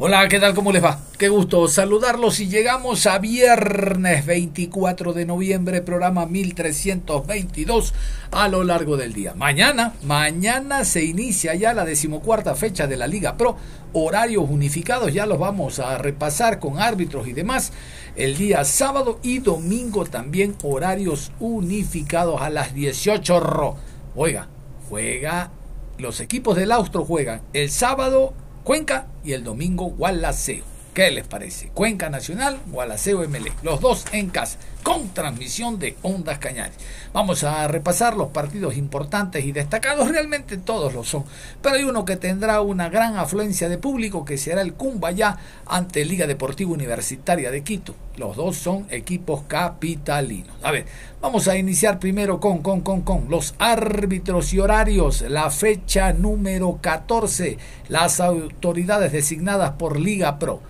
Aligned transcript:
Hola, 0.00 0.28
¿qué 0.28 0.38
tal? 0.38 0.54
¿Cómo 0.54 0.70
les 0.70 0.84
va? 0.84 1.00
Qué 1.18 1.28
gusto 1.28 1.66
saludarlos 1.66 2.38
y 2.38 2.46
llegamos 2.46 3.04
a 3.06 3.18
viernes 3.18 4.24
24 4.26 5.12
de 5.12 5.26
noviembre, 5.26 5.82
programa 5.82 6.24
1322 6.24 7.94
a 8.30 8.46
lo 8.46 8.62
largo 8.62 8.96
del 8.96 9.12
día. 9.12 9.34
Mañana, 9.34 9.94
mañana 10.04 10.84
se 10.84 11.04
inicia 11.04 11.56
ya 11.56 11.74
la 11.74 11.84
decimocuarta 11.84 12.54
fecha 12.54 12.86
de 12.86 12.96
la 12.96 13.08
Liga 13.08 13.36
Pro, 13.36 13.56
horarios 13.92 14.48
unificados, 14.48 15.12
ya 15.12 15.26
los 15.26 15.40
vamos 15.40 15.80
a 15.80 15.98
repasar 15.98 16.60
con 16.60 16.78
árbitros 16.78 17.26
y 17.26 17.32
demás. 17.32 17.72
El 18.14 18.36
día 18.36 18.64
sábado 18.64 19.18
y 19.24 19.40
domingo 19.40 20.06
también 20.06 20.54
horarios 20.62 21.32
unificados 21.40 22.40
a 22.40 22.50
las 22.50 22.72
18 22.72 23.40
ro. 23.40 23.74
Oiga, 24.14 24.46
juega, 24.88 25.50
los 25.98 26.20
equipos 26.20 26.54
del 26.54 26.70
Austro 26.70 27.04
juegan 27.04 27.42
el 27.52 27.68
sábado 27.68 28.32
Cuenca 28.68 29.06
y 29.24 29.32
el 29.32 29.44
domingo 29.44 29.86
Gualaceo. 29.86 30.62
¿Qué 30.92 31.10
les 31.10 31.26
parece? 31.26 31.68
Cuenca 31.68 32.10
Nacional, 32.10 32.58
Gualaceo 32.66 33.26
MLE. 33.26 33.50
Los 33.62 33.80
dos 33.80 34.04
en 34.12 34.28
casa, 34.28 34.58
con 34.82 35.08
transmisión 35.10 35.78
de 35.78 35.96
Ondas 36.02 36.38
Cañares. 36.38 36.76
Vamos 37.12 37.44
a 37.44 37.66
repasar 37.68 38.16
los 38.16 38.28
partidos 38.28 38.76
importantes 38.76 39.44
y 39.44 39.52
destacados, 39.52 40.08
realmente 40.08 40.56
todos 40.56 40.94
lo 40.94 41.04
son. 41.04 41.24
Pero 41.62 41.76
hay 41.76 41.84
uno 41.84 42.04
que 42.04 42.16
tendrá 42.16 42.60
una 42.60 42.88
gran 42.88 43.16
afluencia 43.16 43.68
de 43.68 43.78
público, 43.78 44.24
que 44.24 44.38
será 44.38 44.62
el 44.62 44.74
Cumbayá 44.74 45.36
ante 45.66 46.04
Liga 46.04 46.26
Deportiva 46.26 46.70
Universitaria 46.70 47.50
de 47.50 47.62
Quito. 47.62 47.94
Los 48.16 48.36
dos 48.36 48.56
son 48.56 48.86
equipos 48.90 49.42
capitalinos. 49.46 50.56
A 50.62 50.72
ver, 50.72 50.86
vamos 51.20 51.46
a 51.46 51.56
iniciar 51.56 52.00
primero 52.00 52.40
con, 52.40 52.58
con, 52.62 52.80
con, 52.80 53.02
con 53.02 53.26
los 53.28 53.54
árbitros 53.58 54.52
y 54.52 54.58
horarios. 54.58 55.22
La 55.22 55.50
fecha 55.50 56.12
número 56.12 56.78
14. 56.80 57.58
Las 57.88 58.20
autoridades 58.20 59.12
designadas 59.12 59.72
por 59.72 60.00
Liga 60.00 60.38
Pro 60.38 60.60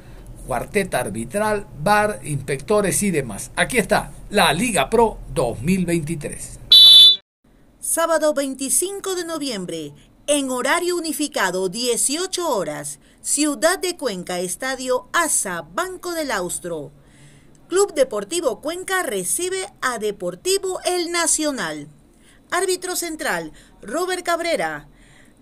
cuarteta 0.49 1.01
arbitral, 1.01 1.67
bar, 1.79 2.21
inspectores 2.25 3.03
y 3.03 3.11
demás. 3.11 3.51
Aquí 3.55 3.77
está 3.77 4.13
la 4.31 4.51
Liga 4.55 4.89
Pro 4.89 5.19
2023. 5.35 6.59
Sábado 7.79 8.33
25 8.33 9.15
de 9.15 9.27
noviembre, 9.27 9.93
en 10.27 10.51
horario 10.51 10.97
unificado 10.97 11.69
18 11.69 12.49
horas, 12.49 12.99
Ciudad 13.21 13.79
de 13.79 13.99
Cuenca, 13.99 14.41
Estadio 14.41 15.09
ASA, 15.13 15.67
Banco 15.75 16.13
del 16.15 16.31
Austro. 16.31 16.93
Club 17.69 17.93
Deportivo 17.93 18.63
Cuenca 18.63 19.03
recibe 19.03 19.67
a 19.83 19.99
Deportivo 19.99 20.81
El 20.87 21.13
Nacional. 21.13 21.89
Árbitro 22.51 22.97
central, 22.97 23.53
Robert 23.83 24.25
Cabrera. 24.25 24.89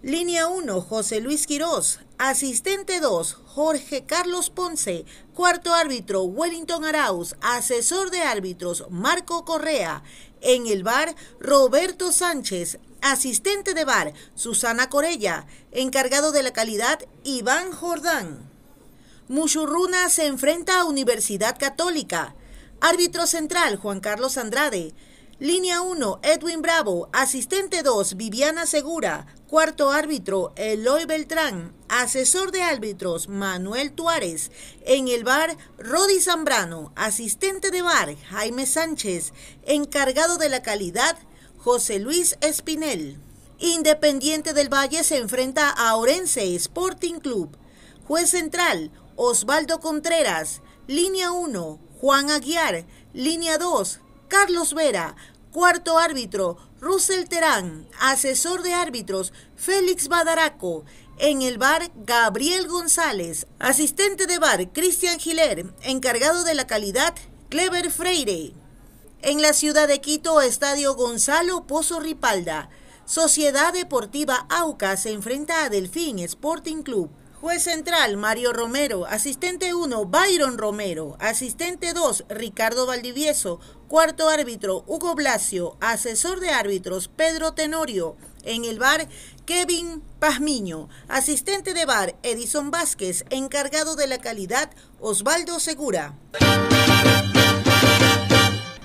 Línea 0.02 0.48
1, 0.48 0.80
José 0.80 1.20
Luis 1.20 1.46
Quirós. 1.46 2.00
Asistente 2.18 2.98
2, 3.00 3.34
Jorge 3.44 4.06
Carlos 4.06 4.48
Ponce. 4.48 5.04
Cuarto 5.34 5.74
árbitro, 5.74 6.22
Wellington 6.22 6.86
Arauz. 6.86 7.36
Asesor 7.42 8.10
de 8.10 8.22
árbitros, 8.22 8.86
Marco 8.88 9.44
Correa. 9.44 10.02
En 10.40 10.66
el 10.66 10.82
bar, 10.82 11.14
Roberto 11.38 12.12
Sánchez. 12.12 12.78
Asistente 13.02 13.74
de 13.74 13.84
bar, 13.84 14.14
Susana 14.34 14.88
Corella. 14.88 15.46
Encargado 15.72 16.32
de 16.32 16.42
la 16.42 16.54
calidad, 16.54 17.00
Iván 17.22 17.70
Jordán. 17.70 18.50
Muchurruna 19.28 20.08
se 20.08 20.24
enfrenta 20.24 20.80
a 20.80 20.86
Universidad 20.86 21.58
Católica. 21.58 22.34
Árbitro 22.80 23.26
central, 23.26 23.76
Juan 23.76 24.00
Carlos 24.00 24.38
Andrade. 24.38 24.94
Línea 25.38 25.82
1, 25.82 26.20
Edwin 26.22 26.62
Bravo. 26.62 27.10
Asistente 27.12 27.82
2, 27.82 28.16
Viviana 28.16 28.64
Segura. 28.64 29.26
Cuarto 29.50 29.90
árbitro, 29.90 30.54
Eloy 30.56 31.04
Beltrán. 31.04 31.74
Asesor 31.90 32.52
de 32.52 32.62
árbitros, 32.62 33.28
Manuel 33.28 33.92
Tuárez. 33.92 34.50
En 34.86 35.08
el 35.08 35.24
bar, 35.24 35.54
Rodi 35.76 36.20
Zambrano. 36.20 36.90
Asistente 36.96 37.70
de 37.70 37.82
bar, 37.82 38.16
Jaime 38.30 38.64
Sánchez. 38.64 39.34
Encargado 39.66 40.38
de 40.38 40.48
la 40.48 40.62
calidad, 40.62 41.18
José 41.58 41.98
Luis 41.98 42.38
Espinel. 42.40 43.18
Independiente 43.58 44.54
del 44.54 44.72
Valle 44.72 45.04
se 45.04 45.18
enfrenta 45.18 45.68
a 45.68 45.96
Orense 45.96 46.54
Sporting 46.54 47.18
Club. 47.18 47.58
Juez 48.08 48.30
central, 48.30 48.90
Osvaldo 49.16 49.80
Contreras. 49.80 50.62
Línea 50.86 51.30
1, 51.32 51.78
Juan 52.00 52.30
Aguiar. 52.30 52.86
Línea 53.12 53.58
2, 53.58 54.00
Carlos 54.28 54.74
Vera. 54.74 55.16
Cuarto 55.52 55.98
árbitro, 55.98 56.58
Russell 56.80 57.24
Terán. 57.24 57.88
Asesor 58.00 58.62
de 58.62 58.74
árbitros, 58.74 59.32
Félix 59.56 60.08
Badaraco. 60.08 60.84
En 61.18 61.42
el 61.42 61.56
bar, 61.58 61.90
Gabriel 61.94 62.68
González. 62.68 63.46
Asistente 63.58 64.26
de 64.26 64.38
bar, 64.38 64.70
Cristian 64.72 65.18
Giler. 65.18 65.66
Encargado 65.82 66.44
de 66.44 66.54
la 66.54 66.66
calidad, 66.66 67.14
Clever 67.48 67.90
Freire. 67.90 68.52
En 69.22 69.40
la 69.40 69.52
ciudad 69.54 69.88
de 69.88 70.00
Quito, 70.00 70.40
Estadio 70.40 70.94
Gonzalo 70.94 71.66
Pozo 71.66 72.00
Ripalda. 72.00 72.68
Sociedad 73.06 73.72
Deportiva 73.72 74.46
AUCA 74.50 74.96
se 74.96 75.12
enfrenta 75.12 75.64
a 75.64 75.70
Delfín 75.70 76.18
Sporting 76.18 76.82
Club. 76.82 77.10
Juez 77.40 77.64
central, 77.64 78.16
Mario 78.16 78.54
Romero. 78.54 79.04
Asistente 79.04 79.74
1, 79.74 80.06
Byron 80.06 80.56
Romero. 80.56 81.16
Asistente 81.20 81.92
2, 81.92 82.24
Ricardo 82.30 82.86
Valdivieso. 82.86 83.60
Cuarto 83.88 84.30
árbitro, 84.30 84.84
Hugo 84.86 85.14
Blasio. 85.14 85.76
Asesor 85.80 86.40
de 86.40 86.50
árbitros, 86.50 87.08
Pedro 87.08 87.52
Tenorio. 87.52 88.16
En 88.42 88.64
el 88.64 88.78
bar, 88.78 89.06
Kevin 89.44 90.02
Pazmiño. 90.18 90.88
Asistente 91.08 91.74
de 91.74 91.84
bar, 91.84 92.16
Edison 92.22 92.70
Vázquez. 92.70 93.26
Encargado 93.28 93.96
de 93.96 94.06
la 94.06 94.18
calidad, 94.18 94.70
Osvaldo 94.98 95.60
Segura. 95.60 96.14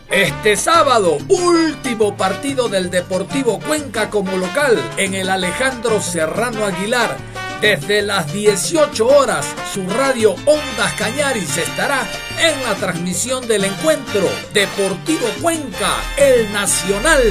Este 0.10 0.58
sábado, 0.58 1.18
último 1.30 2.18
partido 2.18 2.68
del 2.68 2.90
Deportivo 2.90 3.62
Cuenca 3.62 4.09
como 4.09 4.36
local 4.36 4.78
en 4.97 5.14
el 5.14 5.30
Alejandro 5.30 6.02
Serrano 6.02 6.66
Aguilar. 6.66 7.16
Desde 7.61 8.02
las 8.02 8.34
18 8.34 9.05
horas, 9.05 9.46
su 9.72 9.87
radio 9.87 10.31
Ondas 10.47 10.93
Cañaris 10.97 11.58
estará 11.58 12.08
en 12.40 12.63
la 12.63 12.73
transmisión 12.73 13.47
del 13.47 13.66
encuentro 13.66 14.28
Deportivo 14.52 15.28
Cuenca, 15.43 16.02
el 16.17 16.52
Nacional. 16.52 17.22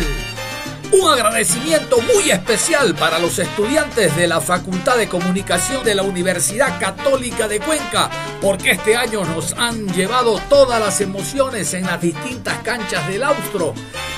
Un 0.92 1.08
agradecimiento 1.08 2.00
muy 2.00 2.32
especial 2.32 2.96
para 2.96 3.20
los 3.20 3.38
estudiantes 3.38 4.16
de 4.16 4.26
la 4.26 4.40
Facultad 4.40 4.96
de 4.96 5.08
Comunicación 5.08 5.84
de 5.84 5.94
la 5.94 6.02
Universidad 6.02 6.80
Católica 6.80 7.46
de 7.46 7.60
Cuenca, 7.60 8.10
porque 8.40 8.72
este 8.72 8.96
año 8.96 9.24
nos 9.24 9.52
han 9.52 9.86
llevado 9.94 10.40
todas 10.48 10.80
las 10.80 11.00
emociones 11.00 11.74
en 11.74 11.86
las 11.86 12.00
distintas 12.00 12.58
canchas 12.64 13.06
del 13.06 13.22
Austro, 13.22 13.72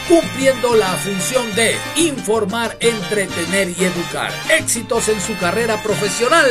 cumpliendo 0.09 0.75
la 0.75 0.89
función 0.95 1.55
de 1.55 1.77
informar, 1.97 2.79
entretener 2.81 3.69
y 3.79 3.85
educar. 3.85 4.33
Éxitos 4.49 5.09
en 5.09 5.21
su 5.21 5.37
carrera 5.37 5.83
profesional. 5.83 6.49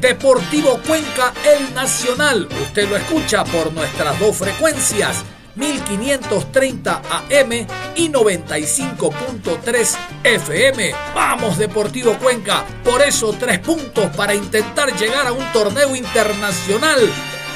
Deportivo 0.00 0.80
Cuenca 0.86 1.32
El 1.44 1.74
Nacional. 1.74 2.48
Usted 2.62 2.88
lo 2.88 2.96
escucha 2.96 3.42
por 3.42 3.72
nuestras 3.72 4.20
dos 4.20 4.36
frecuencias 4.36 5.24
1530 5.60 7.02
AM 7.10 7.52
y 7.94 8.08
95.3 8.08 9.96
FM. 10.24 10.92
Vamos 11.14 11.58
Deportivo 11.58 12.14
Cuenca, 12.14 12.64
por 12.82 13.02
eso 13.02 13.36
tres 13.38 13.58
puntos 13.58 14.06
para 14.16 14.34
intentar 14.34 14.96
llegar 14.98 15.26
a 15.26 15.32
un 15.32 15.44
torneo 15.52 15.94
internacional. 15.94 16.98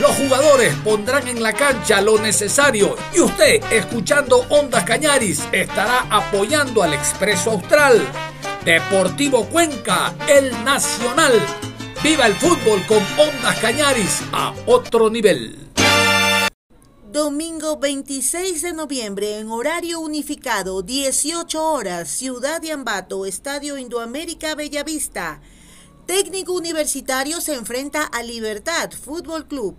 Los 0.00 0.10
jugadores 0.16 0.74
pondrán 0.84 1.28
en 1.28 1.42
la 1.42 1.52
cancha 1.54 2.00
lo 2.00 2.18
necesario 2.18 2.94
y 3.14 3.20
usted, 3.20 3.62
escuchando 3.72 4.44
Ondas 4.50 4.84
Cañaris, 4.84 5.42
estará 5.52 6.06
apoyando 6.10 6.82
al 6.82 6.92
Expreso 6.92 7.52
Austral. 7.52 8.02
Deportivo 8.64 9.46
Cuenca, 9.46 10.12
el 10.28 10.52
nacional. 10.64 11.32
Viva 12.02 12.26
el 12.26 12.34
fútbol 12.34 12.84
con 12.86 12.98
Ondas 13.18 13.58
Cañaris 13.60 14.22
a 14.32 14.52
otro 14.66 15.08
nivel. 15.08 15.63
Domingo 17.14 17.76
26 17.76 18.60
de 18.62 18.72
noviembre 18.72 19.38
en 19.38 19.48
horario 19.48 20.00
unificado, 20.00 20.82
18 20.82 21.64
horas, 21.64 22.08
Ciudad 22.08 22.60
de 22.60 22.72
Ambato, 22.72 23.24
Estadio 23.24 23.78
Indoamérica 23.78 24.56
Bellavista. 24.56 25.40
Técnico 26.06 26.54
Universitario 26.54 27.40
se 27.40 27.54
enfrenta 27.54 28.02
a 28.02 28.24
Libertad 28.24 28.90
Fútbol 28.90 29.46
Club. 29.46 29.76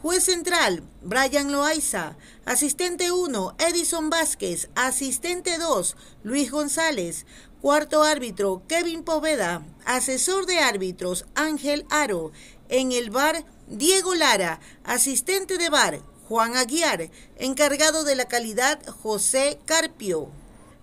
Juez 0.00 0.22
central, 0.22 0.84
Brian 1.02 1.50
Loaiza. 1.50 2.16
Asistente 2.44 3.10
1, 3.10 3.56
Edison 3.58 4.08
Vázquez. 4.08 4.68
Asistente 4.76 5.58
2, 5.58 5.96
Luis 6.22 6.52
González. 6.52 7.26
Cuarto 7.60 8.04
árbitro, 8.04 8.62
Kevin 8.68 9.02
Poveda. 9.02 9.66
Asesor 9.84 10.46
de 10.46 10.60
árbitros, 10.60 11.26
Ángel 11.34 11.84
Aro. 11.90 12.30
En 12.68 12.92
el 12.92 13.10
bar, 13.10 13.44
Diego 13.66 14.14
Lara. 14.14 14.60
Asistente 14.84 15.58
de 15.58 15.68
bar, 15.68 16.00
Juan 16.28 16.56
Aguiar. 16.56 17.10
Encargado 17.36 18.04
de 18.04 18.16
la 18.16 18.26
calidad, 18.26 18.80
José 19.02 19.58
Carpio. 19.64 20.28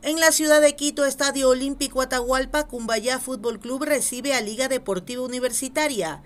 En 0.01 0.19
la 0.19 0.31
ciudad 0.31 0.61
de 0.61 0.75
Quito, 0.75 1.05
Estadio 1.05 1.49
Olímpico 1.49 2.01
Atahualpa, 2.01 2.67
Cumbayá 2.67 3.19
Fútbol 3.19 3.59
Club 3.59 3.83
recibe 3.83 4.33
a 4.33 4.41
Liga 4.41 4.67
Deportiva 4.67 5.21
Universitaria. 5.21 6.23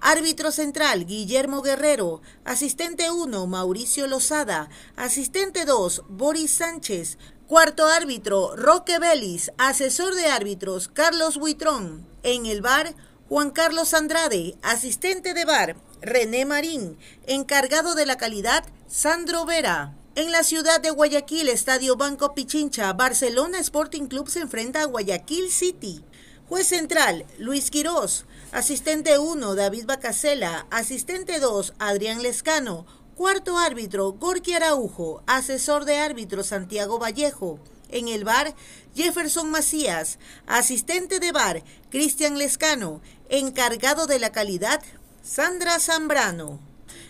Árbitro 0.00 0.50
central, 0.50 1.04
Guillermo 1.04 1.62
Guerrero. 1.62 2.22
Asistente 2.44 3.10
1, 3.10 3.46
Mauricio 3.46 4.06
Lozada. 4.06 4.68
Asistente 4.96 5.64
2, 5.64 6.04
Boris 6.08 6.52
Sánchez. 6.52 7.18
Cuarto 7.46 7.86
árbitro, 7.86 8.54
Roque 8.56 8.98
Vélez. 8.98 9.52
Asesor 9.58 10.14
de 10.14 10.26
árbitros, 10.26 10.88
Carlos 10.88 11.38
Buitrón. 11.38 12.06
En 12.22 12.46
el 12.46 12.62
bar, 12.62 12.94
Juan 13.28 13.50
Carlos 13.50 13.94
Andrade. 13.94 14.56
Asistente 14.62 15.34
de 15.34 15.44
bar, 15.44 15.76
René 16.02 16.44
Marín. 16.46 16.98
Encargado 17.26 17.94
de 17.94 18.06
la 18.06 18.16
calidad, 18.16 18.64
Sandro 18.86 19.44
Vera. 19.44 19.94
En 20.14 20.32
la 20.32 20.42
ciudad 20.42 20.80
de 20.80 20.90
Guayaquil, 20.90 21.48
Estadio 21.48 21.96
Banco 21.96 22.34
Pichincha, 22.34 22.92
Barcelona 22.94 23.58
Sporting 23.58 24.06
Club 24.06 24.28
se 24.28 24.40
enfrenta 24.40 24.82
a 24.82 24.86
Guayaquil 24.86 25.50
City. 25.50 26.04
Juez 26.48 26.66
central, 26.66 27.26
Luis 27.38 27.70
Quirós. 27.70 28.24
Asistente 28.50 29.18
1, 29.18 29.54
David 29.54 29.86
Bacasela. 29.86 30.66
Asistente 30.70 31.38
2, 31.38 31.74
Adrián 31.78 32.22
Lescano. 32.22 32.86
Cuarto 33.14 33.58
árbitro, 33.58 34.12
Gorky 34.12 34.54
Araujo. 34.54 35.22
Asesor 35.26 35.84
de 35.84 35.98
árbitro, 35.98 36.42
Santiago 36.42 36.98
Vallejo. 36.98 37.60
En 37.90 38.08
el 38.08 38.24
bar, 38.24 38.54
Jefferson 38.94 39.50
Macías. 39.50 40.18
Asistente 40.46 41.20
de 41.20 41.30
bar, 41.30 41.62
Cristian 41.90 42.38
Lescano. 42.38 43.00
Encargado 43.28 44.06
de 44.06 44.18
la 44.18 44.32
calidad, 44.32 44.82
Sandra 45.22 45.78
Zambrano. 45.78 46.60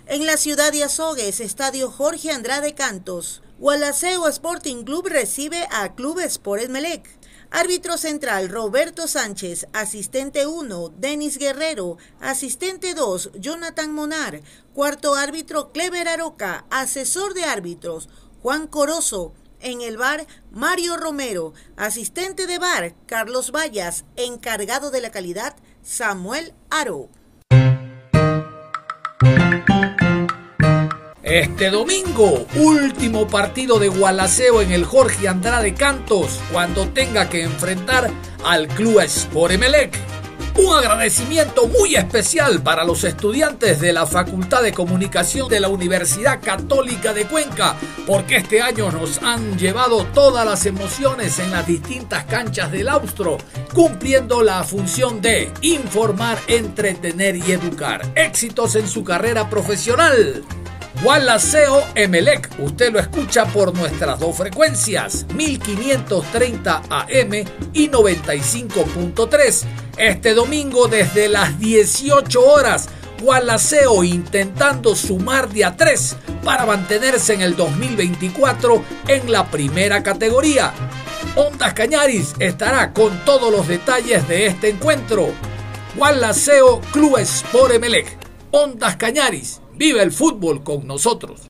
En 0.06 0.26
la 0.26 0.36
ciudad 0.36 0.72
de 0.72 0.82
Azogues, 0.82 1.38
Estadio 1.38 1.92
Jorge 1.92 2.32
Andrade 2.32 2.74
Cantos. 2.74 3.40
Gualaceo 3.60 4.26
Sporting 4.26 4.82
Club 4.82 5.06
recibe 5.06 5.68
a 5.70 5.94
Club 5.94 6.18
Sport 6.18 6.68
Melec. 6.70 7.08
Árbitro 7.52 7.96
central 7.98 8.48
Roberto 8.48 9.06
Sánchez, 9.06 9.68
asistente 9.72 10.48
1 10.48 10.88
Denis 10.98 11.38
Guerrero, 11.38 11.98
asistente 12.20 12.94
2 12.94 13.30
Jonathan 13.34 13.92
Monar, 13.92 14.40
cuarto 14.74 15.14
árbitro 15.14 15.70
Clever 15.72 16.08
Aroca, 16.08 16.64
asesor 16.70 17.34
de 17.34 17.44
árbitros 17.44 18.08
Juan 18.42 18.66
Corozo, 18.66 19.34
en 19.60 19.82
el 19.82 19.96
bar 19.96 20.26
Mario 20.50 20.96
Romero, 20.96 21.52
asistente 21.76 22.46
de 22.46 22.58
bar 22.58 22.94
Carlos 23.06 23.52
Vallas, 23.52 24.04
encargado 24.16 24.90
de 24.90 25.00
la 25.00 25.10
calidad 25.10 25.54
Samuel 25.82 26.54
Aro. 26.70 27.08
Este 31.30 31.70
domingo, 31.70 32.44
último 32.56 33.28
partido 33.28 33.78
de 33.78 33.86
Gualaceo 33.86 34.62
en 34.62 34.72
el 34.72 34.84
Jorge 34.84 35.28
Andrade 35.28 35.74
Cantos, 35.74 36.40
cuando 36.50 36.88
tenga 36.88 37.28
que 37.28 37.44
enfrentar 37.44 38.10
al 38.44 38.66
Club 38.66 38.98
Sport 39.02 39.52
Emelec. 39.52 39.96
Un 40.56 40.74
agradecimiento 40.74 41.68
muy 41.68 41.94
especial 41.94 42.60
para 42.64 42.82
los 42.82 43.04
estudiantes 43.04 43.80
de 43.80 43.92
la 43.92 44.06
Facultad 44.06 44.64
de 44.64 44.72
Comunicación 44.72 45.48
de 45.48 45.60
la 45.60 45.68
Universidad 45.68 46.40
Católica 46.42 47.14
de 47.14 47.26
Cuenca, 47.26 47.76
porque 48.08 48.38
este 48.38 48.60
año 48.60 48.90
nos 48.90 49.22
han 49.22 49.56
llevado 49.56 50.06
todas 50.06 50.44
las 50.44 50.66
emociones 50.66 51.38
en 51.38 51.52
las 51.52 51.64
distintas 51.64 52.24
canchas 52.24 52.72
del 52.72 52.88
Austro, 52.88 53.38
cumpliendo 53.72 54.42
la 54.42 54.64
función 54.64 55.22
de 55.22 55.52
informar, 55.62 56.38
entretener 56.48 57.36
y 57.36 57.52
educar. 57.52 58.02
Éxitos 58.16 58.74
en 58.74 58.88
su 58.88 59.04
carrera 59.04 59.48
profesional. 59.48 60.44
Gualaceo 61.02 61.82
Emelec. 61.94 62.50
Usted 62.58 62.92
lo 62.92 62.98
escucha 62.98 63.46
por 63.46 63.74
nuestras 63.74 64.20
dos 64.20 64.36
frecuencias, 64.36 65.24
1530 65.34 66.82
AM 66.90 67.32
y 67.72 67.88
95.3. 67.88 69.64
Este 69.96 70.34
domingo 70.34 70.88
desde 70.88 71.30
las 71.30 71.58
18 71.58 72.44
horas, 72.44 72.90
Gualaceo 73.22 74.04
intentando 74.04 74.94
sumar 74.94 75.48
de 75.48 75.64
a 75.64 75.74
3 75.74 76.16
para 76.44 76.66
mantenerse 76.66 77.32
en 77.32 77.40
el 77.40 77.56
2024 77.56 78.84
en 79.08 79.32
la 79.32 79.50
primera 79.50 80.02
categoría. 80.02 80.74
Ondas 81.34 81.72
Cañaris 81.72 82.34
estará 82.40 82.92
con 82.92 83.24
todos 83.24 83.50
los 83.50 83.66
detalles 83.66 84.28
de 84.28 84.48
este 84.48 84.68
encuentro. 84.68 85.28
Gualaceo 85.96 86.82
Club 86.92 87.16
Sport 87.16 87.72
Emelec. 87.72 88.18
Ondas 88.50 88.96
Cañaris 88.96 89.60
Vive 89.80 90.02
el 90.02 90.12
fútbol 90.12 90.62
con 90.62 90.86
nosotros. 90.86 91.46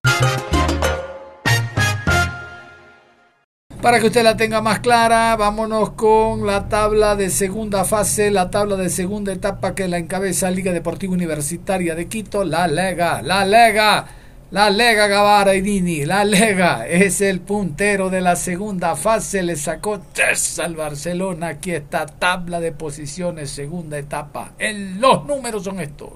Para 3.82 3.98
que 3.98 4.06
usted 4.06 4.22
la 4.22 4.36
tenga 4.36 4.60
más 4.60 4.78
clara, 4.78 5.34
vámonos 5.34 5.90
con 5.94 6.46
la 6.46 6.68
tabla 6.68 7.16
de 7.16 7.28
segunda 7.28 7.84
fase, 7.84 8.30
la 8.30 8.48
tabla 8.48 8.76
de 8.76 8.88
segunda 8.88 9.32
etapa 9.32 9.74
que 9.74 9.88
la 9.88 9.98
encabeza 9.98 10.48
Liga 10.48 10.72
Deportiva 10.72 11.12
Universitaria 11.12 11.96
de 11.96 12.06
Quito, 12.06 12.44
la 12.44 12.68
Lega, 12.68 13.20
la 13.20 13.44
Lega, 13.44 14.06
la 14.52 14.70
Lega 14.70 15.08
Gavara 15.08 15.56
y 15.56 15.60
Dini, 15.60 16.04
la 16.04 16.24
Lega 16.24 16.86
es 16.86 17.20
el 17.20 17.40
puntero 17.40 18.10
de 18.10 18.20
la 18.20 18.36
segunda 18.36 18.94
fase, 18.94 19.42
le 19.42 19.56
sacó 19.56 20.02
tres 20.12 20.60
al 20.60 20.76
Barcelona, 20.76 21.48
aquí 21.48 21.72
está 21.72 22.06
tabla 22.06 22.60
de 22.60 22.70
posiciones, 22.70 23.50
segunda 23.50 23.98
etapa, 23.98 24.52
los 25.00 25.26
números 25.26 25.64
son 25.64 25.80
estos. 25.80 26.10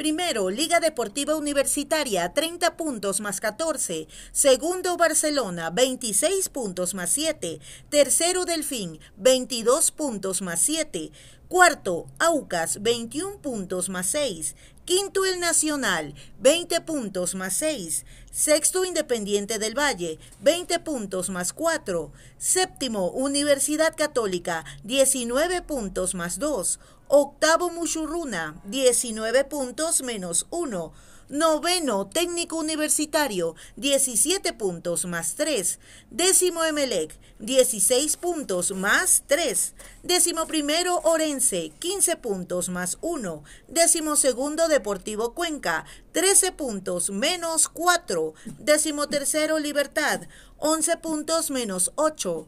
Primero, 0.00 0.48
Liga 0.48 0.80
Deportiva 0.80 1.36
Universitaria, 1.36 2.32
30 2.32 2.78
puntos 2.78 3.20
más 3.20 3.38
14. 3.38 4.08
Segundo, 4.32 4.96
Barcelona, 4.96 5.68
26 5.68 6.48
puntos 6.48 6.94
más 6.94 7.10
7. 7.10 7.60
Tercero, 7.90 8.46
Delfín, 8.46 8.98
22 9.18 9.90
puntos 9.90 10.40
más 10.40 10.58
7. 10.60 11.12
Cuarto, 11.48 12.06
Aucas, 12.18 12.80
21 12.80 13.42
puntos 13.42 13.90
más 13.90 14.06
6. 14.06 14.56
Quinto, 14.86 15.26
el 15.26 15.38
Nacional, 15.38 16.14
20 16.38 16.80
puntos 16.80 17.34
más 17.34 17.52
6. 17.58 18.06
Sexto, 18.32 18.86
Independiente 18.86 19.58
del 19.58 19.78
Valle, 19.78 20.18
20 20.40 20.78
puntos 20.78 21.28
más 21.28 21.52
4. 21.52 22.10
Séptimo, 22.38 23.10
Universidad 23.10 23.94
Católica, 23.94 24.64
19 24.82 25.60
puntos 25.60 26.14
más 26.14 26.38
2. 26.38 26.80
Octavo 27.12 27.70
Mushurruna, 27.70 28.62
19 28.66 29.42
puntos 29.46 30.00
menos 30.02 30.46
1. 30.50 30.92
Noveno 31.28 32.06
Técnico 32.06 32.54
Universitario, 32.54 33.56
17 33.74 34.52
puntos 34.52 35.06
más 35.06 35.34
3. 35.34 35.80
Décimo 36.12 36.62
Emelec, 36.62 37.12
16 37.40 38.16
puntos 38.16 38.70
más 38.70 39.24
3. 39.26 39.74
Décimo 40.04 40.46
primero 40.46 41.00
Orense, 41.02 41.72
15 41.80 42.14
puntos 42.14 42.68
más 42.68 42.96
1. 43.00 43.42
Décimo 43.66 44.14
segundo 44.14 44.68
Deportivo 44.68 45.34
Cuenca, 45.34 45.84
13 46.12 46.52
puntos 46.52 47.10
menos 47.10 47.68
4. 47.68 48.34
Décimo 48.60 49.08
tercero 49.08 49.58
Libertad, 49.58 50.28
11 50.58 50.96
puntos 50.98 51.50
menos 51.50 51.90
8. 51.96 52.46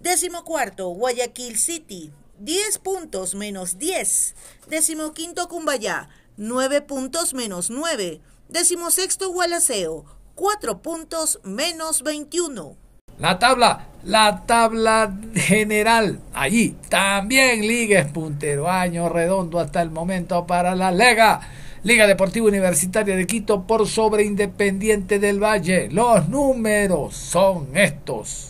Décimo 0.00 0.44
cuarto 0.44 0.88
Guayaquil 0.88 1.58
City, 1.58 2.10
10 2.40 2.78
puntos 2.78 3.34
menos 3.34 3.78
10. 3.78 4.34
Décimo 4.68 5.12
quinto 5.12 5.46
Cumbayá, 5.46 6.08
9 6.38 6.80
puntos 6.80 7.34
menos 7.34 7.68
9. 7.68 8.22
Décimo 8.48 8.90
sexto 8.90 9.30
Gualaceo, 9.30 10.06
4 10.36 10.80
puntos 10.80 11.38
menos 11.44 12.02
21. 12.02 12.76
La 13.18 13.38
tabla, 13.38 13.88
la 14.04 14.46
tabla 14.46 15.14
general. 15.34 16.20
Allí 16.32 16.76
también 16.88 17.60
Liga 17.60 18.00
es 18.00 18.10
puntero. 18.10 18.70
Año 18.70 19.10
redondo 19.10 19.60
hasta 19.60 19.82
el 19.82 19.90
momento 19.90 20.46
para 20.46 20.74
la 20.74 20.90
Lega. 20.90 21.42
Liga 21.82 22.06
Deportiva 22.06 22.46
Universitaria 22.46 23.16
de 23.16 23.26
Quito 23.26 23.66
por 23.66 23.86
sobre 23.86 24.24
Independiente 24.24 25.18
del 25.18 25.42
Valle. 25.42 25.90
Los 25.90 26.26
números 26.30 27.14
son 27.14 27.76
estos. 27.76 28.49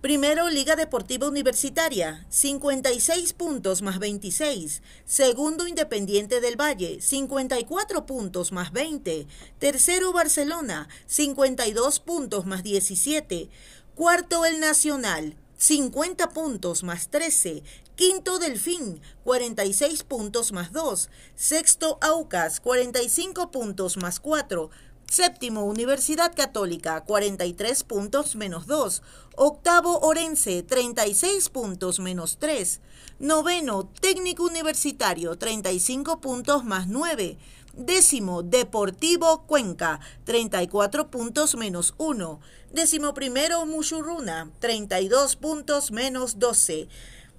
Primero, 0.00 0.48
Liga 0.48 0.76
Deportiva 0.76 1.28
Universitaria, 1.28 2.24
56 2.30 3.34
puntos 3.34 3.82
más 3.82 3.98
26. 3.98 4.80
Segundo, 5.04 5.66
Independiente 5.66 6.40
del 6.40 6.58
Valle, 6.58 7.02
54 7.02 8.06
puntos 8.06 8.50
más 8.50 8.72
20. 8.72 9.26
Tercero, 9.58 10.14
Barcelona, 10.14 10.88
52 11.04 12.00
puntos 12.00 12.46
más 12.46 12.62
17. 12.62 13.50
Cuarto, 13.94 14.46
El 14.46 14.58
Nacional, 14.58 15.36
50 15.58 16.30
puntos 16.30 16.82
más 16.82 17.10
13. 17.10 17.62
Quinto, 17.94 18.38
Delfín, 18.38 19.02
46 19.24 20.04
puntos 20.04 20.52
más 20.52 20.72
2. 20.72 21.10
Sexto, 21.34 21.98
Aucas, 22.00 22.60
45 22.60 23.50
puntos 23.50 23.98
más 23.98 24.18
4. 24.18 24.70
Séptimo, 25.10 25.64
Universidad 25.64 26.32
Católica, 26.36 27.00
43 27.02 27.82
puntos 27.82 28.36
menos 28.36 28.68
2. 28.68 29.02
Octavo, 29.42 30.00
Orense, 30.00 30.62
36 30.62 31.48
puntos 31.48 31.98
menos 31.98 32.36
3. 32.38 32.78
Noveno, 33.20 33.86
Técnico 33.86 34.42
Universitario, 34.44 35.38
35 35.38 36.20
puntos 36.20 36.62
más 36.62 36.88
9. 36.88 37.38
Décimo, 37.72 38.42
Deportivo 38.42 39.46
Cuenca, 39.46 39.98
34 40.24 41.10
puntos 41.10 41.56
menos 41.56 41.94
1. 41.96 42.38
Décimo 42.70 43.14
primero, 43.14 43.64
Mushuruna, 43.64 44.50
32 44.58 45.36
puntos 45.36 45.90
menos 45.90 46.38
12. 46.38 46.88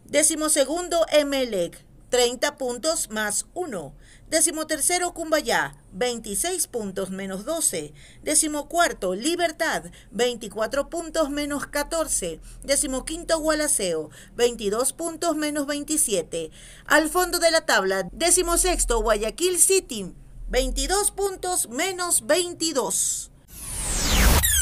Décimo 0.05 0.49
segundo, 0.49 1.05
Emelec, 1.11 1.85
30 2.11 2.57
puntos 2.57 3.09
más 3.09 3.47
1. 3.53 3.95
Décimo 4.29 4.67
tercero, 4.67 5.13
Cumbayá, 5.13 5.75
26 5.93 6.67
puntos 6.67 7.09
menos 7.09 7.45
12. 7.45 7.93
Décimo 8.21 8.67
cuarto, 8.67 9.15
Libertad, 9.15 9.85
24 10.11 10.89
puntos 10.89 11.29
menos 11.29 11.67
14. 11.67 12.39
Décimo 12.63 13.05
quinto, 13.05 13.39
Gualaceo, 13.39 14.09
22 14.35 14.93
puntos 14.93 15.35
menos 15.37 15.65
27. 15.67 16.51
Al 16.85 17.09
fondo 17.09 17.39
de 17.39 17.49
la 17.49 17.65
tabla, 17.65 18.07
décimo 18.11 18.57
sexto, 18.57 19.01
Guayaquil 19.01 19.57
City, 19.57 20.13
22 20.49 21.11
puntos 21.11 21.69
menos 21.69 22.27
22. 22.27 23.31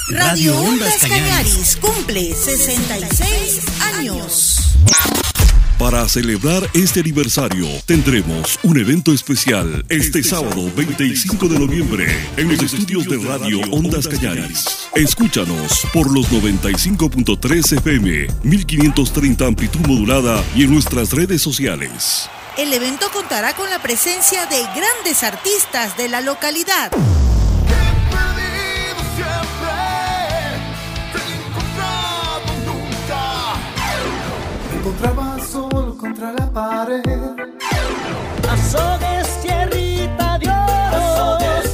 Radio 0.09 0.55
Ondas 0.59 1.01
Cañaris 1.01 1.77
cumple 1.77 2.33
66 2.35 3.81
años. 3.81 4.59
Para 5.79 6.09
celebrar 6.09 6.69
este 6.73 6.99
aniversario, 6.99 7.65
tendremos 7.85 8.59
un 8.63 8.77
evento 8.77 9.13
especial 9.13 9.85
este 9.87 10.21
sábado 10.21 10.69
25 10.75 11.47
de 11.47 11.57
noviembre 11.57 12.05
en 12.35 12.49
los 12.49 12.61
estudios 12.61 13.05
de 13.05 13.17
Radio 13.17 13.61
Ondas 13.71 14.05
Cañaris. 14.05 14.89
Escúchanos 14.93 15.87
por 15.93 16.13
los 16.13 16.29
95.3 16.31 17.77
FM, 17.77 18.27
1530 18.43 19.45
amplitud 19.45 19.79
modulada 19.87 20.43
y 20.53 20.63
en 20.63 20.73
nuestras 20.73 21.13
redes 21.13 21.41
sociales. 21.41 22.29
El 22.57 22.73
evento 22.73 23.05
contará 23.13 23.55
con 23.55 23.69
la 23.69 23.81
presencia 23.81 24.47
de 24.47 24.61
grandes 24.75 25.23
artistas 25.23 25.95
de 25.95 26.09
la 26.09 26.19
localidad. 26.19 26.91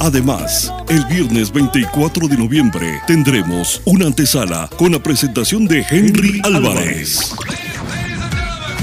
Además, 0.06 0.72
el 0.88 1.04
viernes 1.06 1.52
24 1.52 2.28
de 2.28 2.36
noviembre 2.36 3.02
tendremos 3.08 3.82
una 3.84 4.06
antesala 4.06 4.70
con 4.78 4.92
la 4.92 5.00
presentación 5.00 5.66
de 5.66 5.84
Henry 5.90 6.40
Álvarez. 6.44 7.32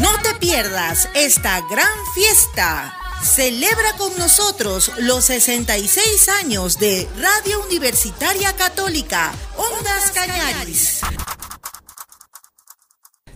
No 0.02 0.10
te 0.22 0.36
pierdas 0.40 1.08
esta 1.16 1.62
gran 1.70 1.88
fiesta. 2.14 2.98
Celebra 3.24 3.94
con 3.98 4.16
nosotros 4.18 4.92
los 5.00 5.24
66 5.24 6.28
años 6.42 6.78
de 6.78 7.08
Radio 7.18 7.64
Universitaria 7.68 8.54
Católica, 8.54 9.32
Ondas 9.56 10.12
Cañaris. 10.12 11.00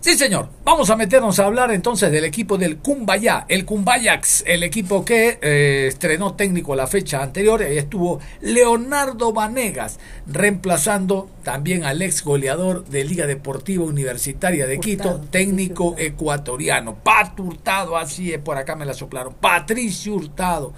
Sí, 0.00 0.14
señor. 0.16 0.48
Vamos 0.64 0.90
a 0.90 0.96
meternos 0.96 1.40
a 1.40 1.46
hablar 1.46 1.72
entonces 1.72 2.12
del 2.12 2.24
equipo 2.24 2.56
del 2.56 2.78
Cumbayá, 2.78 3.46
el 3.48 3.64
Cumbayax, 3.64 4.44
el 4.46 4.62
equipo 4.62 5.04
que 5.04 5.38
eh, 5.42 5.86
estrenó 5.88 6.34
técnico 6.34 6.76
la 6.76 6.86
fecha 6.86 7.20
anterior. 7.20 7.62
Ahí 7.62 7.78
estuvo 7.78 8.20
Leonardo 8.40 9.32
Vanegas, 9.32 9.98
reemplazando 10.26 11.28
también 11.42 11.82
al 11.82 12.00
ex 12.00 12.22
goleador 12.22 12.84
de 12.84 13.04
Liga 13.04 13.26
Deportiva 13.26 13.84
Universitaria 13.84 14.68
de 14.68 14.78
Quito, 14.78 15.20
técnico 15.30 15.96
ecuatoriano. 15.98 16.94
Pat 16.94 17.38
Hurtado, 17.40 17.96
así 17.96 18.32
es, 18.32 18.38
por 18.38 18.56
acá 18.56 18.76
me 18.76 18.86
la 18.86 18.94
soplaron. 18.94 19.34
Patricio 19.34 20.14
Hurtado. 20.14 20.74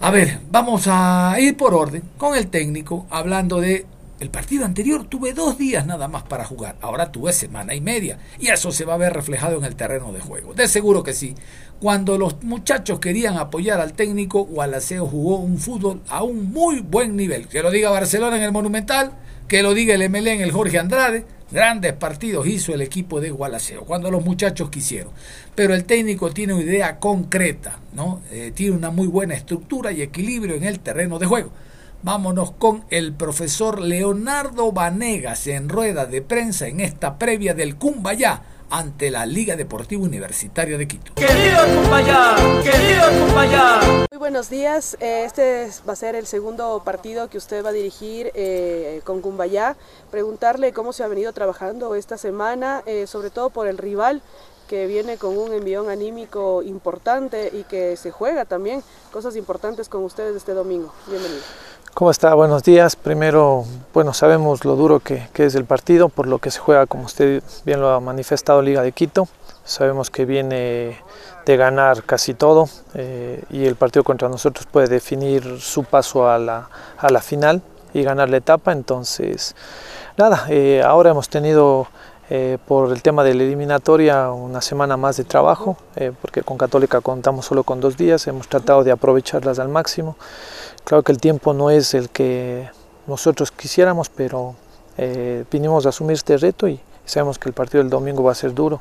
A 0.00 0.10
ver, 0.10 0.40
vamos 0.50 0.88
a 0.88 1.36
ir 1.38 1.56
por 1.56 1.74
orden 1.74 2.02
con 2.18 2.36
el 2.36 2.48
técnico, 2.48 3.06
hablando 3.08 3.60
de 3.60 3.86
el 4.22 4.30
partido 4.30 4.64
anterior 4.64 5.04
tuve 5.04 5.32
dos 5.32 5.58
días 5.58 5.84
nada 5.84 6.06
más 6.06 6.22
para 6.22 6.44
jugar, 6.44 6.76
ahora 6.80 7.10
tuve 7.10 7.32
semana 7.32 7.74
y 7.74 7.80
media 7.80 8.18
y 8.38 8.48
eso 8.48 8.70
se 8.70 8.84
va 8.84 8.94
a 8.94 8.96
ver 8.96 9.12
reflejado 9.12 9.58
en 9.58 9.64
el 9.64 9.74
terreno 9.74 10.12
de 10.12 10.20
juego. 10.20 10.54
De 10.54 10.68
seguro 10.68 11.02
que 11.02 11.12
sí. 11.12 11.34
Cuando 11.80 12.16
los 12.16 12.40
muchachos 12.44 13.00
querían 13.00 13.36
apoyar 13.36 13.80
al 13.80 13.94
técnico, 13.94 14.44
Gualaceo 14.44 15.06
jugó 15.06 15.38
un 15.38 15.58
fútbol 15.58 16.02
a 16.08 16.22
un 16.22 16.52
muy 16.52 16.78
buen 16.78 17.16
nivel. 17.16 17.48
Que 17.48 17.62
lo 17.62 17.72
diga 17.72 17.90
Barcelona 17.90 18.36
en 18.36 18.44
el 18.44 18.52
Monumental, 18.52 19.12
que 19.48 19.64
lo 19.64 19.74
diga 19.74 19.96
el 19.96 20.08
MLE 20.08 20.34
en 20.34 20.40
el 20.40 20.52
Jorge 20.52 20.78
Andrade. 20.78 21.24
Grandes 21.50 21.92
partidos 21.94 22.46
hizo 22.46 22.72
el 22.72 22.80
equipo 22.80 23.20
de 23.20 23.32
Gualaceo, 23.32 23.84
cuando 23.84 24.08
los 24.10 24.24
muchachos 24.24 24.70
quisieron. 24.70 25.12
Pero 25.56 25.74
el 25.74 25.84
técnico 25.84 26.30
tiene 26.30 26.54
una 26.54 26.62
idea 26.62 27.00
concreta, 27.00 27.80
¿no? 27.92 28.22
Eh, 28.30 28.52
tiene 28.54 28.76
una 28.76 28.90
muy 28.90 29.08
buena 29.08 29.34
estructura 29.34 29.90
y 29.90 30.00
equilibrio 30.00 30.54
en 30.54 30.62
el 30.62 30.78
terreno 30.78 31.18
de 31.18 31.26
juego. 31.26 31.50
Vámonos 32.04 32.50
con 32.50 32.84
el 32.90 33.14
profesor 33.14 33.80
Leonardo 33.80 34.72
Vanegas 34.72 35.46
en 35.46 35.68
rueda 35.68 36.04
de 36.04 36.20
prensa 36.20 36.66
en 36.66 36.80
esta 36.80 37.16
previa 37.16 37.54
del 37.54 37.76
Cumbayá 37.76 38.42
ante 38.70 39.08
la 39.08 39.24
Liga 39.24 39.54
Deportiva 39.54 40.02
Universitaria 40.02 40.76
de 40.76 40.88
Quito. 40.88 41.14
Querido 41.14 41.58
Cumbayá, 41.76 42.34
querido 42.64 43.04
Cumbayá. 43.24 43.80
Muy 44.10 44.18
buenos 44.18 44.50
días, 44.50 44.96
eh, 44.98 45.22
este 45.24 45.68
va 45.88 45.92
a 45.92 45.96
ser 45.96 46.16
el 46.16 46.26
segundo 46.26 46.82
partido 46.84 47.30
que 47.30 47.38
usted 47.38 47.64
va 47.64 47.68
a 47.68 47.72
dirigir 47.72 48.32
eh, 48.34 49.00
con 49.04 49.20
Cumbayá. 49.20 49.76
Preguntarle 50.10 50.72
cómo 50.72 50.92
se 50.92 51.04
ha 51.04 51.06
venido 51.06 51.32
trabajando 51.32 51.94
esta 51.94 52.18
semana, 52.18 52.82
eh, 52.84 53.06
sobre 53.06 53.30
todo 53.30 53.50
por 53.50 53.68
el 53.68 53.78
rival 53.78 54.22
que 54.66 54.88
viene 54.88 55.18
con 55.18 55.38
un 55.38 55.52
envión 55.52 55.88
anímico 55.88 56.64
importante 56.64 57.52
y 57.52 57.62
que 57.62 57.96
se 57.96 58.10
juega 58.10 58.44
también 58.44 58.82
cosas 59.12 59.36
importantes 59.36 59.88
con 59.88 60.02
ustedes 60.02 60.34
este 60.34 60.52
domingo. 60.52 60.92
Bienvenido. 61.06 61.42
¿Cómo 61.94 62.10
está? 62.10 62.32
Buenos 62.32 62.62
días. 62.62 62.96
Primero, 62.96 63.66
bueno, 63.92 64.14
sabemos 64.14 64.64
lo 64.64 64.76
duro 64.76 65.00
que, 65.00 65.28
es 65.34 65.54
el 65.54 65.66
partido, 65.66 66.08
por 66.08 66.26
lo 66.26 66.38
que 66.38 66.50
se 66.50 66.58
juega, 66.58 66.86
como 66.86 67.04
usted 67.04 67.42
bien 67.66 67.82
lo 67.82 67.90
ha 67.90 68.00
manifestado, 68.00 68.62
Liga 68.62 68.80
de 68.80 68.92
Quito. 68.92 69.28
Sabemos 69.62 70.08
que 70.08 70.24
viene 70.24 70.96
de 71.44 71.56
ganar 71.58 72.02
casi 72.04 72.32
todo 72.32 72.66
eh, 72.94 73.44
y 73.50 73.66
el 73.66 73.76
partido 73.76 74.04
contra 74.04 74.30
nosotros 74.30 74.64
puede 74.64 74.88
definir 74.88 75.60
su 75.60 75.84
paso 75.84 76.30
a 76.30 76.38
la, 76.38 76.70
a 76.96 77.10
la 77.10 77.20
final 77.20 77.60
y 77.92 78.02
ganar 78.02 78.30
la 78.30 78.38
etapa. 78.38 78.72
Entonces, 78.72 79.54
nada, 80.16 80.46
eh, 80.48 80.82
ahora 80.82 81.10
hemos 81.10 81.28
tenido 81.28 81.88
eh, 82.30 82.56
por 82.66 82.90
el 82.90 83.02
tema 83.02 83.22
de 83.22 83.34
la 83.34 83.42
eliminatoria 83.42 84.30
una 84.30 84.62
semana 84.62 84.96
más 84.96 85.18
de 85.18 85.24
trabajo, 85.24 85.76
porque 86.22 86.40
con 86.40 86.56
Católica 86.56 87.02
contamos 87.02 87.44
solo 87.44 87.64
con 87.64 87.80
dos 87.80 87.98
días, 87.98 88.26
hemos 88.28 88.48
tratado 88.48 88.82
de 88.82 88.92
aprovecharlas 88.92 89.58
al 89.58 89.68
máximo. 89.68 90.16
Claro 90.84 91.02
que 91.02 91.12
el 91.12 91.18
tiempo 91.18 91.52
no 91.52 91.70
es 91.70 91.94
el 91.94 92.10
que 92.10 92.68
nosotros 93.06 93.52
quisiéramos, 93.52 94.08
pero 94.08 94.54
eh, 94.98 95.44
vinimos 95.50 95.86
a 95.86 95.90
asumir 95.90 96.14
este 96.14 96.36
reto 96.36 96.66
y 96.68 96.80
sabemos 97.04 97.38
que 97.38 97.48
el 97.48 97.54
partido 97.54 97.82
del 97.82 97.90
domingo 97.90 98.22
va 98.22 98.32
a 98.32 98.34
ser 98.34 98.52
duro. 98.52 98.80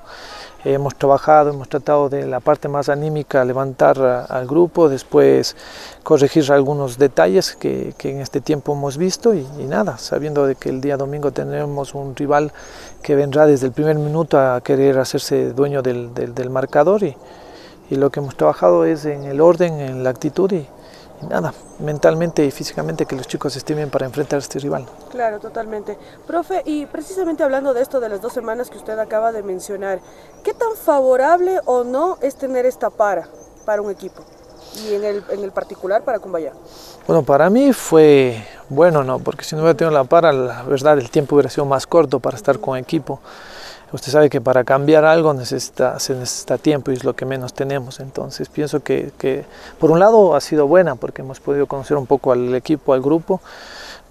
hemos 0.63 0.95
trabajado, 0.95 1.51
hemos 1.51 1.69
tratado 1.69 2.09
de 2.09 2.25
la 2.25 2.39
parte 2.39 2.67
más 2.67 2.89
anímica 2.89 3.45
levantar 3.45 3.99
al 4.29 4.47
grupo, 4.47 4.89
después 4.89 5.55
corregir 6.03 6.51
algunos 6.51 6.97
detalles 6.97 7.55
que, 7.55 7.93
en 8.03 8.19
este 8.19 8.41
tiempo 8.41 8.73
hemos 8.73 8.97
visto 8.97 9.33
y, 9.33 9.45
nada, 9.67 9.97
sabiendo 9.97 10.45
de 10.45 10.55
que 10.55 10.69
el 10.69 10.81
día 10.81 10.97
domingo 10.97 11.31
tendremos 11.31 11.93
un 11.93 12.15
rival 12.15 12.51
que 13.01 13.15
vendrá 13.15 13.45
desde 13.45 13.67
el 13.67 13.73
primer 13.73 13.97
minuto 13.97 14.39
a 14.39 14.61
querer 14.61 14.99
hacerse 14.99 15.53
dueño 15.53 15.81
del, 15.81 16.13
del 16.13 16.49
marcador 16.49 17.03
y, 17.03 17.15
lo 17.89 18.09
que 18.09 18.21
hemos 18.21 18.37
trabajado 18.37 18.85
es 18.85 19.03
en 19.03 19.25
el 19.25 19.41
orden, 19.41 19.81
en 19.81 20.01
la 20.01 20.11
actitud 20.11 20.49
y, 20.53 20.65
nada, 21.29 21.53
mentalmente 21.79 22.45
y 22.45 22.51
físicamente 22.51 23.05
que 23.05 23.15
los 23.15 23.27
chicos 23.27 23.55
estén 23.55 23.77
bien 23.77 23.89
para 23.89 24.05
enfrentar 24.05 24.37
a 24.37 24.41
este 24.41 24.59
rival. 24.59 24.85
Claro, 25.11 25.39
totalmente. 25.39 25.97
Profe, 26.27 26.61
y 26.65 26.85
precisamente 26.85 27.43
hablando 27.43 27.73
de 27.73 27.81
esto 27.81 27.99
de 27.99 28.09
las 28.09 28.21
dos 28.21 28.33
semanas 28.33 28.69
que 28.69 28.77
usted 28.77 28.97
acaba 28.99 29.31
de 29.31 29.43
mencionar, 29.43 29.99
¿qué 30.43 30.53
tan 30.53 30.75
favorable 30.75 31.59
o 31.65 31.83
no 31.83 32.17
es 32.21 32.35
tener 32.35 32.65
esta 32.65 32.89
para 32.89 33.27
para 33.65 33.81
un 33.81 33.91
equipo? 33.91 34.23
Y 34.83 34.93
en 34.93 35.03
el, 35.03 35.23
en 35.29 35.43
el 35.43 35.51
particular 35.51 36.03
para 36.03 36.19
Cumbaya. 36.19 36.53
Bueno, 37.05 37.23
para 37.23 37.49
mí 37.49 37.73
fue 37.73 38.47
bueno, 38.69 39.03
¿no? 39.03 39.19
Porque 39.19 39.43
si 39.43 39.55
no 39.55 39.61
hubiera 39.61 39.75
tenido 39.75 39.91
la 39.91 40.05
para, 40.05 40.31
la 40.31 40.63
verdad, 40.63 40.97
el 40.97 41.09
tiempo 41.09 41.35
hubiera 41.35 41.49
sido 41.49 41.65
más 41.65 41.85
corto 41.85 42.19
para 42.19 42.37
estar 42.37 42.59
con 42.59 42.77
equipo. 42.77 43.19
Usted 43.93 44.11
sabe 44.11 44.29
que 44.29 44.39
para 44.39 44.63
cambiar 44.63 45.03
algo 45.03 45.33
necesita, 45.33 45.99
se 45.99 46.15
necesita 46.15 46.57
tiempo 46.57 46.91
y 46.91 46.93
es 46.93 47.03
lo 47.03 47.13
que 47.13 47.25
menos 47.25 47.53
tenemos. 47.53 47.99
Entonces 47.99 48.47
pienso 48.47 48.79
que, 48.79 49.11
que, 49.17 49.43
por 49.79 49.91
un 49.91 49.99
lado 49.99 50.35
ha 50.35 50.41
sido 50.41 50.65
buena 50.65 50.95
porque 50.95 51.21
hemos 51.21 51.39
podido 51.41 51.67
conocer 51.67 51.97
un 51.97 52.05
poco 52.05 52.31
al 52.31 52.55
equipo, 52.55 52.93
al 52.93 53.01
grupo, 53.01 53.41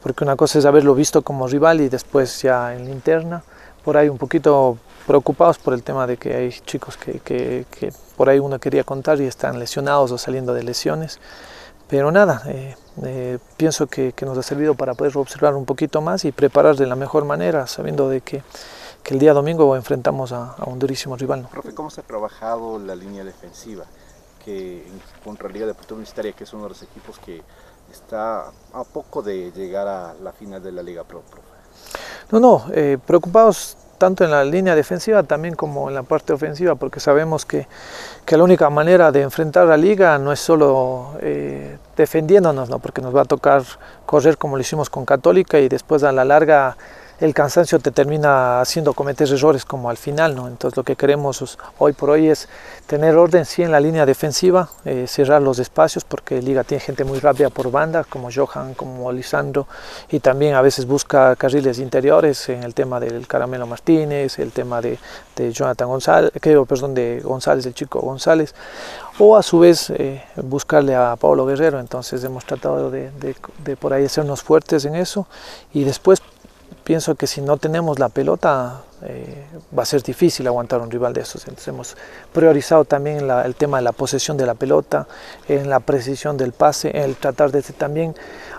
porque 0.03 0.23
una 0.23 0.37
cosa 0.37 0.59
es 0.59 0.67
haberlo 0.67 0.95
visto 0.95 1.23
como 1.23 1.47
rival 1.47 1.81
y 1.81 1.89
después 1.89 2.43
ya 2.43 2.75
en 2.75 2.85
la 2.85 2.91
interna. 2.91 3.43
Por 3.83 3.97
ahí 3.97 4.11
un 4.11 4.19
poquito 4.19 4.77
preocupados 5.07 5.59
por 5.59 5.73
el 5.73 5.83
tema 5.83 6.07
de 6.07 6.19
que 6.19 6.35
hay 6.35 6.53
chicos 6.67 6.99
que, 6.99 7.21
que, 7.21 7.65
que 7.71 7.91
por 8.17 8.29
ahí 8.29 8.39
uno 8.39 8.59
quería 8.59 8.85
contar 8.85 9.19
y 9.21 9.25
están 9.25 9.59
lesionados 9.59 10.13
o 10.13 10.19
saliendo 10.19 10.53
de 10.53 10.63
lesiones. 10.63 11.19
Pero 11.89 12.13
nada, 12.13 12.43
eh, 12.47 12.77
eh, 13.03 13.39
pienso 13.57 13.87
que, 13.87 14.13
que, 14.13 14.25
nos 14.27 14.37
ha 14.39 14.43
servido 14.43 14.75
para 14.75 14.95
poder 14.95 15.17
observar 15.17 15.57
un 15.57 15.65
poquito 15.65 16.01
más 16.01 16.25
y 16.25 16.31
preparar 16.31 16.77
de 16.77 16.87
la 16.87 16.95
mejor 16.95 17.25
manera, 17.25 17.67
sabiendo 17.67 18.09
de 18.09 18.21
que, 18.21 18.43
que 19.11 19.15
el 19.15 19.19
día 19.19 19.33
domingo 19.33 19.75
enfrentamos 19.75 20.31
a, 20.31 20.53
a, 20.57 20.67
un 20.67 20.79
durísimo 20.79 21.17
rival. 21.17 21.49
Profe, 21.51 21.75
¿cómo 21.75 21.91
se 21.91 22.01
ha 22.01 22.05
trabajado 22.05 22.79
la 22.79 22.95
línea 22.95 23.25
defensiva? 23.25 23.85
Que 24.45 24.85
contra 25.25 25.49
Liga 25.49 25.67
Deportiva 25.67 25.97
Universitaria, 25.97 26.33
que 26.33 26.45
es 26.45 26.53
uno 26.53 26.63
de 26.63 26.69
los 26.69 26.83
equipos 26.85 27.19
que 27.19 27.43
está 27.91 28.53
a 28.73 28.85
poco 28.85 29.21
de 29.21 29.51
llegar 29.51 29.89
a 29.89 30.15
la 30.23 30.31
final 30.31 30.63
de 30.63 30.71
la 30.71 30.85
Liga 30.85 31.03
Pro, 31.03 31.23
profe. 31.23 31.49
No, 32.31 32.39
no, 32.39 32.67
eh, 32.73 32.99
preocupados 33.05 33.77
tanto 33.99 34.23
en 34.23 34.31
la 34.31 34.45
línea 34.45 34.77
defensiva 34.77 35.25
también 35.25 35.57
como 35.57 35.89
en 35.89 35.97
la 35.97 36.05
parte 36.05 36.33
ofensiva, 36.33 36.77
porque 36.77 37.01
sabemos 37.01 37.45
que, 37.45 37.67
que 38.25 38.37
la 38.37 38.45
única 38.45 38.71
manera 38.71 39.11
de 39.11 39.23
enfrentar 39.23 39.67
la 39.67 39.77
liga 39.77 40.19
no 40.19 40.31
es 40.31 40.39
solo 40.39 41.17
eh, 41.21 41.79
defendiéndonos, 41.97 42.71
¿no? 42.71 42.79
porque 42.79 43.03
nos 43.03 43.15
va 43.15 43.23
a 43.23 43.25
tocar 43.25 43.65
correr 44.07 44.39
como 44.39 44.57
lo 44.57 44.61
hicimos 44.61 44.89
con 44.89 45.05
Católica 45.05 45.59
y 45.59 45.69
después 45.69 46.05
a 46.05 46.13
la 46.13 46.25
larga 46.25 46.77
el 47.21 47.35
cansancio 47.35 47.79
te 47.79 47.91
termina 47.91 48.63
haciendo 48.63 48.95
cometer 48.95 49.31
errores 49.31 49.67
como 49.67 49.91
al 49.91 49.99
final, 49.99 50.35
¿no? 50.35 50.49
Entonces 50.49 50.77
lo 50.77 50.85
que 50.85 50.97
queremos 50.97 51.59
hoy 51.79 51.93
por 51.93 52.11
hoy 52.11 52.29
es 52.29 52.49
tener 52.87 53.15
orden 53.17 53.45
sí 53.45 53.63
en 53.63 53.71
la 53.71 53.79
línea 53.79 54.07
defensiva, 54.07 54.71
eh, 54.87 55.05
cerrar 55.07 55.43
los 55.43 55.59
espacios 55.59 56.05
porque 56.05 56.41
Liga 56.41 56.65
tiene 56.65 56.81
gente 56.81 57.05
muy 57.05 57.19
rápida 57.19 57.51
por 57.51 57.71
banda 57.71 58.05
como 58.05 58.31
Johan, 58.35 58.73
como 58.73 59.13
Lisandro 59.13 59.67
y 60.11 60.21
también 60.21 60.55
a 60.55 60.63
veces 60.63 60.87
busca 60.87 61.37
carriles 61.37 61.79
interiores 61.79 62.49
en 62.49 62.63
el 62.63 62.73
tema 62.73 62.99
del 62.99 63.27
Caramelo 63.27 63.67
Martínez, 63.67 64.39
el 64.39 64.53
tema 64.53 64.81
de, 64.81 64.99
Jonathan 65.53 65.89
González, 65.89 66.33
creo, 66.39 66.67
perdón, 66.67 66.93
de 66.93 67.21
González, 67.25 67.65
el 67.65 67.73
chico 67.73 68.01
González 68.01 68.55
o 69.19 69.39
a 69.39 69.43
su 69.43 69.59
vez 69.59 69.89
eh, 69.89 70.23
buscarle 70.37 70.95
a 70.95 71.17
Pablo 71.17 71.47
Guerrero, 71.47 71.81
entonces 71.81 72.23
hemos 72.25 72.45
tratado 72.45 72.91
de, 72.91 73.11
de 73.65 73.77
por 73.77 73.95
ahí 73.95 74.05
hacernos 74.05 74.43
fuertes 74.43 74.85
en 74.85 74.97
eso 74.97 75.27
y 75.73 75.85
después 75.85 76.21
pienso 76.91 77.15
que 77.15 77.29
si 77.29 77.41
no 77.41 77.57
tenemos 77.57 78.01
la 78.01 78.09
pelota 78.09 78.81
eh, 79.03 79.47
va 79.79 79.85
a 79.85 79.87
ser 79.87 80.03
difícil 80.03 80.45
aguantar 80.49 80.81
un 80.81 80.91
rival 80.91 81.13
de 81.13 81.21
esos. 81.21 81.43
Entonces 81.43 81.69
hemos 81.69 81.97
priorizado 82.33 82.85
también 82.85 83.31
el 83.31 83.55
tema 83.55 83.77
de 83.77 83.85
la 83.85 83.93
posesión 83.93 84.37
de 84.37 84.45
la 84.45 84.55
pelota, 84.55 85.07
en 85.47 85.71
la 85.71 85.79
precisión 85.79 86.37
del 86.37 86.51
pase, 86.51 86.89
en 86.89 87.05
el 87.05 87.15
tratar 87.15 87.53
de 87.53 87.63
también 87.63 88.13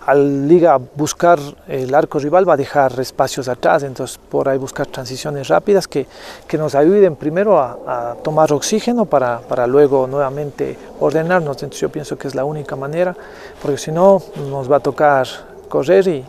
al 0.05 0.47
liga 0.47 0.79
buscar 0.95 1.39
el 1.67 1.93
arco 1.93 2.19
rival 2.19 2.47
va 2.47 2.53
a 2.53 2.57
dejar 2.57 2.97
espacios 3.01 3.49
atrás, 3.49 3.83
entonces 3.83 4.17
por 4.17 4.47
ahí 4.47 4.57
buscar 4.57 4.87
transiciones 4.87 5.49
rápidas 5.49 5.85
que, 5.85 6.07
que 6.47 6.57
nos 6.57 6.73
ayuden 6.73 7.17
primero 7.17 7.59
a, 7.59 7.79
a 7.85 8.15
tomar 8.23 8.53
oxígeno 8.53 9.05
para, 9.07 9.41
para, 9.41 9.67
luego 9.67 10.07
nuevamente 10.07 10.77
ordenarnos. 11.01 11.57
Entonces 11.57 11.81
yo 11.81 11.89
pienso 11.89 12.17
que 12.17 12.29
es 12.29 12.33
la 12.33 12.45
única 12.45 12.77
manera, 12.77 13.13
porque 13.61 13.77
si 13.77 13.91
no 13.91 14.23
nos 14.49 14.71
va 14.71 14.77
a 14.77 14.79
tocar 14.79 15.50
correr 15.71 16.07
y, 16.07 16.23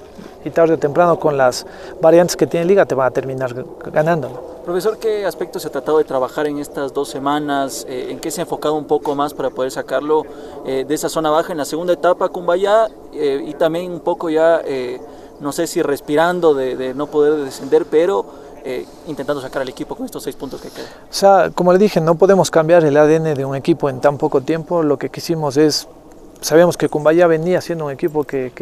y 0.45 0.51
tarde 0.51 0.75
o 0.75 0.79
temprano 0.79 1.19
con 1.19 1.37
las 1.37 1.67
variantes 2.01 2.35
que 2.37 2.47
tiene 2.47 2.65
Liga 2.65 2.87
te 2.87 2.95
va 2.95 3.07
a 3.07 3.11
terminar 3.11 3.55
ganando. 3.93 4.53
Profesor, 4.65 4.97
¿qué 4.97 5.27
aspectos 5.27 5.63
se 5.63 5.69
ha 5.69 5.73
tratado 5.73 5.99
de 5.99 6.05
trabajar 6.05 6.47
en 6.47 6.59
estas 6.59 6.95
dos 6.95 7.09
semanas? 7.09 7.85
Eh, 7.89 8.07
¿En 8.11 8.21
qué 8.21 8.31
se 8.31 8.41
ha 8.41 8.45
enfocado 8.45 8.75
un 8.75 8.87
poco 8.87 9.15
más 9.15 9.35
para 9.35 9.51
poder 9.51 9.73
sacarlo 9.73 10.23
eh, 10.65 10.85
de 10.87 10.95
esa 10.95 11.09
zona 11.09 11.31
baja 11.31 11.53
en 11.53 11.59
la 11.59 11.65
segunda 11.65 11.93
etapa, 11.93 12.29
Cumbaya? 12.29 12.87
Eh, 13.13 13.45
y 13.45 13.55
también 13.55 13.91
un 13.91 14.01
poco 14.01 14.31
ya, 14.31 14.63
eh, 14.65 15.01
no 15.41 15.51
sé 15.51 15.67
si 15.67 15.83
respirando 15.83 16.55
de, 16.55 16.77
de 16.77 16.95
no 16.95 17.09
poder 17.09 17.45
descender, 17.45 17.85
pero 17.91 18.25
eh, 18.65 18.87
intentando 19.09 19.43
sacar 19.43 19.63
al 19.63 19.69
equipo 19.69 19.97
con 19.97 20.07
estos 20.07 20.23
seis 20.23 20.37
puntos 20.37 20.61
que 20.61 20.69
quedan. 20.69 20.87
O 20.87 21.13
sea, 21.13 21.51
como 21.53 21.73
le 21.73 21.81
dije, 21.81 22.01
no 22.01 22.15
podemos 22.15 22.49
cambiar 22.49 22.85
el 22.85 22.97
ADN 22.97 23.35
de 23.35 23.45
un 23.45 23.57
equipo 23.57 23.89
en 23.89 24.01
tan 24.01 24.19
poco 24.19 24.41
tiempo. 24.41 24.85
Lo 24.85 24.97
que 24.97 25.11
quisimos 25.11 25.57
es, 25.57 25.89
sabíamos 26.43 26.77
que 26.77 26.89
Cumbaya 26.89 27.27
venía 27.27 27.61
siendo 27.61 27.87
un 27.87 27.93
equipo 27.93 28.25
que, 28.25 28.53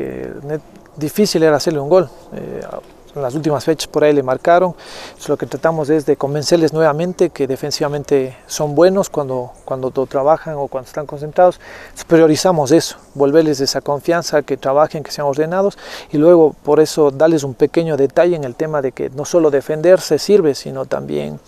difícil 0.96 1.42
era 1.42 1.56
hacerle 1.56 1.80
un 1.80 1.88
gol. 1.88 2.08
Eh, 2.34 2.60
en 3.14 3.22
las 3.22 3.34
últimas 3.34 3.64
fechas 3.64 3.88
por 3.88 4.04
ahí 4.04 4.12
le 4.12 4.22
marcaron. 4.22 4.74
Lo 5.26 5.36
que 5.36 5.46
tratamos 5.46 5.90
es 5.90 6.06
de 6.06 6.16
convencerles 6.16 6.72
nuevamente 6.72 7.30
que 7.30 7.46
defensivamente 7.46 8.36
son 8.46 8.74
buenos 8.74 9.10
cuando, 9.10 9.52
cuando 9.64 9.90
trabajan 10.06 10.54
o 10.56 10.68
cuando 10.68 10.86
están 10.86 11.06
concentrados. 11.06 11.60
Entonces, 11.84 12.04
priorizamos 12.04 12.70
eso, 12.70 12.96
volverles 13.14 13.60
esa 13.60 13.80
confianza, 13.80 14.42
que 14.42 14.56
trabajen, 14.56 15.02
que 15.02 15.10
sean 15.10 15.26
ordenados 15.26 15.78
y 16.12 16.18
luego 16.18 16.54
por 16.62 16.80
eso 16.80 17.10
darles 17.10 17.42
un 17.42 17.54
pequeño 17.54 17.96
detalle 17.96 18.36
en 18.36 18.44
el 18.44 18.54
tema 18.54 18.82
de 18.82 18.92
que 18.92 19.10
no 19.10 19.24
solo 19.24 19.50
defenderse 19.50 20.18
sirve, 20.18 20.54
sino 20.54 20.86
también, 20.86 21.40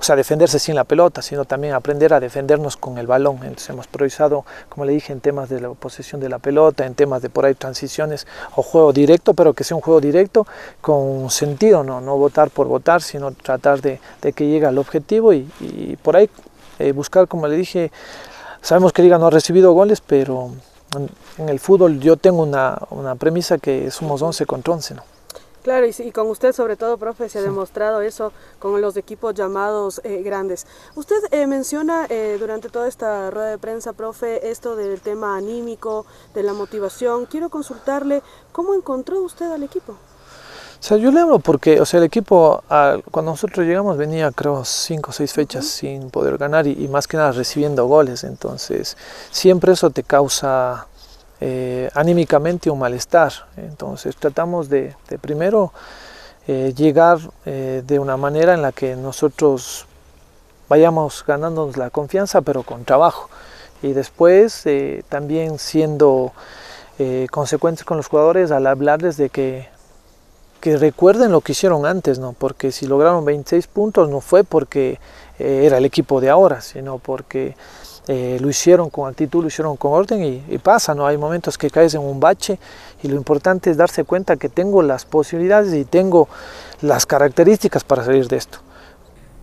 o 0.00 0.02
sea, 0.02 0.16
defenderse 0.16 0.58
sin 0.58 0.74
la 0.74 0.84
pelota, 0.84 1.20
sino 1.20 1.44
también 1.44 1.74
aprender 1.74 2.14
a 2.14 2.20
defendernos 2.20 2.78
con 2.78 2.96
el 2.96 3.06
balón. 3.06 3.36
Entonces 3.42 3.68
hemos 3.68 3.86
priorizado, 3.86 4.46
como 4.70 4.86
le 4.86 4.92
dije, 4.92 5.12
en 5.12 5.20
temas 5.20 5.50
de 5.50 5.60
la 5.60 5.68
posesión 5.74 6.22
de 6.22 6.30
la 6.30 6.38
pelota, 6.38 6.86
en 6.86 6.94
temas 6.94 7.20
de 7.20 7.28
por 7.28 7.44
ahí 7.44 7.54
transiciones 7.54 8.26
o 8.56 8.62
juego 8.62 8.94
directo, 8.94 9.34
pero 9.34 9.52
que 9.52 9.62
sea 9.62 9.76
un 9.76 9.82
juego 9.82 10.00
directo 10.00 10.46
con 10.80 11.28
sentido, 11.28 11.84
no, 11.84 12.00
no 12.00 12.16
votar 12.16 12.48
por 12.48 12.66
votar, 12.66 13.02
sino 13.02 13.32
tratar 13.32 13.82
de, 13.82 14.00
que 14.32 14.46
llegue 14.46 14.64
al 14.64 14.78
objetivo 14.78 15.34
y, 15.34 15.46
y 15.60 15.96
por 15.96 16.16
ahí 16.16 16.30
eh, 16.78 16.92
buscar, 16.92 17.28
como 17.28 17.46
le 17.46 17.56
dije, 17.56 17.92
sabemos 18.62 18.94
que 18.94 19.02
Liga 19.02 19.18
no 19.18 19.26
ha 19.26 19.30
recibido 19.30 19.74
goles, 19.74 20.00
pero 20.00 20.50
en, 20.96 21.10
en 21.36 21.50
el 21.50 21.60
fútbol 21.60 22.00
yo 22.00 22.16
tengo 22.16 22.42
una, 22.42 22.78
una, 22.88 23.16
premisa 23.16 23.58
que 23.58 23.90
somos 23.90 24.22
11 24.22 24.46
contra 24.46 24.72
11, 24.72 24.94
¿no? 24.94 25.02
Claro, 25.62 25.86
y, 25.86 25.94
y, 25.98 26.10
con 26.10 26.26
usted 26.28 26.52
sobre 26.52 26.76
todo, 26.76 26.96
profe, 26.96 27.28
se 27.28 27.38
ha 27.38 27.42
demostrado 27.42 28.00
eso 28.00 28.32
con 28.58 28.80
los 28.80 28.96
equipos 28.96 29.34
llamados 29.34 30.00
eh, 30.04 30.22
grandes. 30.22 30.66
Usted 30.94 31.16
eh, 31.32 31.46
menciona 31.46 32.06
eh, 32.08 32.36
durante 32.40 32.70
toda 32.70 32.88
esta 32.88 33.30
rueda 33.30 33.50
de 33.50 33.58
prensa, 33.58 33.92
profe, 33.92 34.50
esto 34.50 34.74
del 34.74 35.00
tema 35.02 35.36
anímico, 35.36 36.06
de 36.34 36.42
la 36.42 36.54
motivación. 36.54 37.26
Quiero 37.26 37.50
consultarle, 37.50 38.22
¿cómo 38.52 38.74
encontró 38.74 39.20
usted 39.20 39.50
al 39.52 39.62
equipo? 39.62 39.92
O 39.92 40.82
sea, 40.82 40.96
yo 40.96 41.10
le 41.10 41.20
hablo 41.20 41.40
porque, 41.40 41.78
o 41.78 41.84
sea, 41.84 41.98
el 41.98 42.04
equipo, 42.04 42.64
al, 42.70 43.02
cuando 43.04 43.32
nosotros 43.32 43.66
llegamos, 43.66 43.98
venía 43.98 44.30
creo 44.32 44.64
cinco 44.64 45.10
o 45.10 45.12
seis 45.12 45.34
fechas 45.34 45.64
uh 45.64 45.68
-huh. 45.68 45.70
sin 45.72 46.10
poder 46.10 46.38
ganar 46.38 46.66
y, 46.66 46.72
y, 46.72 46.88
más 46.88 47.06
que 47.06 47.18
nada 47.18 47.32
recibiendo 47.32 47.84
goles. 47.84 48.24
Entonces, 48.24 48.96
siempre 49.30 49.72
eso 49.72 49.90
te 49.90 50.02
causa 50.04 50.86
eh, 51.40 51.90
anímicamente 51.94 52.70
un 52.70 52.78
malestar. 52.78 53.32
Entonces, 53.56 54.16
tratamos 54.16 54.68
de, 54.68 54.94
primero 55.20 55.72
eh, 56.46 56.72
llegar 56.76 57.18
eh, 57.46 57.82
de 57.86 57.98
una 57.98 58.16
manera 58.16 58.54
en 58.54 58.62
la 58.62 58.72
que 58.72 58.96
nosotros 58.96 59.86
vayamos 60.68 61.24
ganándonos 61.26 61.76
la 61.76 61.90
confianza, 61.90 62.40
pero 62.40 62.62
con 62.62 62.84
trabajo. 62.84 63.28
Y 63.82 63.92
después 63.92 64.66
eh, 64.66 65.02
también 65.08 65.58
siendo 65.58 66.32
consecuentes 67.30 67.82
con 67.82 67.96
los 67.96 68.08
jugadores 68.08 68.50
al 68.50 68.66
hablarles 68.66 69.16
de 69.16 69.30
que 69.30 69.70
recuerden 70.62 71.32
lo 71.32 71.40
que 71.40 71.52
hicieron 71.52 71.86
antes, 71.86 72.18
¿no? 72.18 72.34
Porque 72.34 72.72
si 72.72 72.86
lograron 72.86 73.24
26 73.24 73.68
puntos 73.68 74.10
no 74.10 74.20
fue 74.20 74.44
porque 74.44 75.00
era 75.38 75.78
el 75.78 75.86
equipo 75.86 76.20
de 76.20 76.28
ahora, 76.28 76.60
sino 76.60 76.98
porque 76.98 77.56
eh, 78.08 78.38
lo 78.40 78.48
hicieron 78.48 78.90
con 78.90 79.08
actitud, 79.08 79.42
lo 79.42 79.48
hicieron 79.48 79.76
con 79.76 79.92
orden 79.92 80.24
y, 80.24 80.42
y, 80.48 80.58
pasa, 80.58 80.94
¿no? 80.94 81.06
Hay 81.06 81.16
momentos 81.16 81.58
que 81.58 81.70
caes 81.70 81.94
en 81.94 82.00
un 82.00 82.18
bache 82.18 82.58
y 83.02 83.08
lo 83.08 83.16
importante 83.16 83.70
es 83.70 83.76
darse 83.76 84.04
cuenta 84.04 84.36
que 84.36 84.48
tengo 84.48 84.82
las 84.82 85.04
posibilidades 85.04 85.74
y 85.74 85.84
tengo 85.84 86.28
las 86.80 87.06
características 87.06 87.84
para 87.84 88.04
salir 88.04 88.26
de 88.28 88.36
esto. 88.36 88.58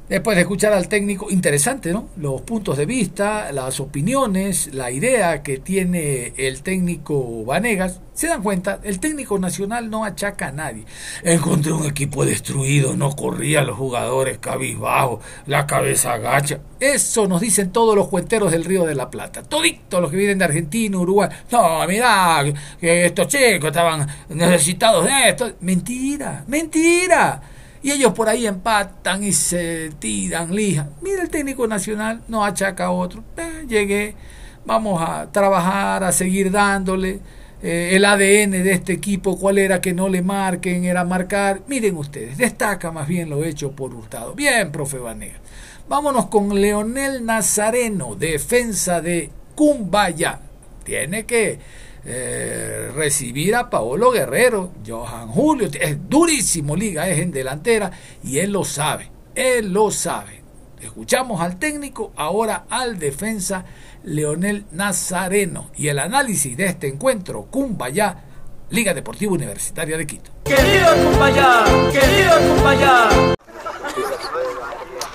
Después 0.10 0.36
de 0.36 0.42
escuchar 0.44 0.72
al 0.72 0.88
técnico, 0.88 1.30
interesante, 1.30 1.92
¿no? 1.92 2.08
Los 2.16 2.42
puntos 2.44 2.78
de 2.78 2.86
vista, 2.86 3.52
las 3.52 3.82
opiniones, 3.82 4.74
la 4.74 4.90
idea 4.90 5.44
que 5.44 5.58
tiene 5.58 6.32
el 6.38 6.62
técnico 6.62 7.44
Vanegas. 7.44 8.00
Se 8.14 8.28
dan 8.28 8.42
cuenta, 8.42 8.80
el 8.84 9.02
técnico 9.02 9.38
nacional 9.38 9.90
no 9.90 10.06
achaca 10.06 10.48
a 10.48 10.52
nadie. 10.54 10.86
Encontré 11.24 11.74
un 11.74 11.86
equipo 11.86 12.26
destruido, 12.26 12.96
no 12.96 13.18
corría 13.18 13.64
los 13.64 13.76
jugadores 13.76 14.38
cabizbajo, 14.38 15.20
la 15.46 15.68
cabeza 15.68 16.14
agacha. 16.14 16.62
Eso 16.80 17.28
nos 17.28 17.42
dicen 17.42 17.74
todos 17.74 17.94
los 17.94 18.08
cuenteros 18.08 18.54
del 18.54 18.64
Río 18.64 18.86
de 18.86 18.96
la 18.96 19.10
Plata. 19.10 19.44
Toditos 19.44 20.02
los 20.02 20.10
que 20.10 20.18
vienen 20.18 20.38
de 20.38 20.46
Argentina, 20.46 20.98
Uruguay. 20.98 21.30
No, 21.52 21.86
mirá, 21.86 22.46
que 22.80 23.08
estos 23.08 23.28
chicos 23.28 23.68
estaban 23.68 24.08
necesitados 24.30 25.04
de 25.04 25.30
esto. 25.30 25.52
Mentira, 25.60 26.46
mentira. 26.48 27.42
Y 27.82 27.92
ellos 27.92 28.14
por 28.14 28.30
ahí 28.30 28.48
empatan 28.48 29.24
y 29.24 29.32
se 29.32 29.92
tiran 30.00 30.56
lija. 30.56 30.90
Mira 31.02 31.22
el 31.22 31.30
técnico 31.30 31.68
nacional, 31.68 32.22
no 32.28 32.44
achaca 32.44 32.86
a 32.86 32.92
otro. 32.92 33.24
Eh, 33.38 33.66
llegué, 33.68 34.16
vamos 34.66 35.02
a 35.02 35.32
trabajar, 35.32 36.04
a 36.04 36.12
seguir 36.12 36.52
dándole. 36.52 37.20
Eh, 37.62 37.92
el 37.94 38.06
ADN 38.06 38.52
de 38.52 38.72
este 38.72 38.94
equipo, 38.94 39.40
cuál 39.40 39.58
era 39.58 39.82
que 39.82 39.94
no 39.94 40.10
le 40.10 40.22
marquen, 40.22 40.86
era 40.86 41.04
marcar. 41.04 41.62
Miren 41.68 41.98
ustedes, 41.98 42.38
destaca 42.38 42.92
más 42.92 43.08
bien 43.08 43.30
lo 43.30 43.44
hecho 43.44 43.72
por 43.72 43.94
Hurtado. 43.94 44.34
Bien, 44.36 44.72
profe 44.72 44.98
Vanega. 44.98 45.40
Vámonos 45.90 46.28
con 46.28 46.60
Leonel 46.60 47.26
Nazareno, 47.26 48.16
defensa 48.16 49.02
de 49.02 49.32
Cumbaya. 49.56 50.40
Tiene 50.84 51.26
que 51.26 51.60
eh, 52.10 52.90
recibir 52.96 53.54
a 53.54 53.70
Paolo 53.70 54.12
Guerrero, 54.12 54.72
Johan 54.88 55.28
Julio, 55.28 55.68
es 55.78 56.10
durísimo 56.10 56.74
Liga, 56.74 57.10
es 57.10 57.20
en 57.20 57.32
delantera 57.32 57.92
y 58.24 58.40
él 58.40 58.54
lo 58.54 58.64
sabe, 58.64 59.12
él 59.36 59.74
lo 59.74 59.92
sabe. 59.92 60.42
Escuchamos 60.82 61.42
al 61.42 61.60
técnico, 61.60 62.14
ahora 62.16 62.66
al 62.70 62.98
defensa 62.98 63.66
Leonel 64.06 64.66
Nazareno 64.72 65.70
y 65.76 65.90
el 65.90 66.00
análisis 66.00 66.56
de 66.56 66.68
este 66.68 66.88
encuentro, 66.88 67.48
Cumbaya, 67.52 68.24
Liga 68.70 68.94
Deportiva 68.94 69.34
Universitaria 69.34 69.98
de 69.98 70.08
Quito. 70.08 70.32
Querido 70.46 70.88
Cumbaya, 71.04 71.66
querido 71.92 72.56
Cumbaya. 72.56 73.37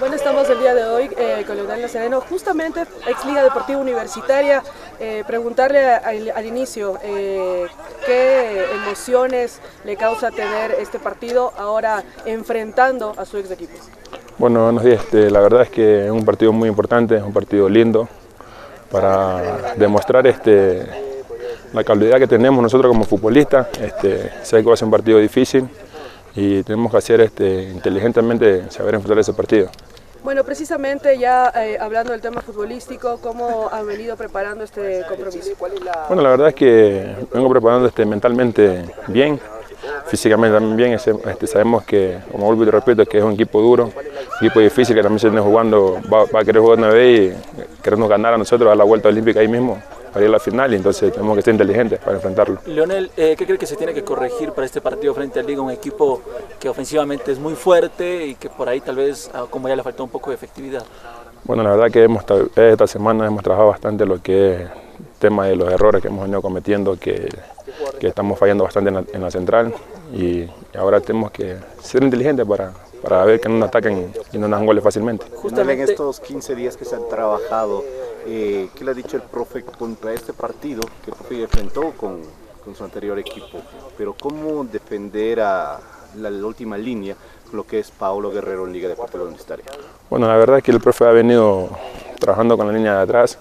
Bueno, 0.03 0.17
estamos 0.17 0.51
el 0.51 0.59
día 0.59 0.75
de 0.75 0.83
hoy 0.83 1.09
eh, 1.17 1.45
con 1.47 1.55
Leonel 1.55 1.81
Nazareno, 1.81 2.21
justamente 2.23 2.81
ex 3.07 3.25
Liga 3.25 3.45
Deportiva 3.45 3.79
Universitaria. 3.79 4.61
Eh, 4.99 5.23
preguntarle 5.25 5.79
al, 5.79 6.45
inicio 6.45 6.99
eh, 7.05 7.67
qué 8.05 8.65
emociones 8.83 9.61
le 9.85 9.97
causa 9.97 10.33
tener 10.33 10.73
este 10.73 10.99
partido 10.99 11.53
ahora 11.57 12.03
enfrentando 12.27 13.15
a 13.17 13.25
su 13.25 13.37
ex 13.37 13.53
equipo. 13.53 13.75
Bueno, 14.39 14.65
buenos 14.65 14.83
días. 14.83 15.05
Este, 15.05 15.31
la 15.31 15.39
verdad 15.39 15.63
es 15.63 15.71
que 15.71 16.07
es 16.07 16.11
un 16.11 16.25
partido 16.25 16.53
muy 16.53 16.69
importante, 16.69 17.19
es 17.19 17.23
un 17.23 17.33
partido 17.33 17.69
lindo 17.69 18.09
para 18.91 19.73
demostrar 19.77 20.27
este, 20.27 20.85
la 21.73 21.85
calidad 21.85 22.19
que 22.19 22.27
tenemos 22.27 22.61
nosotros 22.61 22.91
como 22.91 23.05
futbolistas. 23.05 23.69
Este, 23.81 24.33
sé 24.43 24.63
que 24.63 24.67
va 24.67 24.75
a 24.75 24.77
ser 24.77 24.87
un 24.87 24.91
partido 24.91 25.21
difícil 25.21 25.69
y 26.35 26.65
tenemos 26.65 26.91
que 26.91 26.99
hacer 26.99 27.21
este, 27.21 27.71
inteligentemente 27.71 28.69
saber 28.69 28.97
enfrentar 28.97 29.21
ese 29.21 29.33
partido. 29.33 29.71
Bueno, 30.25 30.45
precisamente 30.45 31.19
ya 31.19 31.53
eh, 31.57 31.77
hablando 31.81 32.13
del 32.13 32.21
tema 32.21 32.41
futbolístico, 32.43 33.19
¿cómo 33.21 33.69
han 33.73 33.87
venido 33.87 34.17
preparando 34.17 34.63
este 34.63 35.03
compromiso? 35.09 35.51
Bueno, 36.07 36.23
la 36.23 36.31
verdad 36.31 36.49
es 36.49 36.55
que 36.55 37.17
vengo 37.33 37.51
preparando 37.51 37.89
este, 37.89 38.07
mentalmente 38.07 38.85
bien, 39.09 39.41
físicamente 40.07 40.55
también 40.55 40.77
bien. 40.77 40.93
Este, 40.93 41.47
sabemos 41.49 41.85
que, 41.85 42.19
como 42.31 42.47
vuelvo 42.47 42.63
y 42.63 42.71
repito, 42.71 43.05
que 43.05 43.19
es 43.19 43.25
un 43.25 43.33
equipo 43.33 43.61
duro, 43.61 43.87
un 43.87 44.47
equipo 44.47 44.61
difícil 44.61 44.95
que 44.95 45.03
también 45.03 45.19
se 45.19 45.29
viene 45.29 45.43
jugando, 45.43 46.01
va, 46.13 46.25
va, 46.33 46.41
a 46.41 46.45
querer 46.45 46.63
jugar 46.63 46.79
una 46.79 46.91
vez 46.91 47.35
y 47.35 47.83
querernos 47.83 48.09
ganar 48.09 48.35
a 48.35 48.39
nosotros 48.39 48.71
a 48.71 48.77
la 48.77 48.85
vuelta 48.85 49.09
olímpica 49.09 49.41
ahí 49.41 49.49
mismo 49.49 49.83
para 50.13 50.25
ir 50.25 50.29
a 50.29 50.33
la 50.33 50.39
final 50.39 50.73
y 50.73 50.77
entonces 50.77 51.13
tenemos 51.13 51.37
que 51.37 51.43
ser 51.43 51.55
inteligentes 51.55 51.99
para 51.99 52.17
enfrentarlo. 52.17 52.59
Leonel, 52.67 53.11
eh, 53.17 53.35
¿qué 53.37 53.47
cree 53.47 53.59
que 53.59 53.67
se 53.67 53.77
tiene 53.77 53.95
que 53.95 54.05
corregir 54.05 54.53
para 54.53 54.67
este 54.67 54.81
partido 54.81 55.15
frente 55.15 55.41
al 55.41 55.47
Liga? 55.47 55.63
Un 55.63 55.71
equipo 55.71 56.21
que 56.61 56.69
ofensivamente 56.69 57.33
es 57.33 57.39
muy 57.39 57.55
fuerte 57.55 58.27
y 58.27 58.35
que 58.35 58.49
por 58.49 58.69
ahí 58.69 58.81
tal 58.81 58.97
vez 58.97 59.31
como 59.51 59.69
ya 59.69 59.77
le 59.77 59.83
faltó 59.83 60.05
un 60.05 60.11
poco 60.11 60.31
de 60.31 60.37
efectividad. 60.37 60.85
Bueno, 61.45 61.63
la 61.63 61.71
verdad 61.71 61.91
que 61.91 62.05
hemos, 62.05 62.25
esta 62.55 62.87
semana 62.87 63.27
hemos 63.27 63.43
trabajado 63.43 63.71
bastante 63.71 64.07
lo 64.07 64.23
que 64.23 64.55
es 64.55 64.61
el 64.61 64.71
tema 65.19 65.47
de 65.47 65.57
los 65.57 65.73
errores 65.73 66.01
que 66.01 66.09
hemos 66.09 66.23
venido 66.23 66.41
cometiendo, 66.41 66.97
que, 66.99 67.29
que 67.99 68.07
estamos 68.07 68.39
fallando 68.39 68.65
bastante 68.65 68.91
en 68.91 68.95
la, 68.95 69.05
en 69.13 69.21
la 69.23 69.31
central 69.31 69.75
y 70.13 70.47
ahora 70.77 71.01
tenemos 71.01 71.31
que 71.31 71.57
ser 71.83 72.03
inteligentes 72.03 72.47
para, 72.47 72.73
para 73.03 73.25
ver 73.25 73.41
que 73.41 73.49
no 73.49 73.57
nos 73.57 73.69
ataquen 73.69 74.13
y 74.33 74.39
no 74.39 74.47
nos 74.47 74.57
hagan 74.57 74.67
goles 74.67 74.85
fácilmente. 74.85 75.27
Justamente 75.35 75.83
en 75.83 75.91
estos 75.91 76.21
15 76.21 76.55
días 76.55 76.77
que 76.77 76.85
se 76.85 76.95
han 76.95 77.09
trabajado, 77.09 77.83
eh, 78.27 78.69
¿qué 78.75 78.85
le 78.85 78.91
ha 78.91 78.95
dicho 78.95 79.17
el 79.17 79.23
profe 79.23 79.63
contra 79.63 80.13
este 80.13 80.33
partido 80.33 80.83
que 81.05 81.11
el 81.11 81.17
profe 81.17 81.43
enfrentó 81.43 81.93
con, 81.93 82.23
con 82.65 82.75
su 82.75 82.85
anterior 82.85 83.19
equipo? 83.19 83.61
Pero 83.97 84.15
¿cómo 84.15 84.65
defender 84.65 85.41
a 85.41 85.81
la, 86.17 86.31
la 86.31 86.47
última 86.47 86.77
línea 86.77 87.17
lo 87.53 87.67
que 87.67 87.79
es 87.79 87.91
Paolo 87.91 88.31
Guerrero 88.31 88.67
en 88.67 88.73
Liga 88.73 88.89
Deportiva 88.89 89.23
Universitaria? 89.23 89.67
Bueno, 90.09 90.27
la 90.27 90.37
verdad 90.37 90.59
es 90.59 90.65
que 90.65 90.71
el 90.71 90.81
profe 90.81 91.05
ha 91.05 91.13
venido 91.13 91.69
trabajando 92.19 92.57
con 92.57 92.67
la 92.67 92.73
línea 92.73 92.97
de 92.97 93.03
atrás. 93.03 93.39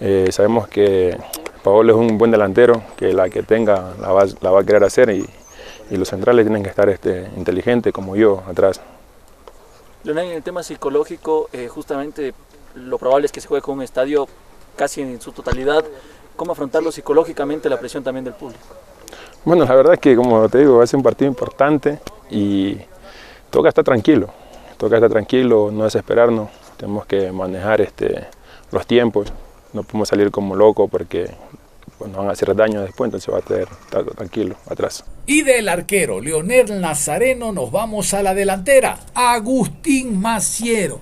Eh, 0.00 0.28
sabemos 0.30 0.68
que 0.68 1.16
Paolo 1.62 1.92
es 1.92 1.98
un 1.98 2.18
buen 2.18 2.30
delantero, 2.30 2.82
que 2.96 3.12
la 3.12 3.28
que 3.30 3.42
tenga 3.42 3.94
la 4.00 4.12
va, 4.12 4.24
la 4.40 4.50
va 4.50 4.60
a 4.60 4.64
querer 4.64 4.84
hacer 4.84 5.10
y, 5.10 5.28
y 5.90 5.96
los 5.96 6.08
centrales 6.08 6.44
tienen 6.44 6.62
que 6.62 6.68
estar 6.70 6.88
este, 6.88 7.30
inteligentes 7.36 7.92
como 7.92 8.16
yo 8.16 8.42
atrás. 8.48 8.80
Leonel, 10.04 10.26
en 10.26 10.32
el 10.32 10.42
tema 10.42 10.62
psicológico, 10.62 11.48
eh, 11.52 11.68
justamente 11.68 12.34
lo 12.74 12.98
probable 12.98 13.26
es 13.26 13.32
que 13.32 13.40
se 13.40 13.48
juegue 13.48 13.62
con 13.62 13.76
un 13.76 13.82
estadio 13.82 14.26
casi 14.76 15.02
en 15.02 15.20
su 15.20 15.32
totalidad. 15.32 15.84
¿Cómo 16.36 16.52
afrontarlo 16.52 16.90
psicológicamente 16.90 17.68
la 17.68 17.78
presión 17.78 18.02
también 18.02 18.24
del 18.24 18.34
público? 18.34 18.62
Bueno, 19.44 19.64
la 19.64 19.74
verdad 19.74 19.94
es 19.94 20.00
que 20.00 20.16
como 20.16 20.48
te 20.48 20.58
digo, 20.58 20.78
va 20.78 20.84
a 20.84 20.86
ser 20.86 20.96
un 20.98 21.02
partido 21.02 21.28
importante 21.28 21.98
y 22.30 22.78
toca 23.50 23.68
estar 23.68 23.84
tranquilo, 23.84 24.28
toca 24.78 24.96
estar 24.96 25.10
tranquilo, 25.10 25.70
no 25.72 25.84
desesperarnos, 25.84 26.48
tenemos 26.76 27.06
que 27.06 27.32
manejar 27.32 27.80
este, 27.80 28.26
los 28.70 28.86
tiempos, 28.86 29.32
no 29.72 29.82
podemos 29.82 30.08
salir 30.08 30.30
como 30.30 30.54
locos 30.54 30.88
porque 30.90 31.30
pues, 31.98 32.10
nos 32.10 32.18
van 32.18 32.28
a 32.28 32.32
hacer 32.32 32.54
daño 32.54 32.82
después, 32.82 33.08
entonces 33.08 33.32
va 33.32 33.38
a 33.38 33.42
tener, 33.42 33.68
estar 33.84 34.04
tranquilo 34.04 34.56
atrás. 34.68 35.04
Y 35.26 35.42
del 35.42 35.68
arquero 35.68 36.20
Leonel 36.20 36.80
Nazareno 36.80 37.52
nos 37.52 37.70
vamos 37.70 38.14
a 38.14 38.22
la 38.22 38.34
delantera, 38.34 38.98
Agustín 39.14 40.20
Maciero. 40.20 41.00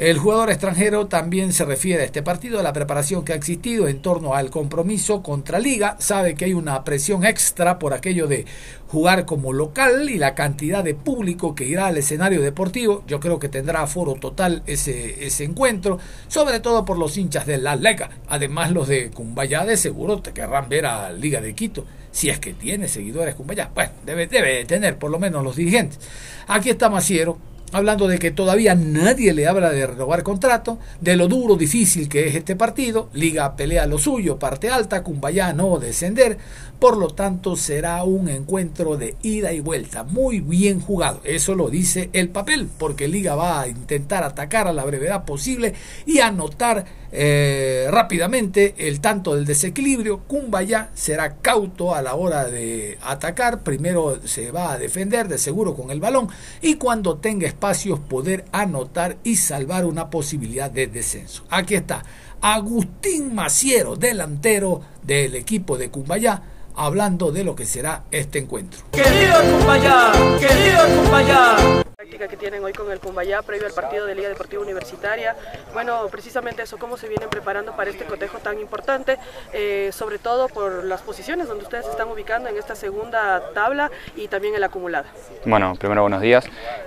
El 0.00 0.16
jugador 0.16 0.48
extranjero 0.48 1.08
también 1.08 1.52
se 1.52 1.66
refiere 1.66 2.00
a 2.00 2.06
este 2.06 2.22
partido, 2.22 2.58
a 2.58 2.62
la 2.62 2.72
preparación 2.72 3.22
que 3.22 3.34
ha 3.34 3.36
existido 3.36 3.86
en 3.86 4.00
torno 4.00 4.34
al 4.34 4.48
compromiso 4.48 5.22
contra 5.22 5.58
Liga. 5.58 5.96
Sabe 5.98 6.34
que 6.34 6.46
hay 6.46 6.54
una 6.54 6.84
presión 6.84 7.22
extra 7.22 7.78
por 7.78 7.92
aquello 7.92 8.26
de 8.26 8.46
jugar 8.88 9.26
como 9.26 9.52
local 9.52 10.08
y 10.08 10.16
la 10.16 10.34
cantidad 10.34 10.82
de 10.82 10.94
público 10.94 11.54
que 11.54 11.66
irá 11.66 11.88
al 11.88 11.98
escenario 11.98 12.40
deportivo. 12.40 13.04
Yo 13.06 13.20
creo 13.20 13.38
que 13.38 13.50
tendrá 13.50 13.82
aforo 13.82 14.14
total 14.14 14.62
ese, 14.66 15.26
ese 15.26 15.44
encuentro, 15.44 15.98
sobre 16.28 16.60
todo 16.60 16.86
por 16.86 16.96
los 16.96 17.18
hinchas 17.18 17.44
de 17.44 17.58
la 17.58 17.76
Lega. 17.76 18.08
Además, 18.30 18.70
los 18.70 18.88
de 18.88 19.10
Cumbayá 19.10 19.66
de 19.66 19.76
seguro 19.76 20.22
te 20.22 20.32
querrán 20.32 20.70
ver 20.70 20.86
a 20.86 21.12
Liga 21.12 21.42
de 21.42 21.54
Quito. 21.54 21.84
Si 22.10 22.30
es 22.30 22.38
que 22.38 22.54
tiene 22.54 22.88
seguidores 22.88 23.34
Cumbayá. 23.34 23.70
Bueno, 23.74 23.92
debe, 24.06 24.26
debe 24.28 24.64
tener 24.64 24.96
por 24.96 25.10
lo 25.10 25.18
menos 25.18 25.44
los 25.44 25.56
dirigentes. 25.56 26.00
Aquí 26.46 26.70
está 26.70 26.88
Maciero, 26.88 27.38
hablando 27.72 28.08
de 28.08 28.18
que 28.18 28.30
todavía 28.30 28.74
nadie 28.74 29.32
le 29.32 29.46
habla 29.46 29.70
de 29.70 29.86
renovar 29.86 30.22
contrato, 30.22 30.78
de 31.00 31.16
lo 31.16 31.28
duro, 31.28 31.56
difícil 31.56 32.08
que 32.08 32.28
es 32.28 32.34
este 32.34 32.56
partido, 32.56 33.08
Liga 33.12 33.56
pelea 33.56 33.86
lo 33.86 33.98
suyo, 33.98 34.38
parte 34.38 34.70
alta, 34.70 35.02
Cumbayá 35.02 35.52
no 35.52 35.78
descender, 35.78 36.38
por 36.78 36.96
lo 36.96 37.08
tanto 37.08 37.56
será 37.56 38.02
un 38.04 38.28
encuentro 38.28 38.96
de 38.96 39.16
ida 39.22 39.52
y 39.52 39.60
vuelta, 39.60 40.02
muy 40.04 40.40
bien 40.40 40.80
jugado, 40.80 41.20
eso 41.24 41.54
lo 41.54 41.70
dice 41.70 42.10
el 42.12 42.28
papel, 42.28 42.68
porque 42.78 43.08
Liga 43.08 43.34
va 43.34 43.60
a 43.60 43.68
intentar 43.68 44.24
atacar 44.24 44.66
a 44.66 44.72
la 44.72 44.84
brevedad 44.84 45.24
posible 45.24 45.74
y 46.06 46.20
anotar 46.20 46.84
eh, 47.12 47.88
rápidamente 47.90 48.74
el 48.78 49.00
tanto 49.00 49.34
del 49.34 49.44
desequilibrio, 49.44 50.20
Cumbayá 50.20 50.90
será 50.94 51.36
cauto 51.36 51.94
a 51.94 52.02
la 52.02 52.14
hora 52.14 52.44
de 52.44 52.98
atacar, 53.02 53.62
primero 53.62 54.20
se 54.24 54.52
va 54.52 54.72
a 54.72 54.78
defender 54.78 55.28
de 55.28 55.38
seguro 55.38 55.74
con 55.74 55.90
el 55.90 56.00
balón 56.00 56.28
y 56.60 56.74
cuando 56.74 57.18
tenga 57.18 57.46
espacios 57.46 57.98
poder 57.98 58.44
anotar 58.52 59.16
y 59.24 59.36
salvar 59.36 59.84
una 59.84 60.10
posibilidad 60.10 60.70
de 60.70 60.86
descenso. 60.86 61.44
Aquí 61.50 61.74
está 61.74 62.04
Agustín 62.40 63.34
Maciero, 63.34 63.96
delantero 63.96 64.80
del 65.02 65.34
equipo 65.34 65.76
de 65.76 65.90
Cumbayá, 65.90 66.42
hablando 66.76 67.30
de 67.32 67.44
lo 67.44 67.54
que 67.54 67.64
será 67.66 68.02
este 68.10 68.38
encuentro. 68.38 68.80
Querido 68.92 69.40
Cumbayá, 69.40 70.12
querido 70.38 71.02
Cumbayá. 71.02 71.56
práctica 71.96 72.28
que 72.28 72.36
tienen 72.36 72.64
hoy 72.64 72.72
con 72.72 72.90
el 72.90 72.98
Cumbayá 72.98 73.42
previo 73.42 73.66
al 73.66 73.72
partido 73.72 74.06
de 74.06 74.14
Liga 74.14 74.28
Deportiva 74.28 74.62
Universitaria. 74.62 75.36
Bueno, 75.74 76.06
precisamente 76.10 76.62
eso, 76.62 76.78
cómo 76.78 76.96
se 76.96 77.08
vienen 77.08 77.28
preparando 77.28 77.76
para 77.76 77.90
este 77.90 78.04
cotejo 78.04 78.38
tan 78.38 78.58
importante, 78.58 79.18
eh, 79.52 79.90
sobre 79.92 80.18
todo 80.18 80.48
por 80.48 80.84
las 80.84 81.02
posiciones 81.02 81.48
donde 81.48 81.64
ustedes 81.64 81.84
se 81.84 81.90
están 81.90 82.08
ubicando 82.08 82.48
en 82.48 82.56
esta 82.56 82.74
segunda 82.74 83.52
tabla 83.52 83.90
y 84.16 84.28
también 84.28 84.54
en 84.54 84.60
la 84.60 84.66
acumulada. 84.66 85.06
Bueno, 85.44 85.74
primero 85.78 86.00
buenos 86.02 86.22
días. 86.22 86.44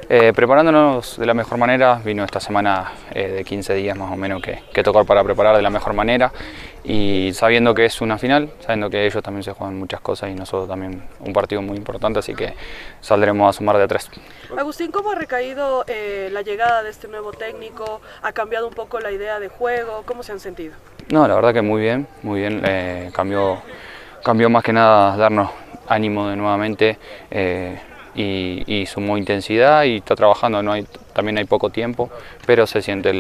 Eh, 0.10 0.34
preparándonos 0.36 1.18
de 1.18 1.26
la 1.26 1.34
mejor 1.34 1.58
manera, 1.58 2.02
vino 2.04 2.24
esta 2.24 2.40
semana 2.40 2.94
eh, 3.14 3.28
de 3.30 3.44
15 3.44 3.74
días 3.76 3.96
más 3.96 4.12
o 4.12 4.16
menos 4.16 4.42
que, 4.42 4.64
que 4.74 4.84
tocar 4.84 5.06
para 5.06 5.24
preparar 5.24 5.56
de 5.56 5.62
la 5.62 5.70
mejor 5.70 5.94
manera 5.94 6.32
y 6.84 7.32
sabiendo 7.34 7.74
que 7.74 7.86
es 7.86 8.02
una 8.02 8.18
final, 8.18 8.52
sabiendo 8.60 8.90
que 8.90 9.06
ellos 9.06 9.24
también 9.24 9.44
se 9.44 9.54
juegan 9.54 9.78
muchas 9.78 10.02
cosas 10.02 10.30
y 10.30 10.34
nosotros 10.34 10.68
también 10.68 11.04
un 11.20 11.34
partido 11.34 11.62
muy 11.62 11.78
importante, 11.78 12.20
así 12.20 12.36
que 12.36 12.54
saldremos 13.00 13.50
a 13.50 13.58
sumar 13.58 13.78
de 13.78 13.88
tres. 13.88 14.10
Agustín, 14.58 14.92
¿cómo 14.92 15.12
ha 15.12 15.16
recaído 15.16 15.86
eh, 15.88 16.30
la 16.32 16.42
llegada 16.42 16.84
de 16.84 16.90
este 16.90 17.08
nuevo 17.08 17.32
técnico? 17.32 18.02
¿Ha 18.22 18.34
cambiado 18.34 18.68
un 18.68 18.74
poco 18.74 19.00
la 19.00 19.12
idea 19.12 19.40
de 19.40 19.48
juego? 19.48 20.04
¿Cómo 20.06 20.24
se 20.24 20.34
han 20.34 20.40
sentido? 20.40 20.74
No, 21.10 21.28
la 21.28 21.36
verdad 21.36 21.54
que 21.54 21.62
muy 21.62 21.82
bien, 21.82 22.08
muy 22.22 22.42
bien. 22.42 22.62
Eh, 22.66 23.12
cambió, 23.14 23.62
cambió 24.24 24.50
más 24.50 24.64
que 24.64 24.74
nada 24.74 25.16
darnos 25.16 25.52
ánimo 25.88 26.28
de 26.30 26.36
nuevamente. 26.36 26.98
Eh, 27.32 27.80
y, 28.16 28.86
sumó 28.86 29.18
intensidad 29.18 29.84
y 29.84 29.98
está 29.98 30.16
trabajando, 30.16 30.62
no 30.62 30.74
hay, 30.74 30.86
también 31.14 31.38
hay 31.38 31.46
poco 31.46 31.70
tiempo, 31.70 32.10
pero 32.46 32.68
se 32.68 32.82
siente 32.82 33.14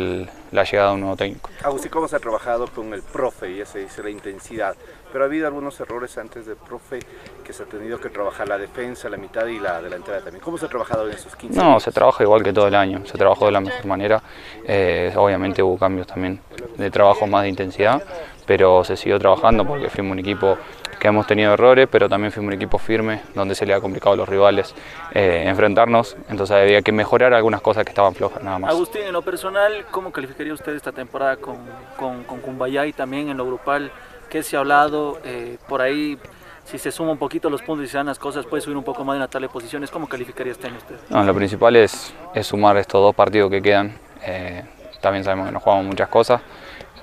la 0.51 0.63
llegada 0.63 0.89
de 0.89 0.95
un 0.95 1.01
nuevo 1.01 1.15
técnico. 1.15 1.49
Agustín, 1.63 1.91
¿cómo 1.91 2.07
se 2.07 2.15
ha 2.15 2.19
trabajado 2.19 2.67
con 2.67 2.93
el 2.93 3.01
profe? 3.01 3.55
Ya 3.55 3.65
se 3.65 3.79
dice 3.79 4.03
la 4.03 4.09
intensidad, 4.09 4.75
pero 5.11 5.23
ha 5.23 5.27
habido 5.27 5.47
algunos 5.47 5.79
errores 5.79 6.17
antes 6.17 6.45
del 6.45 6.57
profe 6.57 6.99
que 7.43 7.53
se 7.53 7.63
ha 7.63 7.65
tenido 7.65 7.99
que 7.99 8.09
trabajar 8.09 8.47
la 8.47 8.57
defensa, 8.57 9.09
la 9.09 9.17
mitad 9.17 9.47
y 9.47 9.59
la 9.59 9.81
delantera 9.81 10.21
también. 10.21 10.43
¿Cómo 10.43 10.57
se 10.57 10.65
ha 10.65 10.69
trabajado 10.69 11.07
en 11.07 11.15
esos 11.15 11.35
15 11.35 11.59
No, 11.59 11.79
se 11.79 11.91
trabaja 11.91 12.23
igual 12.23 12.43
que 12.43 12.53
todo 12.53 12.67
el 12.67 12.75
año, 12.75 13.05
se 13.05 13.17
trabajó 13.17 13.45
de 13.45 13.51
la 13.51 13.61
mejor 13.61 13.85
manera, 13.85 14.21
eh, 14.65 15.11
obviamente 15.15 15.63
hubo 15.63 15.77
cambios 15.77 16.07
también 16.07 16.39
de 16.77 16.91
trabajo 16.91 17.25
más 17.25 17.43
de 17.43 17.49
intensidad, 17.49 18.03
pero 18.45 18.83
se 18.83 18.97
siguió 18.97 19.17
trabajando 19.19 19.65
porque 19.65 19.89
fuimos 19.89 20.13
un 20.13 20.19
equipo 20.19 20.57
que 21.03 21.09
hemos 21.09 21.27
tenido 21.27 21.53
errores, 21.53 21.89
pero 21.91 22.07
también 22.07 22.31
fuimos 22.31 22.47
un 22.47 22.53
equipo 22.53 22.77
firme, 22.77 23.23
donde 23.35 23.55
se 23.55 23.65
le 23.65 23.73
ha 23.73 23.81
complicado 23.81 24.13
a 24.13 24.15
los 24.15 24.29
rivales 24.29 24.73
eh, 25.13 25.43
enfrentarnos, 25.47 26.15
entonces 26.29 26.55
había 26.55 26.81
que 26.81 26.93
mejorar 26.93 27.33
algunas 27.33 27.59
cosas 27.59 27.83
que 27.83 27.89
estaban 27.89 28.15
flojas 28.15 28.41
nada 28.41 28.57
más. 28.57 28.71
Agustín, 28.71 29.01
en 29.01 29.11
lo 29.11 29.21
personal, 29.21 29.85
¿cómo 29.91 30.13
calificaría 30.13 30.53
usted 30.53 30.73
esta 30.73 30.93
temporada 30.93 31.35
con, 31.35 31.57
con, 31.97 32.23
con 32.23 32.39
Cumbayá 32.39 32.85
y 32.85 32.93
también 32.93 33.27
en 33.27 33.35
lo 33.35 33.45
grupal? 33.45 33.91
¿Qué 34.29 34.43
se 34.43 34.55
ha 34.55 34.59
hablado? 34.59 35.19
Eh, 35.25 35.57
por 35.67 35.81
ahí 35.81 36.17
si 36.63 36.77
se 36.77 36.89
suma 36.89 37.11
un 37.11 37.17
poquito 37.17 37.49
los 37.49 37.61
puntos 37.61 37.85
y 37.85 37.89
se 37.89 37.97
dan 37.97 38.05
las 38.05 38.17
cosas, 38.17 38.45
puede 38.45 38.61
subir 38.61 38.77
un 38.77 38.85
poco 38.85 39.03
más 39.03 39.15
en 39.15 39.19
la 39.19 39.27
tabla 39.27 39.49
de 39.49 39.53
posiciones. 39.53 39.91
¿Cómo 39.91 40.07
calificaría 40.07 40.53
este 40.53 40.67
año 40.67 40.77
usted? 40.77 40.95
No, 41.09 41.21
lo 41.21 41.35
principal 41.35 41.75
es, 41.75 42.13
es, 42.33 42.47
sumar 42.47 42.77
estos 42.77 43.01
dos 43.01 43.13
partidos 43.13 43.51
que 43.51 43.61
quedan. 43.61 43.93
Eh, 44.25 44.63
también 45.01 45.25
sabemos 45.25 45.47
que 45.47 45.51
nos 45.51 45.61
jugamos 45.61 45.85
muchas 45.85 46.07
cosas, 46.07 46.41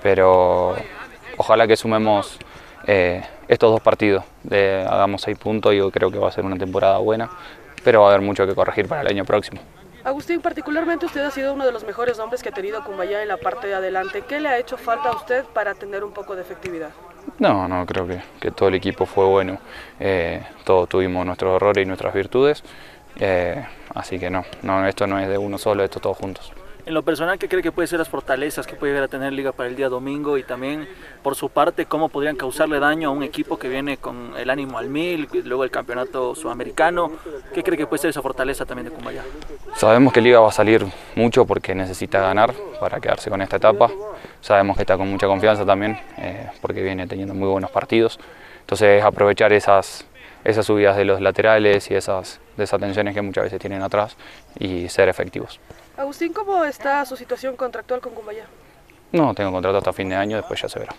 pero 0.03 0.75
ojalá 1.37 1.67
que 1.67 1.77
sumemos 1.77 2.39
eh, 2.87 3.23
estos 3.51 3.71
dos 3.71 3.81
partidos. 3.81 4.25
hagamos 4.51 5.23
seis 5.23 5.37
puntos, 5.37 5.75
yo 5.75 5.91
creo 5.91 6.11
que 6.11 6.19
va 6.19 6.29
a 6.29 6.33
ser 6.33 6.45
una 6.45 6.57
temporada 6.57 6.99
buena, 6.99 7.29
pero 7.85 8.01
va 8.01 8.07
a 8.07 8.11
haber 8.11 8.23
mucho 8.25 8.47
que 8.47 8.55
corregir 8.55 8.89
para 8.89 9.03
el 9.03 9.09
año 9.09 9.25
próximo. 9.25 9.61
Agustín, 10.03 10.41
particularmente 10.41 11.05
usted 11.05 11.21
ha 11.21 11.31
sido 11.31 11.53
uno 11.53 11.67
de 11.67 11.73
los 11.73 11.85
mejores 11.85 12.19
hombres 12.19 12.43
que 12.43 12.49
ha 12.49 12.53
tenido 12.53 12.83
Cumbayá 12.85 13.21
en 13.23 13.29
la 13.29 13.37
parte 13.37 13.67
de 13.67 13.75
adelante. 13.75 14.23
¿Qué 14.27 14.41
le 14.41 14.49
ha 14.49 14.59
hecho 14.59 14.79
falta 14.79 15.11
a 15.11 15.17
usted 15.17 15.45
para 15.45 15.75
tener 15.75 16.05
un 16.05 16.13
poco 16.13 16.35
de 16.35 16.43
efectividad? 16.43 16.91
No, 17.39 17.69
no, 17.69 17.85
creo 17.85 18.07
que, 18.07 18.23
que 18.41 18.51
todo 18.51 18.71
el 18.71 18.77
equipo 18.77 19.05
fue 19.05 19.27
bueno. 19.27 19.59
Eh, 19.99 20.43
todos 20.65 20.89
tuvimos 20.89 21.27
nuestros 21.27 21.57
errores 21.57 21.85
y 21.85 21.87
nuestras 21.87 22.15
virtudes. 22.15 22.63
Eh, 23.19 23.63
así 23.95 24.19
que 24.19 24.31
no, 24.31 24.45
no, 24.63 24.87
esto 24.87 25.07
no 25.07 25.19
es 25.19 25.29
de 25.29 25.37
uno 25.37 25.59
solo, 25.59 25.85
esto 25.85 26.01
todos 26.01 26.17
juntos. 26.17 26.51
En 26.87 26.95
lo 26.95 27.03
personal, 27.03 27.39
¿qué 27.39 27.49
cree 27.49 27.63
que 27.63 27.73
puede 27.73 27.89
ser 27.89 27.99
las 27.99 28.09
fortalezas 28.09 28.67
que 28.67 28.75
puede 28.75 28.93
llegar 28.93 29.05
a 29.05 29.09
tener 29.09 29.33
Liga 29.33 29.53
para 29.53 29.69
el 29.69 29.77
día 29.77 29.89
domingo? 29.89 30.39
Y 30.39 30.43
también, 30.43 30.89
por 31.23 31.35
su 31.35 31.51
parte, 31.51 31.87
¿cómo 31.87 32.09
podrían 32.09 32.37
causarle 32.37 32.81
daño 32.81 33.11
a 33.11 33.13
un 33.13 33.23
equipo 33.23 33.59
que 33.59 33.69
viene 33.69 33.99
con 33.99 34.33
el 34.37 34.49
ánimo 34.49 34.79
al 34.79 34.89
mil, 34.89 35.29
luego 35.45 35.65
el 35.65 35.71
campeonato 35.71 36.35
sudamericano? 36.35 37.13
¿Qué 37.53 37.63
cree 37.63 37.77
que 37.77 37.87
puede 37.87 38.01
ser 38.01 38.11
esa 38.11 38.23
fortaleza 38.23 38.65
también 38.65 38.89
de 38.89 38.93
Cumbaya? 38.93 39.23
Sabemos 39.77 40.13
que 40.13 40.21
Liga 40.21 40.41
va 40.41 40.49
a 40.49 40.53
salir 40.53 40.87
mucho 41.17 41.45
porque 41.45 41.75
necesita 41.75 42.21
ganar 42.21 42.55
para 42.81 42.99
quedarse 43.01 43.31
con 43.31 43.43
esta 43.43 43.57
etapa. 43.57 43.91
Sabemos 44.41 44.77
que 44.77 44.83
está 44.83 44.97
con 44.97 45.09
mucha 45.09 45.27
confianza 45.27 45.67
también 45.67 45.99
eh, 46.19 46.49
porque 46.63 46.83
viene 46.83 47.07
teniendo 47.07 47.35
muy 47.35 47.49
buenos 47.49 47.71
partidos. 47.71 48.19
Entonces, 48.61 49.03
aprovechar 49.03 49.53
esas, 49.53 50.07
esas 50.45 50.65
subidas 50.65 50.97
de 50.97 51.05
los 51.05 51.21
laterales 51.21 51.91
y 51.91 51.95
esas 51.95 52.41
desatenciones 52.57 53.15
que 53.15 53.23
muchas 53.23 53.45
veces 53.45 53.59
tienen 53.61 53.83
atrás 53.83 54.17
y 54.59 54.89
ser 54.89 55.09
efectivos. 55.09 55.61
Agustín, 56.01 56.33
¿cómo 56.33 56.65
está 56.65 57.05
su 57.05 57.15
situación 57.15 57.57
contractual 57.57 58.01
con 58.01 58.15
Cumbayá? 58.15 58.47
No, 59.13 59.35
tengo 59.35 59.53
contrato 59.53 59.77
hasta 59.77 59.93
fin 59.93 60.09
de 60.09 60.17
año, 60.17 60.39
después 60.39 60.63
ya 60.63 60.67
se 60.67 60.79
verá. 60.79 60.95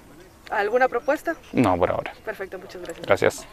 ¿Alguna 0.51 0.87
propuesta? 0.87 1.35
No, 1.53 1.75
por 1.75 1.89
ahora. 1.89 2.13
Perfecto, 2.23 2.59
muchas 2.59 2.83
gracias. 2.83 3.07
Gracias. 3.07 3.47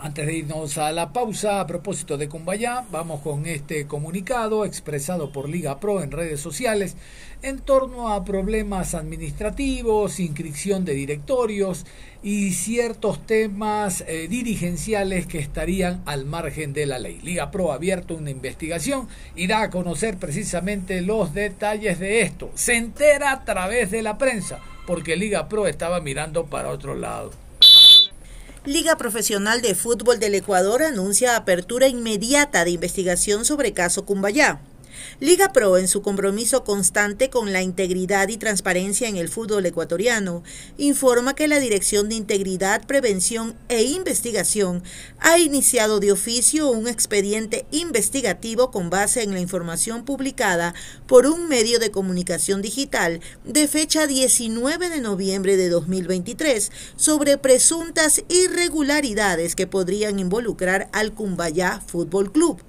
Antes 0.00 0.26
de 0.28 0.36
irnos 0.36 0.78
a 0.78 0.92
la 0.92 1.12
pausa, 1.12 1.58
a 1.58 1.66
propósito 1.66 2.16
de 2.16 2.28
Cumbayá, 2.28 2.84
vamos 2.92 3.20
con 3.20 3.46
este 3.46 3.88
comunicado 3.88 4.64
expresado 4.64 5.32
por 5.32 5.48
Liga 5.48 5.80
Pro 5.80 6.00
en 6.04 6.12
redes 6.12 6.38
sociales 6.38 6.94
en 7.42 7.58
torno 7.58 8.08
a 8.08 8.24
problemas 8.24 8.94
administrativos, 8.94 10.20
inscripción 10.20 10.84
de 10.84 10.94
directorios 10.94 11.84
y 12.22 12.52
ciertos 12.52 13.26
temas 13.26 14.04
eh, 14.06 14.28
dirigenciales 14.28 15.26
que 15.26 15.40
estarían 15.40 16.00
al 16.06 16.24
margen 16.26 16.72
de 16.72 16.86
la 16.86 17.00
ley. 17.00 17.18
Liga 17.24 17.50
Pro 17.50 17.72
ha 17.72 17.74
abierto 17.74 18.14
una 18.14 18.30
investigación 18.30 19.08
y 19.34 19.48
da 19.48 19.62
a 19.62 19.70
conocer 19.70 20.16
precisamente 20.16 21.00
los 21.00 21.34
detalles 21.34 21.98
de 21.98 22.20
esto. 22.20 22.52
Se 22.54 22.76
entera 22.76 23.32
a 23.32 23.44
través 23.44 23.90
de 23.90 24.02
la 24.02 24.16
prensa, 24.16 24.60
porque 24.86 25.16
Liga 25.16 25.48
Pro 25.48 25.66
estaba 25.66 26.00
mirando 26.00 26.46
para 26.46 26.68
otro 26.68 26.94
lado. 26.94 27.47
Liga 28.68 28.98
Profesional 28.98 29.62
de 29.62 29.74
Fútbol 29.74 30.20
del 30.20 30.34
Ecuador 30.34 30.82
anuncia 30.82 31.36
apertura 31.36 31.88
inmediata 31.88 32.66
de 32.66 32.72
investigación 32.72 33.46
sobre 33.46 33.72
caso 33.72 34.04
Cumbayá. 34.04 34.60
Liga 35.20 35.52
Pro, 35.52 35.78
en 35.78 35.88
su 35.88 36.02
compromiso 36.02 36.64
constante 36.64 37.30
con 37.30 37.52
la 37.52 37.62
integridad 37.62 38.28
y 38.28 38.36
transparencia 38.36 39.08
en 39.08 39.16
el 39.16 39.28
fútbol 39.28 39.66
ecuatoriano, 39.66 40.42
informa 40.76 41.34
que 41.34 41.48
la 41.48 41.60
Dirección 41.60 42.08
de 42.08 42.14
Integridad, 42.14 42.86
Prevención 42.86 43.56
e 43.68 43.82
Investigación 43.82 44.82
ha 45.18 45.38
iniciado 45.38 46.00
de 46.00 46.12
oficio 46.12 46.70
un 46.70 46.88
expediente 46.88 47.66
investigativo 47.70 48.70
con 48.70 48.90
base 48.90 49.22
en 49.22 49.32
la 49.32 49.40
información 49.40 50.04
publicada 50.04 50.74
por 51.06 51.26
un 51.26 51.48
medio 51.48 51.78
de 51.78 51.90
comunicación 51.90 52.62
digital 52.62 53.20
de 53.44 53.68
fecha 53.68 54.06
19 54.06 54.88
de 54.88 55.00
noviembre 55.00 55.56
de 55.56 55.68
2023 55.68 56.70
sobre 56.96 57.38
presuntas 57.38 58.22
irregularidades 58.28 59.54
que 59.54 59.66
podrían 59.66 60.18
involucrar 60.18 60.88
al 60.92 61.12
Cumbayá 61.12 61.82
Fútbol 61.86 62.32
Club. 62.32 62.67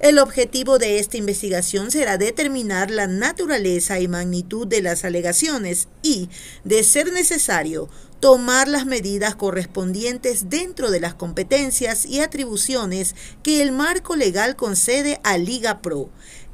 El 0.00 0.18
objetivo 0.18 0.78
de 0.78 0.98
esta 0.98 1.18
investigación 1.18 1.90
será 1.90 2.16
determinar 2.16 2.90
la 2.90 3.06
naturaleza 3.06 4.00
y 4.00 4.08
magnitud 4.08 4.66
de 4.66 4.80
las 4.80 5.04
alegaciones 5.04 5.88
y, 6.02 6.30
de 6.64 6.82
ser 6.84 7.12
necesario, 7.12 7.90
tomar 8.18 8.66
las 8.66 8.86
medidas 8.86 9.34
correspondientes 9.34 10.48
dentro 10.48 10.90
de 10.90 11.00
las 11.00 11.12
competencias 11.12 12.06
y 12.06 12.20
atribuciones 12.20 13.14
que 13.42 13.60
el 13.60 13.72
marco 13.72 14.16
legal 14.16 14.56
concede 14.56 15.20
a 15.22 15.36
Liga 15.36 15.82
Pro. 15.82 16.08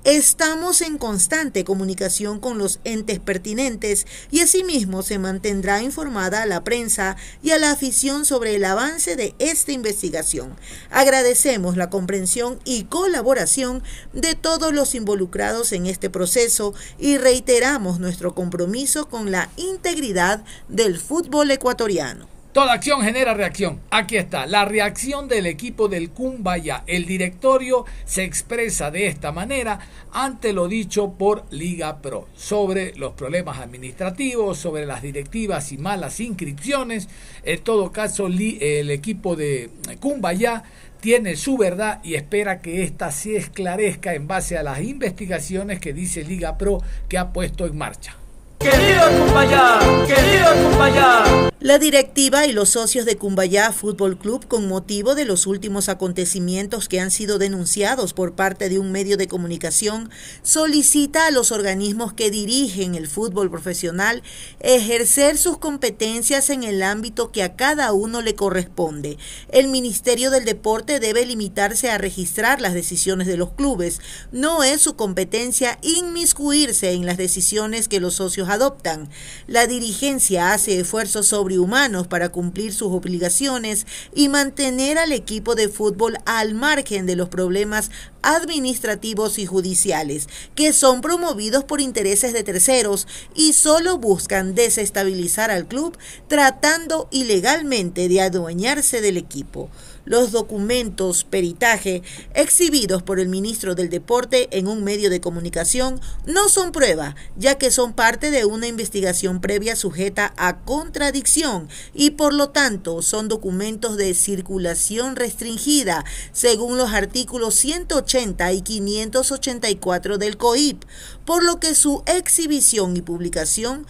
Estamos 0.07 0.83
en 0.83 0.99
constante 0.99 1.64
comunicación 1.64 2.38
con 2.38 2.59
los 2.59 2.79
entes 2.85 3.19
pertinentes 3.19 4.07
y 4.31 4.38
asimismo 4.38 5.03
se 5.03 5.19
mantendrá 5.19 5.83
informada 5.83 6.42
a 6.42 6.47
la 6.47 6.62
prensa 6.62 7.16
y 7.42 7.51
a 7.51 7.59
la 7.59 7.73
afición 7.73 8.25
sobre 8.25 8.55
el 8.55 8.64
avance 8.66 9.16
de 9.16 9.35
esta 9.40 9.73
investigación. 9.73 10.55
Agradecemos 10.92 11.77
la 11.77 11.90
comprensión 11.90 12.61
y 12.64 12.85
colaboración 12.85 13.83
de 14.12 14.37
todos 14.37 14.73
los 14.73 14.95
involucrados 14.95 15.73
en 15.73 15.87
este 15.87 16.09
proceso 16.09 16.73
y 17.01 17.19
reiteramos 17.19 17.99
nuestro 17.99 18.33
compromiso 18.33 19.09
con 19.09 19.33
la 19.33 19.51
integridad 19.57 20.45
del 20.69 21.01
fútbol 21.01 21.51
ecuatoriano. 21.51 22.36
Toda 22.57 22.73
acción 22.73 23.03
genera 23.03 23.35
reacción. 23.35 23.83
Aquí 23.90 24.16
está, 24.16 24.47
la 24.47 24.64
reacción 24.64 25.29
del 25.29 25.45
equipo 25.45 25.88
del 25.88 26.09
Cumbaya. 26.09 26.85
El 26.87 27.05
directorio 27.05 27.85
se 28.07 28.25
expresa 28.25 28.90
de 28.90 29.09
esta 29.09 29.31
manera 29.31 29.79
ante 30.11 30.55
lo 30.55 30.66
dicho 30.66 31.12
por 31.19 31.45
Liga 31.51 32.01
Pro 32.01 32.29
sobre 32.35 32.95
los 32.97 33.12
problemas 33.12 33.59
administrativos, 33.59 34.57
sobre 34.57 34.87
las 34.87 35.03
directivas 35.03 35.71
y 35.71 35.77
malas 35.77 36.19
inscripciones. 36.19 37.11
En 37.45 37.61
todo 37.61 37.92
caso, 37.92 38.27
el 38.27 38.90
equipo 38.90 39.37
de 39.37 39.69
Cumbaya 40.01 40.62
tiene 41.03 41.37
su 41.37 41.59
verdad 41.59 42.01
y 42.03 42.14
espera 42.14 42.62
que 42.62 42.83
ésta 42.85 43.11
se 43.11 43.37
esclarezca 43.37 44.14
en 44.14 44.27
base 44.27 44.57
a 44.57 44.62
las 44.62 44.81
investigaciones 44.81 45.79
que 45.79 45.92
dice 45.92 46.25
Liga 46.25 46.57
Pro 46.57 46.79
que 47.07 47.19
ha 47.19 47.35
puesto 47.35 47.66
en 47.66 47.77
marcha. 47.77 48.16
¡Querido 48.59 49.03
Cumbayá! 49.19 49.79
¡Querido 50.07 50.71
Cumbayá! 50.71 51.51
La 51.66 51.79
directiva 51.81 52.47
y 52.47 52.53
los 52.53 52.69
socios 52.69 53.07
de 53.07 53.16
Cumbayá 53.16 53.73
Fútbol 53.73 54.16
Club, 54.19 54.47
con 54.47 54.69
motivo 54.69 55.16
de 55.16 55.25
los 55.25 55.49
últimos 55.49 55.88
acontecimientos 55.88 56.88
que 56.88 57.01
han 57.01 57.11
sido 57.11 57.38
denunciados 57.38 58.12
por 58.12 58.35
parte 58.35 58.69
de 58.69 58.79
un 58.79 58.92
medio 58.92 59.16
de 59.16 59.27
comunicación, 59.27 60.09
solicita 60.42 61.27
a 61.27 61.33
los 61.33 61.51
organismos 61.51 62.12
que 62.12 62.31
dirigen 62.31 62.95
el 62.95 63.09
fútbol 63.09 63.51
profesional 63.51 64.23
ejercer 64.61 65.38
sus 65.38 65.59
competencias 65.59 66.51
en 66.51 66.62
el 66.62 66.85
ámbito 66.85 67.33
que 67.33 67.42
a 67.42 67.57
cada 67.57 67.92
uno 67.92 68.23
le 68.23 68.37
corresponde. 68.37 69.19
El 69.51 69.66
Ministerio 69.66 70.31
del 70.31 70.45
Deporte 70.45 71.01
debe 71.01 71.27
limitarse 71.27 71.90
a 71.90 71.99
registrar 71.99 72.61
las 72.61 72.75
decisiones 72.75 73.27
de 73.27 73.38
los 73.38 73.51
clubes. 73.55 74.01
No 74.31 74.62
es 74.62 74.83
su 74.83 74.95
competencia 74.95 75.81
inmiscuirse 75.83 76.92
en 76.92 77.07
las 77.07 77.16
decisiones 77.16 77.88
que 77.88 77.99
los 77.99 78.14
socios 78.14 78.45
adoptan. 78.48 79.09
La 79.46 79.66
dirigencia 79.66 80.52
hace 80.52 80.80
esfuerzos 80.80 81.26
sobre 81.26 81.59
humanos 81.59 82.06
para 82.06 82.30
cumplir 82.30 82.72
sus 82.72 82.92
obligaciones 82.92 83.87
y 84.14 84.28
mantener 84.28 84.98
al 84.98 85.12
equipo 85.12 85.54
de 85.54 85.68
fútbol 85.68 86.18
al 86.24 86.54
margen 86.54 87.06
de 87.06 87.16
los 87.16 87.28
problemas 87.28 87.90
administrativos 88.22 89.38
y 89.38 89.46
judiciales, 89.46 90.28
que 90.54 90.72
son 90.72 91.00
promovidos 91.00 91.64
por 91.64 91.80
intereses 91.80 92.32
de 92.32 92.42
terceros 92.42 93.06
y 93.35 93.52
solo 93.52 93.98
buscan 93.98 94.54
desestabilizar 94.54 95.50
al 95.50 95.66
club 95.66 95.96
tratando 96.28 97.09
ilegalmente 97.11 98.09
de 98.09 98.20
adueñarse 98.20 99.00
del 99.00 99.16
equipo 99.16 99.70
los 100.07 100.33
documentos 100.33 101.25
peritaje 101.25 102.03
exhibidos 102.35 103.03
por 103.03 103.21
el 103.21 103.29
ministro 103.29 103.75
del 103.75 103.90
Deporte 103.90 104.49
en 104.53 104.69
un 104.69 104.83
medio 104.83 105.11
de 105.11 105.21
comunicación 105.21 106.01
no 106.25 106.49
son 106.49 106.73
prueba, 106.73 107.14
ya 107.37 107.57
que 107.57 107.71
son 107.71 107.92
parte 107.92 108.31
de 108.31 108.47
una 108.47 108.69
investigación 108.69 109.40
previa 109.40 109.77
sujeta 109.77 110.33
a 110.38 110.61
contradicción 110.61 111.69
y 111.92 112.11
por 112.11 112.33
lo 112.33 112.51
tanto 112.51 113.03
son 113.03 113.29
documentos 113.29 113.97
de 113.97 114.14
circulación 114.14 115.16
restringida 115.16 116.05
según 116.33 116.79
los 116.79 116.92
artículos 116.92 117.55
180 117.57 118.53
y 118.53 118.62
584 118.62 120.19
del 120.19 120.37
COIP, 120.37 120.85
por 121.25 121.42
lo 121.42 121.61
que 121.61 121.75
su 121.75 122.03
exhibición 122.07 122.97
y 122.97 123.03
publicación 123.03 123.87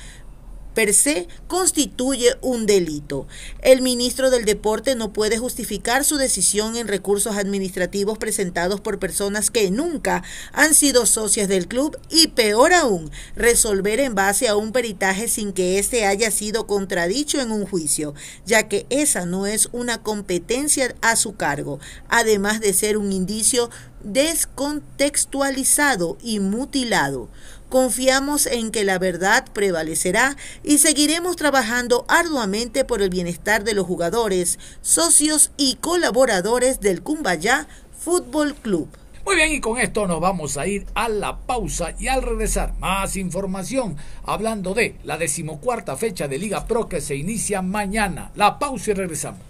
per 0.76 0.92
se 0.92 1.26
constituye 1.48 2.36
un 2.42 2.66
delito. 2.66 3.26
El 3.62 3.80
ministro 3.80 4.28
del 4.28 4.44
Deporte 4.44 4.94
no 4.94 5.10
puede 5.10 5.38
justificar 5.38 6.04
su 6.04 6.18
decisión 6.18 6.76
en 6.76 6.86
recursos 6.86 7.34
administrativos 7.34 8.18
presentados 8.18 8.82
por 8.82 8.98
personas 8.98 9.50
que 9.50 9.70
nunca 9.70 10.22
han 10.52 10.74
sido 10.74 11.06
socias 11.06 11.48
del 11.48 11.66
club 11.66 11.98
y 12.10 12.26
peor 12.28 12.74
aún, 12.74 13.10
resolver 13.34 14.00
en 14.00 14.14
base 14.14 14.48
a 14.48 14.56
un 14.56 14.72
peritaje 14.72 15.28
sin 15.28 15.54
que 15.54 15.78
éste 15.78 16.04
haya 16.04 16.30
sido 16.30 16.66
contradicho 16.66 17.40
en 17.40 17.52
un 17.52 17.64
juicio, 17.64 18.12
ya 18.44 18.68
que 18.68 18.84
esa 18.90 19.24
no 19.24 19.46
es 19.46 19.70
una 19.72 20.02
competencia 20.02 20.94
a 21.00 21.16
su 21.16 21.36
cargo, 21.36 21.80
además 22.10 22.60
de 22.60 22.74
ser 22.74 22.98
un 22.98 23.12
indicio 23.12 23.70
descontextualizado 24.02 26.18
y 26.22 26.40
mutilado. 26.40 27.28
Confiamos 27.68 28.46
en 28.46 28.70
que 28.70 28.84
la 28.84 28.98
verdad 28.98 29.44
prevalecerá 29.52 30.36
y 30.62 30.78
seguiremos 30.78 31.36
trabajando 31.36 32.06
arduamente 32.08 32.84
por 32.84 33.02
el 33.02 33.10
bienestar 33.10 33.64
de 33.64 33.74
los 33.74 33.86
jugadores, 33.86 34.58
socios 34.82 35.50
y 35.56 35.74
colaboradores 35.76 36.80
del 36.80 37.02
Cumbayá 37.02 37.66
Fútbol 37.98 38.54
Club. 38.54 38.88
Muy 39.26 39.34
bien, 39.34 39.50
y 39.50 39.60
con 39.60 39.76
esto 39.78 40.06
nos 40.06 40.20
vamos 40.20 40.56
a 40.56 40.68
ir 40.68 40.86
a 40.94 41.08
la 41.08 41.38
pausa 41.38 41.92
y 41.98 42.06
al 42.06 42.22
regresar 42.22 42.74
más 42.78 43.16
información 43.16 43.96
hablando 44.22 44.72
de 44.72 45.00
la 45.02 45.18
decimocuarta 45.18 45.96
fecha 45.96 46.28
de 46.28 46.38
Liga 46.38 46.64
Pro 46.68 46.88
que 46.88 47.00
se 47.00 47.16
inicia 47.16 47.60
mañana. 47.60 48.30
La 48.36 48.60
pausa 48.60 48.92
y 48.92 48.94
regresamos. 48.94 49.40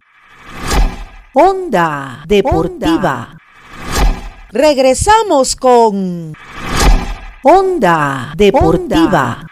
Onda 1.34 2.24
Deportiva. 2.26 3.36
Regresamos 4.56 5.54
con 5.54 6.32
Onda 7.42 8.32
Deportiva. 8.38 9.46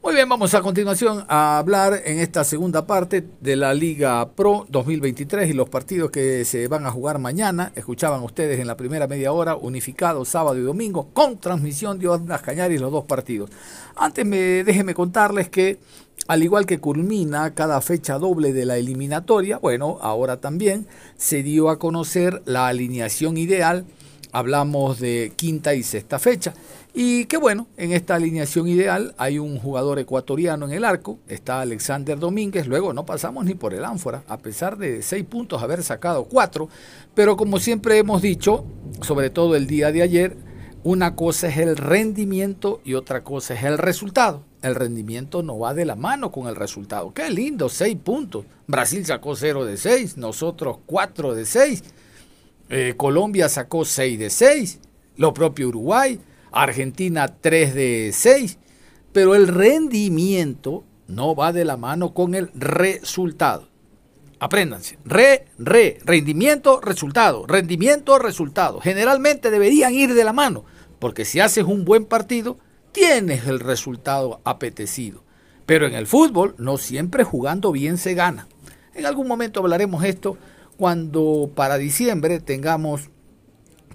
Muy 0.00 0.14
bien, 0.14 0.28
vamos 0.28 0.54
a 0.54 0.62
continuación 0.62 1.24
a 1.28 1.58
hablar 1.58 2.00
en 2.04 2.20
esta 2.20 2.44
segunda 2.44 2.86
parte 2.86 3.26
de 3.40 3.56
la 3.56 3.74
Liga 3.74 4.28
Pro 4.28 4.64
2023 4.68 5.50
y 5.50 5.54
los 5.54 5.68
partidos 5.68 6.12
que 6.12 6.44
se 6.44 6.68
van 6.68 6.86
a 6.86 6.92
jugar 6.92 7.18
mañana. 7.18 7.72
Escuchaban 7.74 8.22
ustedes 8.22 8.60
en 8.60 8.68
la 8.68 8.76
primera 8.76 9.08
media 9.08 9.32
hora, 9.32 9.56
unificado 9.56 10.24
sábado 10.24 10.56
y 10.56 10.62
domingo, 10.62 11.08
con 11.12 11.38
transmisión 11.38 11.98
de 11.98 12.06
Ondas 12.06 12.42
Cañaris 12.42 12.80
los 12.80 12.92
dos 12.92 13.06
partidos. 13.06 13.50
Antes 13.96 14.24
me, 14.24 14.62
déjenme 14.62 14.94
contarles 14.94 15.48
que 15.48 15.78
al 16.26 16.42
igual 16.42 16.66
que 16.66 16.80
culmina 16.80 17.54
cada 17.54 17.80
fecha 17.80 18.18
doble 18.18 18.52
de 18.52 18.64
la 18.64 18.76
eliminatoria, 18.76 19.58
bueno, 19.58 19.98
ahora 20.00 20.40
también 20.40 20.86
se 21.16 21.42
dio 21.42 21.68
a 21.68 21.78
conocer 21.78 22.42
la 22.46 22.68
alineación 22.68 23.36
ideal 23.36 23.84
hablamos 24.34 24.98
de 24.98 25.32
quinta 25.36 25.74
y 25.74 25.84
sexta 25.84 26.18
fecha. 26.18 26.52
Y 26.92 27.26
qué 27.26 27.36
bueno, 27.36 27.68
en 27.76 27.92
esta 27.92 28.16
alineación 28.16 28.66
ideal 28.66 29.14
hay 29.16 29.38
un 29.38 29.58
jugador 29.58 30.00
ecuatoriano 30.00 30.66
en 30.66 30.72
el 30.72 30.84
arco, 30.84 31.18
está 31.28 31.60
Alexander 31.60 32.18
Domínguez, 32.18 32.66
luego 32.66 32.92
no 32.92 33.06
pasamos 33.06 33.44
ni 33.44 33.54
por 33.54 33.74
el 33.74 33.84
ánfora, 33.84 34.24
a 34.28 34.38
pesar 34.38 34.76
de 34.76 35.02
seis 35.02 35.24
puntos 35.24 35.62
haber 35.62 35.84
sacado 35.84 36.24
cuatro, 36.24 36.68
pero 37.14 37.36
como 37.36 37.58
siempre 37.58 37.98
hemos 37.98 38.22
dicho, 38.22 38.64
sobre 39.02 39.30
todo 39.30 39.54
el 39.54 39.68
día 39.68 39.92
de 39.92 40.02
ayer, 40.02 40.36
una 40.82 41.14
cosa 41.14 41.48
es 41.48 41.56
el 41.56 41.76
rendimiento 41.76 42.80
y 42.84 42.94
otra 42.94 43.22
cosa 43.22 43.54
es 43.54 43.62
el 43.62 43.78
resultado. 43.78 44.42
El 44.64 44.74
rendimiento 44.74 45.42
no 45.42 45.58
va 45.58 45.74
de 45.74 45.84
la 45.84 45.94
mano 45.94 46.32
con 46.32 46.48
el 46.48 46.56
resultado. 46.56 47.12
Qué 47.12 47.30
lindo, 47.30 47.68
seis 47.68 47.96
puntos. 47.96 48.46
Brasil 48.66 49.04
sacó 49.04 49.36
cero 49.36 49.64
de 49.64 49.76
seis, 49.76 50.16
nosotros 50.16 50.78
cuatro 50.86 51.34
de 51.34 51.44
seis 51.44 51.84
eh, 52.68 52.94
Colombia 52.96 53.48
sacó 53.48 53.84
6 53.84 54.18
de 54.18 54.30
6, 54.30 54.80
lo 55.16 55.34
propio 55.34 55.68
Uruguay, 55.68 56.18
Argentina 56.50 57.28
3 57.28 57.74
de 57.74 58.10
6, 58.12 58.58
pero 59.12 59.34
el 59.34 59.48
rendimiento 59.48 60.84
no 61.06 61.34
va 61.34 61.52
de 61.52 61.64
la 61.64 61.76
mano 61.76 62.14
con 62.14 62.34
el 62.34 62.50
resultado. 62.54 63.68
Apréndanse. 64.40 64.98
Re, 65.04 65.46
re, 65.58 65.98
rendimiento, 66.04 66.80
resultado, 66.80 67.46
rendimiento, 67.46 68.18
resultado. 68.18 68.80
Generalmente 68.80 69.50
deberían 69.50 69.94
ir 69.94 70.14
de 70.14 70.24
la 70.24 70.32
mano, 70.32 70.64
porque 70.98 71.24
si 71.24 71.40
haces 71.40 71.64
un 71.64 71.84
buen 71.84 72.06
partido, 72.06 72.58
tienes 72.94 73.46
el 73.46 73.60
resultado 73.60 74.40
apetecido. 74.44 75.22
Pero 75.66 75.86
en 75.86 75.94
el 75.94 76.06
fútbol, 76.06 76.54
no 76.56 76.78
siempre 76.78 77.24
jugando 77.24 77.72
bien 77.72 77.98
se 77.98 78.14
gana. 78.14 78.46
En 78.94 79.04
algún 79.04 79.28
momento 79.28 79.60
hablaremos 79.60 80.04
esto 80.04 80.38
cuando 80.78 81.50
para 81.54 81.76
diciembre 81.76 82.40
tengamos 82.40 83.10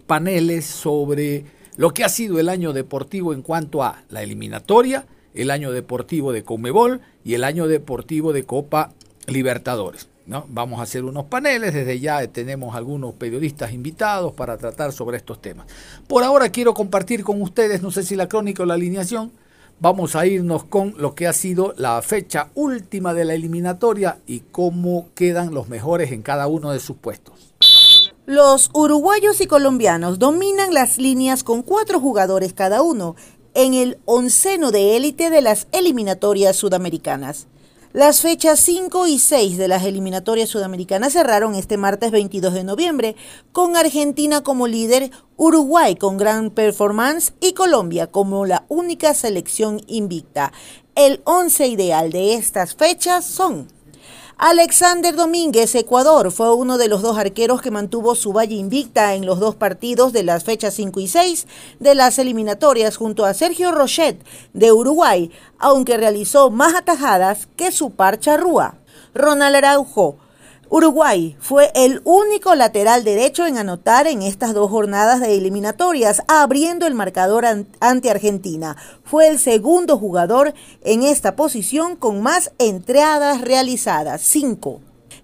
paneles 0.05 0.65
sobre 0.65 1.45
lo 1.77 1.93
que 1.93 2.03
ha 2.03 2.09
sido 2.09 2.39
el 2.39 2.49
año 2.49 2.73
deportivo 2.73 3.33
en 3.33 3.41
cuanto 3.41 3.83
a 3.83 4.03
la 4.09 4.21
eliminatoria, 4.21 5.07
el 5.33 5.49
año 5.49 5.71
deportivo 5.71 6.33
de 6.33 6.43
Comebol 6.43 7.01
y 7.23 7.35
el 7.35 7.43
año 7.43 7.67
deportivo 7.67 8.33
de 8.33 8.43
Copa 8.43 8.91
Libertadores. 9.27 10.08
¿No? 10.29 10.45
Vamos 10.47 10.79
a 10.79 10.83
hacer 10.83 11.03
unos 11.03 11.25
paneles, 11.25 11.73
desde 11.73 11.99
ya 11.99 12.25
tenemos 12.27 12.75
algunos 12.75 13.15
periodistas 13.15 13.73
invitados 13.73 14.31
para 14.33 14.57
tratar 14.57 14.93
sobre 14.93 15.17
estos 15.17 15.41
temas. 15.41 15.65
Por 16.07 16.23
ahora 16.23 16.49
quiero 16.49 16.75
compartir 16.75 17.23
con 17.23 17.41
ustedes, 17.41 17.81
no 17.81 17.89
sé 17.89 18.03
si 18.03 18.15
la 18.15 18.29
crónica 18.29 18.61
o 18.61 18.65
la 18.67 18.75
alineación, 18.75 19.31
vamos 19.79 20.15
a 20.15 20.27
irnos 20.27 20.63
con 20.65 20.93
lo 20.97 21.15
que 21.15 21.25
ha 21.25 21.33
sido 21.33 21.73
la 21.77 21.99
fecha 22.03 22.49
última 22.53 23.15
de 23.15 23.25
la 23.25 23.33
eliminatoria 23.33 24.19
y 24.27 24.41
cómo 24.51 25.07
quedan 25.15 25.51
los 25.51 25.67
mejores 25.67 26.11
en 26.11 26.21
cada 26.21 26.45
uno 26.45 26.71
de 26.71 26.79
sus 26.79 26.95
puestos. 26.95 27.33
Los 28.27 28.69
uruguayos 28.73 29.41
y 29.41 29.47
colombianos 29.47 30.19
dominan 30.19 30.75
las 30.75 30.99
líneas 30.99 31.43
con 31.43 31.63
cuatro 31.63 31.99
jugadores 31.99 32.53
cada 32.53 32.83
uno 32.83 33.15
en 33.55 33.73
el 33.73 33.97
onceno 34.05 34.69
de 34.69 34.95
élite 34.95 35.31
de 35.31 35.41
las 35.41 35.65
eliminatorias 35.71 36.55
sudamericanas. 36.55 37.47
Las 37.99 38.21
fechas 38.21 38.61
5 38.61 39.07
y 39.07 39.19
6 39.19 39.57
de 39.57 39.67
las 39.67 39.83
eliminatorias 39.83 40.47
sudamericanas 40.47 41.11
cerraron 41.11 41.53
este 41.53 41.75
martes 41.75 42.11
22 42.11 42.53
de 42.53 42.63
noviembre, 42.63 43.17
con 43.51 43.75
Argentina 43.75 44.39
como 44.41 44.67
líder, 44.67 45.11
Uruguay 45.35 45.97
con 45.97 46.15
gran 46.15 46.49
performance 46.49 47.33
y 47.41 47.51
Colombia 47.51 48.07
como 48.07 48.45
la 48.45 48.63
única 48.69 49.13
selección 49.13 49.81
invicta. 49.87 50.53
El 50.95 51.19
once 51.25 51.67
ideal 51.67 52.09
de 52.09 52.35
estas 52.35 52.73
fechas 52.73 53.25
son 53.25 53.67
Alexander 54.41 55.13
Domínguez, 55.17 55.75
Ecuador, 55.75 56.31
fue 56.31 56.55
uno 56.55 56.77
de 56.77 56.87
los 56.87 57.01
dos 57.01 57.17
arqueros 57.17 57.61
que 57.61 57.71
mantuvo 57.71 58.15
su 58.15 58.31
valle 58.31 58.55
invicta 58.55 59.13
en 59.13 59.25
los 59.25 59.41
dos 59.41 59.55
partidos 59.55 60.13
de 60.13 60.23
las 60.23 60.45
fechas 60.45 60.75
5 60.75 61.01
y 61.01 61.09
6 61.09 61.45
de 61.81 61.93
las 61.93 62.17
eliminatorias 62.19 62.95
junto 62.95 63.25
a 63.25 63.33
Sergio 63.33 63.73
Rochet 63.73 64.23
de 64.53 64.71
Uruguay, 64.71 65.29
aunque 65.57 65.97
realizó 65.97 66.51
más 66.51 66.73
atajadas 66.73 67.49
que 67.57 67.73
su 67.73 67.91
par 67.91 68.17
charrúa. 68.17 68.75
Ronald 69.13 69.57
Araujo 69.57 70.15
Uruguay 70.71 71.35
fue 71.39 71.71
el 71.73 71.99
único 72.03 72.53
lateral 72.53 73.03
derecho 73.03 73.47
en 73.47 73.57
anotar 73.57 74.05
en 74.05 74.21
estas 74.21 74.53
dos 74.53 74.69
jornadas 74.69 75.19
de 75.19 75.35
eliminatorias, 75.35 76.21
abriendo 76.27 76.85
el 76.85 76.93
marcador 76.93 77.45
ante 77.79 78.11
Argentina. 78.11 78.77
Fue 79.03 79.27
el 79.29 79.39
segundo 79.39 79.97
jugador 79.97 80.53
en 80.83 81.01
esta 81.01 81.35
posición 81.35 81.95
con 81.95 82.21
más 82.21 82.51
entradas 82.59 83.41
realizadas, 83.41 84.21
cinco. 84.21 84.81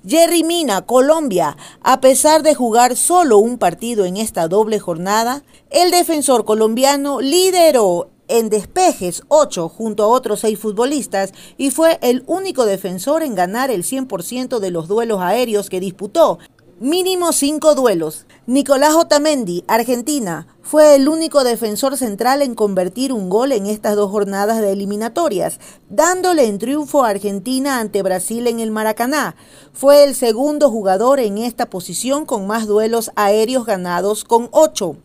Jerry 0.08 0.44
Mina, 0.44 0.82
Colombia, 0.82 1.58
a 1.82 2.02
pesar 2.02 2.42
de 2.42 2.56
jugar 2.56 2.96
solo 2.96 3.38
un 3.38 3.60
partido 3.60 4.06
en 4.06 4.18
esta 4.18 4.48
doble 4.48 4.80
jornada, 4.80 5.44
el 5.70 5.92
defensor 5.92 6.46
colombiano 6.46 7.22
lideró 7.22 8.10
en 8.28 8.50
despejes 8.50 9.24
8 9.28 9.70
junto 9.70 10.04
a 10.04 10.08
otros 10.08 10.42
6 10.42 10.60
futbolistas 10.60 11.34
y 11.58 11.72
fue 11.72 12.00
el 12.02 12.24
único 12.28 12.66
defensor 12.66 13.24
en 13.24 13.36
ganar 13.36 13.72
el 13.72 13.84
100% 13.84 14.60
de 14.60 14.72
los 14.72 14.88
duelos 14.88 15.22
aéreos 15.22 15.70
que 15.70 15.80
disputó. 15.80 16.40
Mínimo 16.82 17.32
5 17.32 17.74
duelos. 17.74 18.26
Nicolás 18.48 18.96
Otamendi, 18.96 19.64
Argentina, 19.66 20.46
fue 20.62 20.96
el 20.96 21.08
único 21.08 21.46
defensor 21.46 21.96
central 21.96 22.42
en 22.42 22.54
convertir 22.54 23.14
un 23.14 23.30
gol 23.30 23.54
en 23.54 23.66
estas 23.66 23.96
dos 23.96 24.12
jornadas 24.12 24.60
de 24.60 24.74
eliminatorias, 24.74 25.62
dándole 25.90 26.48
en 26.48 26.60
triunfo 26.60 27.06
a 27.06 27.12
Argentina 27.12 27.80
ante 27.80 28.04
Brasil 28.04 28.46
en 28.48 28.60
el 28.60 28.72
Maracaná. 28.72 29.38
Fue 29.72 30.04
el 30.04 30.16
segundo 30.16 30.70
jugador 30.70 31.22
en 31.22 31.38
esta 31.38 31.70
posición 31.70 32.26
con 32.26 32.46
más 32.46 32.68
duelos 32.68 33.10
aéreos 33.16 33.66
ganados 33.66 34.26
con 34.26 34.50
8. 34.52 34.98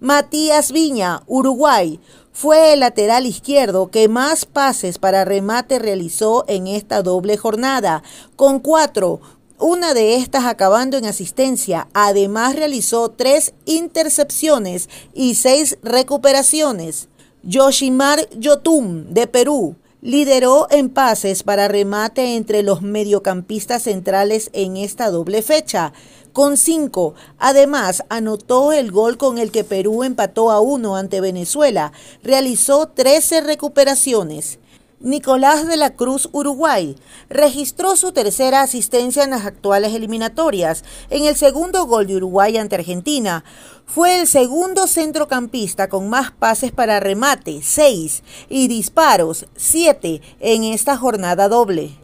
Matías 0.00 0.72
Viña, 0.72 1.22
Uruguay, 1.28 2.00
fue 2.32 2.72
el 2.72 2.80
lateral 2.80 3.26
izquierdo 3.26 3.88
que 3.90 4.08
más 4.08 4.46
pases 4.46 4.98
para 4.98 5.24
remate 5.24 5.78
realizó 5.78 6.44
en 6.48 6.66
esta 6.66 7.02
doble 7.02 7.36
jornada, 7.36 8.02
con 8.36 8.58
cuatro, 8.58 9.20
una 9.58 9.94
de 9.94 10.16
estas 10.16 10.46
acabando 10.46 10.96
en 10.96 11.04
asistencia. 11.04 11.88
Además 11.92 12.56
realizó 12.56 13.10
tres 13.10 13.54
intercepciones 13.64 14.88
y 15.14 15.36
seis 15.36 15.78
recuperaciones. 15.82 17.08
Yoshimar 17.44 18.28
Yotun, 18.30 19.12
de 19.14 19.26
Perú, 19.26 19.76
lideró 20.02 20.66
en 20.70 20.90
pases 20.90 21.44
para 21.44 21.68
remate 21.68 22.34
entre 22.34 22.64
los 22.64 22.82
mediocampistas 22.82 23.84
centrales 23.84 24.50
en 24.52 24.76
esta 24.76 25.10
doble 25.10 25.42
fecha 25.42 25.92
con 26.32 26.56
cinco. 26.56 27.14
Además, 27.38 28.02
anotó 28.08 28.72
el 28.72 28.90
gol 28.90 29.16
con 29.16 29.38
el 29.38 29.52
que 29.52 29.64
Perú 29.64 30.02
empató 30.02 30.50
a 30.50 30.60
uno 30.60 30.96
ante 30.96 31.20
Venezuela. 31.20 31.92
Realizó 32.22 32.88
13 32.88 33.42
recuperaciones. 33.42 34.58
Nicolás 35.02 35.66
de 35.66 35.76
la 35.76 35.94
Cruz, 35.96 36.28
Uruguay, 36.30 36.94
registró 37.28 37.96
su 37.96 38.12
tercera 38.12 38.60
asistencia 38.60 39.24
en 39.24 39.30
las 39.30 39.44
actuales 39.44 39.94
eliminatorias, 39.94 40.84
en 41.10 41.24
el 41.24 41.34
segundo 41.34 41.86
gol 41.86 42.06
de 42.06 42.16
Uruguay 42.16 42.56
ante 42.56 42.76
Argentina. 42.76 43.42
Fue 43.84 44.20
el 44.20 44.28
segundo 44.28 44.86
centrocampista 44.86 45.88
con 45.88 46.08
más 46.08 46.30
pases 46.30 46.70
para 46.70 47.00
remate, 47.00 47.62
seis, 47.64 48.22
y 48.48 48.68
disparos, 48.68 49.46
siete, 49.56 50.22
en 50.38 50.62
esta 50.62 50.96
jornada 50.96 51.48
doble. 51.48 51.98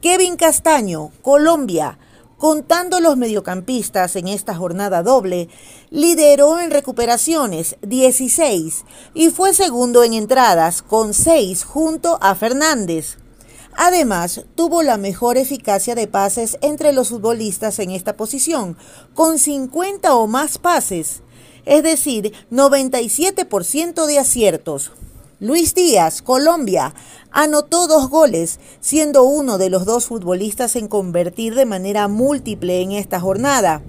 Kevin 0.00 0.36
Castaño, 0.36 1.10
Colombia, 1.20 1.98
Contando 2.40 3.00
los 3.00 3.18
mediocampistas 3.18 4.16
en 4.16 4.26
esta 4.26 4.54
jornada 4.54 5.02
doble, 5.02 5.50
lideró 5.90 6.58
en 6.58 6.70
recuperaciones 6.70 7.76
16 7.82 8.86
y 9.12 9.28
fue 9.28 9.52
segundo 9.52 10.04
en 10.04 10.14
entradas 10.14 10.80
con 10.80 11.12
6 11.12 11.64
junto 11.64 12.16
a 12.22 12.34
Fernández. 12.34 13.18
Además, 13.76 14.46
tuvo 14.54 14.82
la 14.82 14.96
mejor 14.96 15.36
eficacia 15.36 15.94
de 15.94 16.06
pases 16.06 16.56
entre 16.62 16.94
los 16.94 17.10
futbolistas 17.10 17.78
en 17.78 17.90
esta 17.90 18.16
posición, 18.16 18.78
con 19.12 19.38
50 19.38 20.14
o 20.14 20.26
más 20.26 20.56
pases, 20.56 21.20
es 21.66 21.82
decir, 21.82 22.32
97% 22.50 24.06
de 24.06 24.18
aciertos. 24.18 24.92
Luis 25.42 25.74
Díaz, 25.74 26.20
Colombia, 26.20 26.94
anotó 27.30 27.86
dos 27.86 28.10
goles, 28.10 28.60
siendo 28.80 29.24
uno 29.24 29.56
de 29.56 29.70
los 29.70 29.86
dos 29.86 30.04
futbolistas 30.04 30.76
en 30.76 30.86
convertir 30.86 31.54
de 31.54 31.64
manera 31.64 32.08
múltiple 32.08 32.82
en 32.82 32.92
esta 32.92 33.20
jornada. 33.20 33.80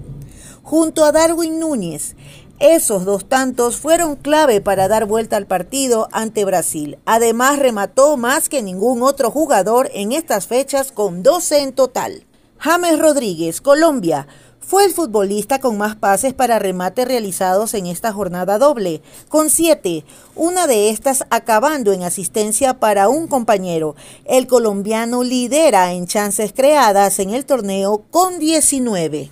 Junto 0.62 1.04
a 1.04 1.12
Darwin 1.12 1.60
Núñez, 1.60 2.16
esos 2.58 3.04
dos 3.04 3.28
tantos 3.28 3.76
fueron 3.76 4.16
clave 4.16 4.62
para 4.62 4.88
dar 4.88 5.04
vuelta 5.04 5.36
al 5.36 5.46
partido 5.46 6.08
ante 6.10 6.46
Brasil. 6.46 6.98
Además, 7.04 7.58
remató 7.58 8.16
más 8.16 8.48
que 8.48 8.62
ningún 8.62 9.02
otro 9.02 9.30
jugador 9.30 9.90
en 9.92 10.12
estas 10.12 10.46
fechas 10.46 10.90
con 10.90 11.22
12 11.22 11.58
en 11.64 11.74
total. 11.74 12.24
James 12.56 12.98
Rodríguez, 12.98 13.60
Colombia, 13.60 14.26
fue 14.66 14.84
el 14.84 14.92
futbolista 14.92 15.60
con 15.60 15.76
más 15.76 15.96
pases 15.96 16.34
para 16.34 16.58
remate 16.58 17.04
realizados 17.04 17.74
en 17.74 17.86
esta 17.86 18.12
jornada 18.12 18.58
doble, 18.58 19.02
con 19.28 19.50
siete, 19.50 20.04
una 20.34 20.66
de 20.66 20.90
estas 20.90 21.24
acabando 21.30 21.92
en 21.92 22.02
asistencia 22.02 22.74
para 22.74 23.08
un 23.08 23.28
compañero. 23.28 23.96
El 24.24 24.46
colombiano 24.46 25.22
lidera 25.22 25.92
en 25.92 26.06
chances 26.06 26.52
creadas 26.52 27.18
en 27.18 27.30
el 27.30 27.44
torneo 27.44 28.04
con 28.10 28.38
19. 28.38 29.30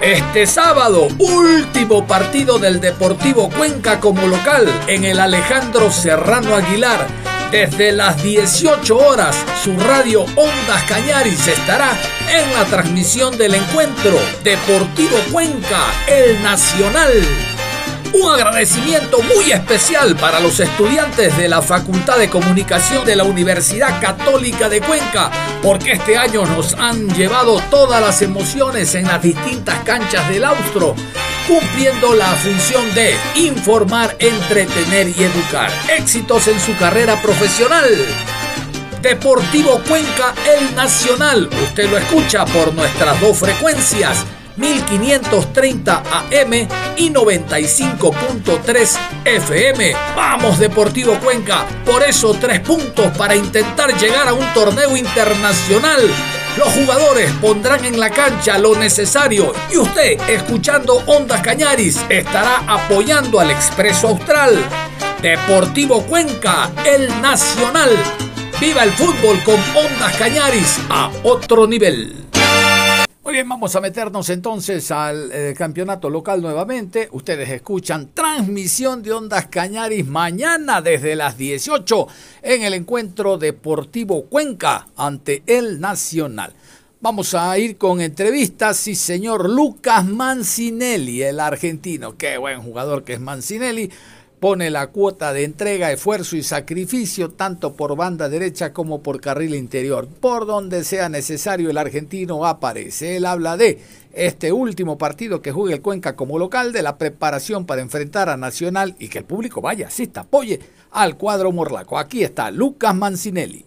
Este 0.00 0.46
sábado, 0.48 1.06
último 1.20 2.06
partido 2.08 2.58
del 2.58 2.80
Deportivo 2.80 3.48
Cuenca 3.56 4.00
como 4.00 4.26
local 4.26 4.66
en 4.88 5.04
el 5.04 5.20
Alejandro 5.20 5.92
Serrano 5.92 6.56
Aguilar 6.56 7.31
desde 7.52 7.92
las 7.92 8.22
18 8.22 8.96
horas, 8.96 9.36
su 9.62 9.78
radio 9.78 10.22
Ondas 10.22 10.82
Cañaris 10.88 11.46
estará 11.46 11.98
en 12.30 12.54
la 12.54 12.64
transmisión 12.64 13.36
del 13.36 13.54
encuentro 13.54 14.18
Deportivo 14.42 15.18
Cuenca, 15.30 15.84
el 16.08 16.42
Nacional. 16.42 17.12
Un 18.14 18.30
agradecimiento 18.30 19.22
muy 19.22 19.52
especial 19.52 20.14
para 20.16 20.38
los 20.38 20.60
estudiantes 20.60 21.34
de 21.38 21.48
la 21.48 21.62
Facultad 21.62 22.18
de 22.18 22.28
Comunicación 22.28 23.06
de 23.06 23.16
la 23.16 23.24
Universidad 23.24 24.02
Católica 24.02 24.68
de 24.68 24.82
Cuenca, 24.82 25.30
porque 25.62 25.92
este 25.92 26.18
año 26.18 26.44
nos 26.44 26.74
han 26.74 27.08
llevado 27.14 27.58
todas 27.70 28.02
las 28.02 28.20
emociones 28.20 28.94
en 28.94 29.06
las 29.06 29.22
distintas 29.22 29.82
canchas 29.84 30.28
del 30.28 30.44
Austro, 30.44 30.94
cumpliendo 31.48 32.14
la 32.14 32.28
función 32.34 32.94
de 32.94 33.16
informar, 33.36 34.14
entretener 34.18 35.08
y 35.08 35.24
educar. 35.24 35.70
Éxitos 35.96 36.48
en 36.48 36.60
su 36.60 36.76
carrera 36.76 37.20
profesional. 37.22 37.88
Deportivo 39.00 39.80
Cuenca 39.88 40.34
El 40.54 40.74
Nacional. 40.74 41.48
Usted 41.64 41.90
lo 41.90 41.96
escucha 41.96 42.44
por 42.44 42.74
nuestras 42.74 43.18
dos 43.22 43.38
frecuencias 43.38 44.18
1530 44.56 46.02
AM 46.10 46.52
y 46.96 47.10
95.3 47.10 48.98
FM. 49.24 49.94
Vamos 50.16 50.58
Deportivo 50.58 51.14
Cuenca, 51.20 51.64
por 51.84 52.02
eso 52.02 52.36
tres 52.40 52.60
puntos 52.60 53.16
para 53.16 53.34
intentar 53.34 53.96
llegar 53.98 54.28
a 54.28 54.34
un 54.34 54.52
torneo 54.52 54.96
internacional. 54.96 56.00
Los 56.56 56.68
jugadores 56.68 57.32
pondrán 57.40 57.84
en 57.84 57.98
la 57.98 58.10
cancha 58.10 58.58
lo 58.58 58.74
necesario 58.74 59.52
y 59.72 59.78
usted, 59.78 60.20
escuchando 60.28 61.02
Ondas 61.06 61.40
Cañaris, 61.40 62.00
estará 62.10 62.62
apoyando 62.66 63.40
al 63.40 63.50
Expreso 63.50 64.08
Austral. 64.08 64.62
Deportivo 65.22 66.02
Cuenca, 66.02 66.70
el 66.84 67.08
Nacional. 67.22 67.90
Viva 68.60 68.84
el 68.84 68.92
fútbol 68.92 69.42
con 69.44 69.54
Ondas 69.74 70.14
Cañaris 70.18 70.78
a 70.90 71.10
otro 71.22 71.66
nivel. 71.66 72.16
Muy 73.24 73.34
bien, 73.34 73.48
vamos 73.48 73.76
a 73.76 73.80
meternos 73.80 74.28
entonces 74.30 74.90
al 74.90 75.30
eh, 75.30 75.54
campeonato 75.56 76.10
local 76.10 76.42
nuevamente. 76.42 77.08
Ustedes 77.12 77.48
escuchan 77.50 78.10
transmisión 78.12 79.00
de 79.00 79.12
Ondas 79.12 79.46
Cañaris 79.46 80.04
mañana 80.04 80.82
desde 80.82 81.14
las 81.14 81.38
18 81.38 82.08
en 82.42 82.62
el 82.64 82.74
encuentro 82.74 83.38
deportivo 83.38 84.24
Cuenca 84.24 84.88
ante 84.96 85.44
el 85.46 85.78
Nacional. 85.78 86.52
Vamos 87.00 87.34
a 87.34 87.56
ir 87.58 87.78
con 87.78 88.00
entrevistas, 88.00 88.76
sí 88.76 88.96
señor 88.96 89.48
Lucas 89.48 90.04
Mancinelli, 90.04 91.22
el 91.22 91.38
argentino. 91.38 92.16
Qué 92.16 92.38
buen 92.38 92.60
jugador 92.60 93.04
que 93.04 93.12
es 93.12 93.20
Mancinelli 93.20 93.88
pone 94.42 94.70
la 94.70 94.88
cuota 94.88 95.32
de 95.32 95.44
entrega, 95.44 95.92
esfuerzo 95.92 96.34
y 96.34 96.42
sacrificio 96.42 97.30
tanto 97.30 97.74
por 97.74 97.94
banda 97.94 98.28
derecha 98.28 98.72
como 98.72 99.00
por 99.00 99.20
carril 99.20 99.54
interior. 99.54 100.08
Por 100.08 100.46
donde 100.46 100.82
sea 100.82 101.08
necesario 101.08 101.70
el 101.70 101.78
argentino 101.78 102.44
aparece. 102.44 103.16
Él 103.18 103.26
habla 103.26 103.56
de 103.56 103.78
este 104.12 104.50
último 104.50 104.98
partido 104.98 105.40
que 105.40 105.52
juega 105.52 105.76
el 105.76 105.80
Cuenca 105.80 106.16
como 106.16 106.40
local, 106.40 106.72
de 106.72 106.82
la 106.82 106.98
preparación 106.98 107.66
para 107.66 107.82
enfrentar 107.82 108.28
a 108.28 108.36
Nacional 108.36 108.96
y 108.98 109.06
que 109.06 109.18
el 109.18 109.24
público 109.24 109.60
vaya, 109.60 109.86
asista, 109.86 110.22
apoye 110.22 110.58
al 110.90 111.16
cuadro 111.16 111.52
morlaco. 111.52 111.96
Aquí 111.96 112.24
está 112.24 112.50
Lucas 112.50 112.96
Mancinelli. 112.96 113.64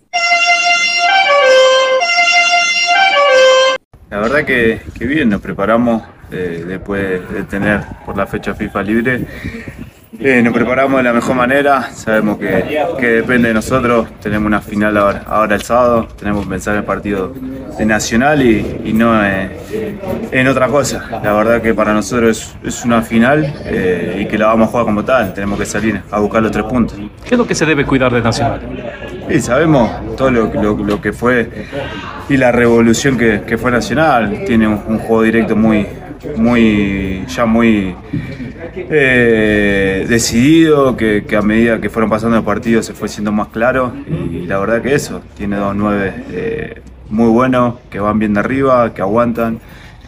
La 4.10 4.20
verdad 4.20 4.44
que, 4.44 4.82
bien, 5.00 5.30
nos 5.30 5.40
preparamos 5.40 6.04
eh, 6.32 6.66
después 6.68 7.32
de 7.32 7.44
tener 7.44 7.82
por 8.06 8.18
la 8.18 8.28
fecha 8.28 8.54
FIFA 8.54 8.84
libre 8.84 9.26
Eh, 10.20 10.42
nos 10.42 10.54
preparamos 10.54 10.98
de 10.98 11.04
la 11.04 11.14
mejor 11.14 11.36
manera, 11.36 11.90
sabemos 11.94 12.38
que, 12.38 12.82
que, 13.00 13.08
depende 13.08 13.50
de 13.50 13.54
nosotros, 13.54 14.08
tenemos 14.22 14.48
una 14.48 14.62
final 14.62 14.98
ahora, 14.98 15.24
ahora 15.26 15.56
el 15.56 15.62
sábado, 15.62 16.08
tenemos 16.18 16.44
que 16.44 16.50
pensar 16.50 16.74
en 16.74 16.80
el 16.80 16.86
partido 16.86 17.34
de 17.78 17.86
Nacional 17.86 18.42
y, 18.42 18.82
y 18.86 18.94
no 18.94 19.24
en, 19.26 19.52
en, 20.32 20.48
otra 20.48 20.68
cosa. 20.68 21.20
La 21.24 21.34
verdad 21.34 21.62
que 21.62 21.74
para 21.74 21.94
nosotros 21.94 22.56
es, 22.64 22.68
es 22.68 22.86
una 22.86 23.02
final 23.02 23.54
eh, 23.66 24.22
y 24.22 24.26
que 24.28 24.38
la 24.38 24.48
vamos 24.48 24.70
a 24.70 24.72
jugar 24.72 24.86
como 24.86 25.04
tal, 25.04 25.34
tenemos 25.34 25.60
que 25.60 25.66
salir 25.66 26.02
a 26.10 26.20
buscar 26.20 26.42
los 26.42 26.52
tres 26.52 26.66
puntos. 26.66 26.98
¿Qué 27.24 27.36
es 27.36 27.38
lo 27.38 27.46
que 27.46 27.56
se 27.56 27.66
debe 27.66 27.86
cuidar 27.86 28.14
de 28.14 28.22
Nacional? 28.22 28.62
Y 29.30 29.40
sabemos 29.40 30.16
todo 30.16 30.32
lo, 30.32 30.54
lo, 30.54 30.78
lo 30.78 31.02
que 31.02 31.12
fue 31.14 31.50
y 32.30 32.38
la 32.38 32.52
revolución 32.52 33.18
que, 33.18 33.42
que 33.46 33.58
fue 33.58 33.72
Nacional, 33.72 34.44
tiene 34.46 34.68
un, 34.68 34.82
un 34.88 35.00
juego 35.00 35.24
directo 35.24 35.56
muy, 35.56 35.86
muy 36.36 37.26
ya 37.28 37.46
muy 37.46 37.96
eh, 38.76 40.06
decidido, 40.08 40.98
que, 40.98 41.24
a 41.38 41.42
medida 41.42 41.80
que 41.80 41.90
fueron 41.90 42.10
pasando 42.10 42.36
los 42.36 42.46
partidos 42.46 42.86
se 42.86 42.94
fue 42.94 43.08
siendo 43.08 43.32
más 43.32 43.48
claro 43.50 43.94
y 44.08 44.46
la 44.46 44.60
verdad 44.60 44.82
que 44.82 44.94
eso, 44.94 45.22
tiene 45.36 45.58
dos 45.58 45.76
nueve 45.76 46.14
eh, 46.32 46.82
muy 47.10 47.30
buenos, 47.30 47.76
que 47.90 48.00
van 48.00 48.20
bien 48.20 48.34
de 48.34 48.40
arriba, 48.40 48.94
que 48.94 49.02
aguantan. 49.02 49.60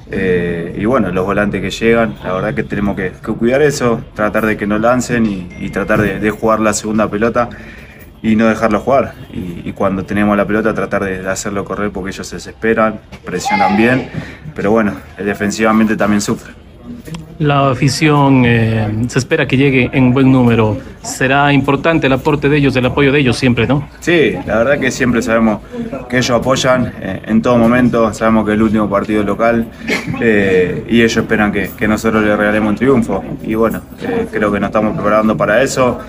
Eh, 0.09 0.78
y 0.80 0.86
bueno, 0.86 1.11
los 1.11 1.26
volantes 1.26 1.61
que 1.61 1.70
llegan, 1.70 2.15
la 2.24 2.34
verdad 2.34 2.53
que 2.53 2.63
tenemos 2.63 2.95
que, 2.95 3.11
que 3.11 3.32
cuidar 3.34 3.61
eso, 3.61 4.01
tratar 4.15 4.45
de 4.45 4.55
que 4.55 4.65
no 4.65 4.80
lancen 4.80 5.26
y, 5.26 5.49
y 5.59 5.70
tratar 5.70 6.01
de, 6.01 6.20
de, 6.20 6.30
jugar 6.32 6.61
la 6.61 6.74
segunda 6.74 7.09
pelota 7.09 7.49
y 8.28 8.36
no 8.36 8.47
dejarlo 8.47 8.82
jugar. 8.82 9.13
Y, 9.32 9.71
cuando 9.71 10.03
tenemos 10.03 10.36
la 10.36 10.45
pelota 10.45 10.73
tratar 10.73 11.03
de, 11.05 11.30
hacerlo 11.30 11.63
correr 11.63 11.91
porque 11.91 12.09
ellos 12.09 12.28
se 12.28 12.36
desesperan, 12.36 12.99
presionan 13.23 13.78
bien, 13.78 14.09
pero 14.53 14.71
bueno, 14.71 14.93
defensivamente 15.17 15.95
también 15.95 16.19
sufren. 16.19 16.55
La 17.39 17.69
afición 17.69 18.43
eh, 18.45 19.05
se 19.07 19.19
espera 19.19 19.47
que 19.47 19.57
llegue 19.57 19.89
en 19.93 20.11
buen 20.11 20.31
número. 20.31 20.77
Será 21.03 21.53
importante 21.53 22.07
el 22.07 22.13
aporte 22.13 22.49
de 22.49 22.57
ellos, 22.57 22.75
el 22.75 22.85
apoyo 22.85 23.11
de 23.11 23.19
ellos 23.19 23.38
siempre, 23.38 23.67
¿no? 23.67 23.88
Sí, 23.99 24.33
la 24.45 24.57
verdad 24.57 24.79
que 24.79 24.91
siempre 24.91 25.21
sabemos 25.21 25.61
que 26.09 26.17
ellos 26.17 26.31
apoyan 26.31 26.91
eh, 26.99 27.21
en 27.25 27.41
todo 27.41 27.57
momento. 27.57 28.13
Sabemos 28.13 28.45
que 28.45 28.51
es 28.51 28.55
el 28.55 28.63
último 28.63 28.89
partido 28.89 29.23
local 29.23 29.67
eh, 30.19 30.83
y 30.89 30.97
ellos 30.97 31.15
esperan 31.15 31.51
que, 31.51 31.69
que, 31.77 31.88
nosotros 31.88 32.23
les 32.23 32.38
regalemos 32.38 32.71
un 32.71 32.75
triunfo. 32.75 33.23
Y 33.43 33.53
bueno, 33.55 33.81
eh, 34.01 34.27
creo 34.31 34.51
que 34.51 34.59
nos 34.59 34.69
estamos 34.69 34.95
preparando 34.95 35.38
para 35.38 35.61
eso. 35.61 35.99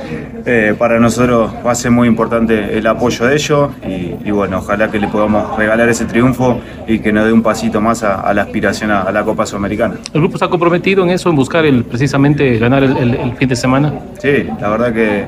Para 0.78 0.98
nosotros 0.98 1.52
va 1.64 1.72
a 1.72 1.74
ser 1.74 1.90
muy 1.90 2.08
importante 2.08 2.78
el 2.78 2.86
apoyo 2.86 3.26
de 3.26 3.34
ellos 3.34 3.70
y, 3.86 4.14
y, 4.26 4.30
bueno, 4.30 4.58
ojalá 4.58 4.90
que 4.90 4.98
le 4.98 5.06
podamos 5.08 5.58
regalar 5.58 5.90
ese 5.90 6.06
triunfo 6.06 6.58
y 6.86 7.00
que 7.00 7.12
nos 7.12 7.26
dé 7.26 7.32
un 7.32 7.42
pasito 7.42 7.82
más 7.82 8.02
a, 8.02 8.22
a 8.22 8.32
la 8.32 8.42
aspiración 8.42 8.90
a, 8.90 9.02
a 9.02 9.12
la 9.12 9.22
Copa 9.24 9.44
Sudamericana. 9.44 9.96
¿El 10.14 10.22
grupo 10.22 10.36
está 10.36 10.48
comprometido 10.48 11.04
en 11.04 11.10
eso, 11.18 11.30
en 11.30 11.36
buscar 11.36 11.66
el, 11.66 11.84
precisamente 11.84 12.58
ganar 12.58 12.82
el, 12.82 13.32
fin 13.36 13.48
de 13.48 13.56
semana? 13.56 13.92
Sí, 14.18 14.46
la 14.60 14.68
verdad 14.68 14.92
que, 14.92 15.24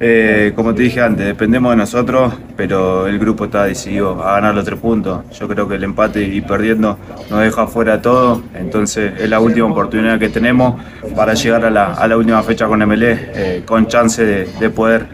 eh, 0.00 0.52
como 0.54 0.74
te 0.74 0.82
dije 0.82 1.00
antes, 1.00 1.24
dependemos 1.24 1.70
de 1.70 1.76
nosotros, 1.76 2.34
pero 2.56 3.06
el 3.06 3.18
grupo 3.18 3.44
está 3.44 3.64
decidido 3.64 4.22
a 4.22 4.34
ganar 4.34 4.54
los 4.54 4.64
tres 4.64 4.78
puntos. 4.78 5.22
Yo 5.38 5.46
creo 5.48 5.68
que 5.68 5.76
el 5.76 5.84
empate 5.84 6.22
y 6.22 6.40
perdiendo 6.40 6.98
nos 7.30 7.40
deja 7.40 7.66
fuera 7.66 8.02
todo, 8.02 8.42
entonces 8.54 9.12
es 9.18 9.30
la 9.30 9.40
última 9.40 9.66
oportunidad 9.66 10.18
que 10.18 10.28
tenemos 10.28 10.80
para 11.14 11.34
llegar 11.34 11.64
a 11.64 11.70
la, 11.70 11.94
a 11.94 12.06
la 12.08 12.16
última 12.16 12.42
fecha 12.42 12.66
con 12.66 12.80
MLE, 12.80 13.30
eh, 13.34 13.62
con 13.64 13.86
chance 13.86 14.24
de 14.24 14.70
poder 14.70 15.06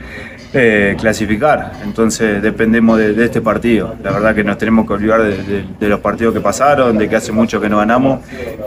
eh, 0.53 0.97
clasificar. 0.99 1.73
Entonces 1.83 2.43
dependemos 2.43 2.99
de, 2.99 3.25
este 3.25 3.41
partido. 3.41 3.95
La 4.03 4.13
verdad 4.13 4.35
que 4.35 4.45
nos 4.45 4.59
tenemos 4.59 4.87
que 4.87 4.95
olvidar 4.95 5.23
de, 5.23 5.89
los 5.89 6.01
partidos 6.01 6.35
que 6.35 6.41
pasaron, 6.41 6.97
de 6.97 7.09
que 7.09 7.17
hace 7.17 7.33
mucho 7.33 7.61
que 7.61 7.69
no 7.69 7.79
ganamos 7.79 8.21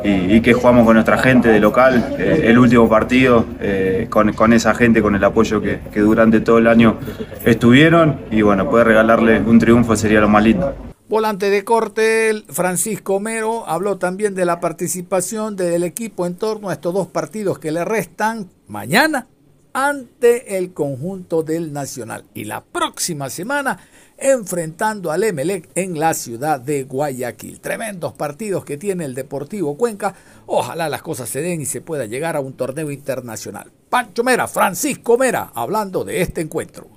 y, 0.03 0.41
que 0.41 0.53
jugamos 0.53 0.85
con 0.85 0.95
nuestra 0.95 1.17
gente 1.17 1.49
de 1.49 1.59
local. 1.59 2.15
Eh, 2.17 2.43
el 2.45 2.59
último 2.59 2.87
partido 2.89 3.45
eh, 3.59 4.07
con, 4.09 4.33
con, 4.33 4.53
esa 4.53 4.73
gente, 4.73 5.01
con 5.01 5.15
el 5.15 5.23
apoyo 5.23 5.61
que, 5.61 5.79
que, 5.91 5.99
durante 6.01 6.39
todo 6.41 6.57
el 6.57 6.67
año 6.67 6.97
estuvieron 7.45 8.21
y 8.31 8.41
bueno, 8.41 8.69
poder 8.69 8.87
regalarle 8.87 9.39
un 9.39 9.59
triunfo 9.59 9.95
sería 9.95 10.21
lo 10.21 10.29
más 10.29 10.43
lindo. 10.43 10.75
Volante 11.09 11.49
de 11.49 11.65
corte, 11.65 12.43
Francisco 12.49 13.19
Mero 13.19 13.67
habló 13.67 13.97
también 13.97 14.33
de 14.33 14.45
la 14.45 14.61
participación 14.61 15.57
del 15.57 15.83
equipo 15.83 16.25
en 16.25 16.35
torno 16.35 16.69
a 16.69 16.73
estos 16.73 16.93
dos 16.93 17.07
partidos 17.07 17.59
que 17.59 17.71
le 17.71 17.83
restan 17.83 18.49
mañana 18.67 19.27
ante 19.73 20.57
el 20.57 20.73
conjunto 20.73 21.43
del 21.43 21.73
Nacional 21.73 22.25
y 22.33 22.45
la 22.45 22.61
próxima 22.61 23.29
semana 23.29 23.79
enfrentando 24.17 25.11
al 25.11 25.23
Emelec 25.23 25.69
en 25.75 25.99
la 25.99 26.13
ciudad 26.13 26.59
de 26.59 26.83
Guayaquil. 26.83 27.59
Tremendos 27.59 28.13
partidos 28.13 28.63
que 28.63 28.77
tiene 28.77 29.05
el 29.05 29.15
Deportivo 29.15 29.75
Cuenca. 29.75 30.13
Ojalá 30.45 30.89
las 30.89 31.01
cosas 31.01 31.27
se 31.27 31.41
den 31.41 31.61
y 31.61 31.65
se 31.65 31.81
pueda 31.81 32.05
llegar 32.05 32.35
a 32.35 32.39
un 32.39 32.53
torneo 32.53 32.91
internacional. 32.91 33.71
Pancho 33.89 34.23
Mera, 34.23 34.47
Francisco 34.47 35.17
Mera, 35.17 35.51
hablando 35.55 36.03
de 36.03 36.21
este 36.21 36.41
encuentro. 36.41 36.87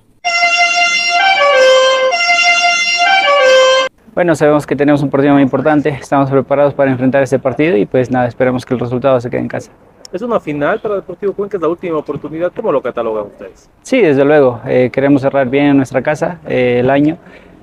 Bueno, 4.15 4.37
sabemos 4.37 4.65
que 4.65 4.77
tenemos 4.77 5.03
un 5.03 5.11
partido 5.11 5.33
muy 5.33 5.43
importante, 5.43 5.89
estamos 5.89 6.31
preparados 6.31 6.73
para 6.73 6.93
enfrentar 6.93 7.25
este 7.25 7.41
partido 7.41 7.77
y 7.77 7.85
pues 7.85 8.13
nada, 8.13 8.29
esperemos 8.29 8.65
que 8.65 8.75
el 8.75 8.79
resultado 8.79 9.21
se 9.21 9.29
quede 9.29 9.41
en 9.41 9.49
casa. 9.49 9.73
Es 10.13 10.23
una 10.23 10.39
final 10.39 10.81
para 10.81 10.97
Deportivo 10.97 11.33
Cuenca, 11.33 11.57
es 11.57 11.63
la 11.63 11.69
última 11.69 11.99
oportunidad. 11.99 12.53
¿Cómo 12.55 12.71
lo 12.71 12.81
catalogan 12.81 13.27
ustedes? 13.27 13.69
Sí, 13.83 14.01
desde 14.01 14.25
luego. 14.25 14.61
Eh, 14.67 14.91
queremos 14.93 15.23
cerrar 15.23 15.49
bien 15.49 15.67
en 15.67 15.77
nuestra 15.77 16.03
casa 16.03 16.41
eh, 16.47 16.79
el 16.81 16.91
año. 16.91 17.19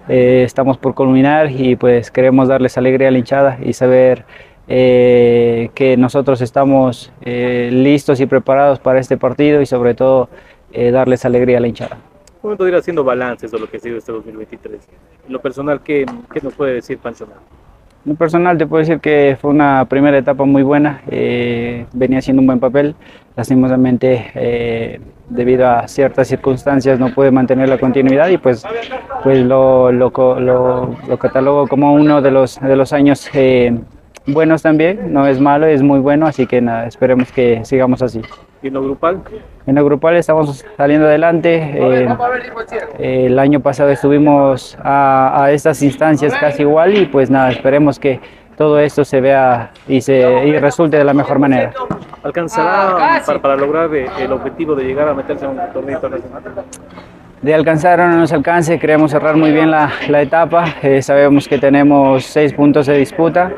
Eh, 0.10 0.44
estamos 0.46 0.78
por 0.78 0.94
culminar 0.94 1.50
y 1.50 1.76
pues 1.78 2.12
queremos 2.12 2.50
darles 2.50 2.78
alegría 2.78 3.08
a 3.08 3.12
la 3.12 3.20
hinchada 3.20 3.58
y 3.64 3.72
saber 3.72 4.26
eh, 4.68 5.70
que 5.76 5.96
nosotros 5.96 6.42
estamos 6.42 7.14
listos 7.24 8.20
y 8.20 8.26
preparados 8.26 8.80
para 8.80 9.00
este 9.00 9.16
partido 9.16 9.62
y 9.62 9.66
sobre 9.66 9.94
todo 9.94 10.28
darles 10.74 11.24
alegría 11.24 11.58
a 11.58 11.62
la 11.62 11.68
hinchada. 11.68 11.98
momento 12.42 12.64
de 12.66 12.72
ir 12.72 12.76
haciendo 12.78 13.04
balances 13.04 13.52
de 13.52 13.60
lo 13.60 13.70
que 13.70 13.78
ha 13.78 13.80
sido 13.80 13.98
este 13.98 14.12
2023. 14.12 14.82
En 15.28 15.34
lo 15.34 15.40
personal, 15.40 15.82
¿qué, 15.82 16.06
qué 16.34 16.42
nos 16.42 16.54
puede 16.54 16.74
decir 16.76 16.98
Pancho? 16.98 17.28
En 18.04 18.16
personal 18.16 18.58
te 18.58 18.66
puedo 18.66 18.80
decir 18.80 19.00
que 19.00 19.38
fue 19.40 19.52
una 19.52 19.86
primera 19.86 20.18
etapa 20.18 20.44
muy 20.44 20.64
buena, 20.64 21.02
eh, 21.12 21.86
venía 21.94 22.18
haciendo 22.18 22.40
un 22.42 22.48
buen 22.48 22.60
papel, 22.60 22.96
lastimosamente 23.36 24.32
eh, 24.34 25.00
debido 25.30 25.70
a 25.70 25.88
ciertas 25.88 26.28
circunstancias 26.28 27.00
no 27.00 27.14
pude 27.14 27.30
mantener 27.30 27.70
la 27.70 27.78
continuidad 27.78 28.28
y 28.30 28.40
pues, 28.40 28.66
pues 29.24 29.46
lo, 29.46 29.92
lo, 29.92 30.10
lo, 30.10 30.96
lo 31.08 31.20
catalogo 31.20 31.68
como 31.68 31.94
uno 31.94 32.24
de 32.24 32.32
los, 32.32 32.60
de 32.60 32.76
los 32.76 32.92
años 32.92 33.30
eh, 33.34 33.78
buenos 34.28 34.62
también, 34.62 35.14
no 35.14 35.28
es 35.28 35.40
malo, 35.40 35.66
es 35.66 35.82
muy 35.82 36.00
bueno, 36.00 36.28
así 36.28 36.48
que 36.48 36.62
nada, 36.62 36.88
esperemos 36.88 37.32
que 37.32 37.64
sigamos 37.66 38.02
así. 38.02 38.22
¿Y 38.62 38.68
en 38.68 38.76
lo 38.76 38.84
grupal? 38.84 39.22
En 39.66 39.76
lo 39.76 39.84
grupal 39.84 40.16
estamos 40.16 40.64
saliendo 40.78 41.08
adelante. 41.08 41.56
Eh, 41.56 42.08
eh, 43.00 43.26
el 43.26 43.40
año 43.40 43.60
pasado 43.60 43.90
estuvimos 43.90 44.78
a, 44.84 45.44
a, 45.44 45.52
estas 45.52 45.82
instancias 45.82 46.34
casi 46.40 46.62
igual 46.62 46.96
y 46.96 47.06
pues 47.08 47.32
nada, 47.32 47.50
esperemos 47.50 47.98
que 48.00 48.20
todo 48.58 48.80
esto 48.80 49.04
se 49.04 49.20
vea 49.20 49.72
y, 49.88 50.02
se, 50.02 50.46
y 50.46 50.60
resulte 50.60 50.98
de 50.98 51.04
la 51.04 51.14
mejor 51.14 51.40
manera. 51.40 51.74
¿Alcanzará 52.22 53.24
para, 53.26 53.42
para 53.42 53.56
lograr 53.56 53.90
el 53.94 54.32
objetivo 54.32 54.76
de 54.76 54.84
llegar 54.84 55.08
a 55.08 55.16
meterse 55.16 55.46
en 55.46 55.52
un 55.52 55.74
torneo 55.74 55.96
internacional? 55.96 56.44
De 57.42 57.54
alcanzar 57.56 58.00
o 58.00 58.08
no 58.08 58.18
nos 58.18 58.32
alcance, 58.32 58.78
queremos 58.78 59.12
cerrar 59.12 59.36
muy 59.36 59.52
bien 59.52 59.72
la, 59.72 59.92
la 60.10 60.22
etapa, 60.22 60.76
eh, 60.84 61.02
sabemos 61.02 61.48
que 61.48 61.58
tenemos 61.58 62.24
seis 62.24 62.54
puntos 62.54 62.86
de 62.86 62.98
disputa, 62.98 63.52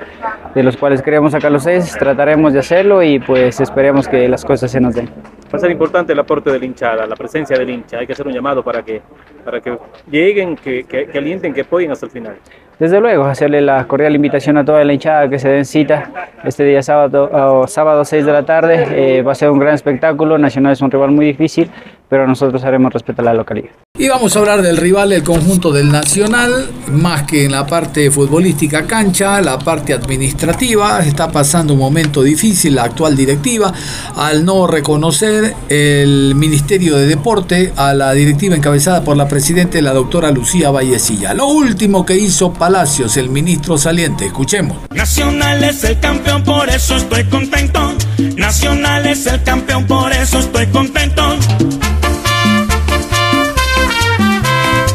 de 0.56 0.64
los 0.64 0.78
cuales 0.78 1.02
queremos 1.02 1.34
sacar 1.34 1.52
los 1.52 1.64
seis, 1.64 1.94
trataremos 1.98 2.54
de 2.54 2.60
hacerlo 2.60 3.04
y 3.04 3.20
pues 3.20 3.60
esperemos 3.60 4.08
que 4.08 4.30
las 4.30 4.46
cosas 4.46 4.72
se 4.72 4.80
nos 4.80 4.96
den. 4.96 5.10
Va 5.54 5.58
a 5.58 5.60
ser 5.60 5.72
importante 5.72 6.14
el 6.14 6.20
aporte 6.20 6.50
del 6.50 6.64
hinchada, 6.64 7.06
la 7.06 7.16
presencia 7.16 7.58
del 7.58 7.70
hincha, 7.70 8.00
hay 8.00 8.08
que 8.08 8.14
hacer 8.14 8.26
un 8.26 8.34
llamado 8.34 8.64
para 8.64 8.82
que, 8.84 9.02
para 9.44 9.60
que 9.60 9.78
lleguen, 10.10 10.56
que, 10.56 10.86
que, 10.86 11.06
que 11.06 11.18
alienten, 11.18 11.54
que 11.54 11.62
apoyen 11.62 11.92
hasta 11.92 12.06
el 12.06 12.12
final. 12.12 12.36
Desde 12.80 13.00
luego, 13.00 13.26
hacerle 13.26 13.62
la 13.62 13.86
cordial 13.86 14.16
invitación 14.16 14.58
a 14.58 14.66
toda 14.66 14.84
la 14.84 14.94
hinchada 14.94 15.30
que 15.30 15.38
se 15.38 15.48
den 15.48 15.64
cita 15.64 16.10
este 16.44 16.64
día 16.64 16.82
sábado, 16.82 17.30
oh, 17.32 17.68
sábado 17.68 18.04
6 18.04 18.26
de 18.26 18.32
la 18.32 18.44
tarde. 18.44 18.88
Eh, 18.92 19.22
va 19.22 19.34
a 19.34 19.36
ser 19.36 19.52
un 19.52 19.60
gran 19.60 19.76
espectáculo. 19.76 20.40
Nacional 20.40 20.74
es 20.74 20.82
un 20.82 20.90
rival 20.90 21.12
muy 21.12 21.28
difícil, 21.28 21.70
pero 22.14 22.28
nosotros 22.28 22.64
haremos 22.64 22.94
respetar 22.94 23.26
la 23.26 23.34
localidad. 23.34 23.72
Y 23.98 24.08
vamos 24.08 24.36
a 24.36 24.40
hablar 24.40 24.62
del 24.62 24.78
rival 24.78 25.10
del 25.10 25.24
conjunto 25.24 25.72
del 25.72 25.92
Nacional, 25.92 26.70
más 26.92 27.24
que 27.24 27.46
en 27.46 27.54
la 27.54 27.66
parte 27.66 28.12
futbolística 28.12 28.86
cancha, 28.86 29.42
la 29.42 29.58
parte 29.58 29.94
administrativa. 29.94 31.00
Está 31.00 31.32
pasando 31.32 31.74
un 31.74 31.80
momento 31.80 32.22
difícil 32.22 32.76
la 32.76 32.84
actual 32.84 33.16
directiva 33.16 33.74
al 34.16 34.46
no 34.46 34.68
reconocer 34.68 35.56
el 35.70 36.36
Ministerio 36.36 36.98
de 36.98 37.08
Deporte 37.08 37.74
a 37.76 37.96
la 37.96 38.14
directiva 38.14 38.56
encabezada 38.56 39.04
por 39.04 39.18
la 39.18 39.28
presidenta, 39.28 39.82
la 39.82 39.94
doctora 39.94 40.30
Lucía 40.30 40.70
Vallecilla. 40.70 41.34
Lo 41.34 41.48
último 41.48 42.06
que 42.06 42.16
hizo 42.16 42.54
Palacios, 42.54 43.18
el 43.18 43.30
ministro 43.30 43.76
saliente. 43.80 44.28
Escuchemos. 44.28 44.78
Nacional 44.92 45.64
es 45.64 45.84
el 45.84 46.00
campeón, 46.00 46.44
por 46.44 46.70
eso 46.70 46.96
estoy 46.96 47.24
contento. 47.24 47.92
Nacional 48.38 49.08
es 49.08 49.26
el 49.26 49.42
campeón, 49.42 49.88
por 49.88 50.12
eso 50.14 50.38
estoy 50.38 50.68
contento. 50.68 51.40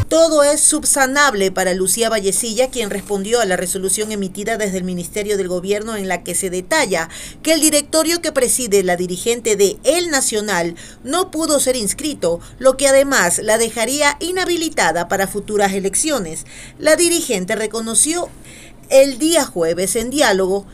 Todo 0.09 0.43
es 0.43 0.63
insubsanable 0.63 1.53
para 1.53 1.75
Lucía 1.75 2.09
Vallecilla, 2.09 2.71
quien 2.71 2.89
respondió 2.89 3.43
a 3.43 3.45
la 3.45 3.59
resolución 3.59 4.11
emitida 4.11 4.57
desde 4.57 4.79
el 4.79 4.85
Ministerio 4.85 5.37
del 5.37 5.49
Gobierno 5.49 5.97
en 5.97 6.09
la 6.09 6.23
que 6.23 6.35
se 6.35 6.49
detalla 6.49 7.11
que 7.43 7.53
el 7.53 7.61
directorio 7.61 8.23
que 8.23 8.33
preside 8.33 8.83
la 8.83 8.97
dirigente 8.97 9.55
de 9.57 9.77
El 9.85 10.11
Nacional 10.11 10.77
no 11.05 11.31
pudo 11.31 11.61
ser 11.61 11.77
inscrito, 11.77 12.41
lo 12.59 12.79
que 12.79 12.89
además 12.89 13.39
la 13.43 13.59
dejaría 13.59 14.17
inhabilitada 14.21 15.09
para 15.09 15.27
futuras 15.27 15.75
elecciones. 15.75 16.47
La 16.79 16.97
dirigente 16.97 17.55
reconoció 17.55 18.31
el 18.89 19.19
día 19.19 19.45
jueves 19.45 19.95
en 19.95 20.09
diálogo 20.09 20.67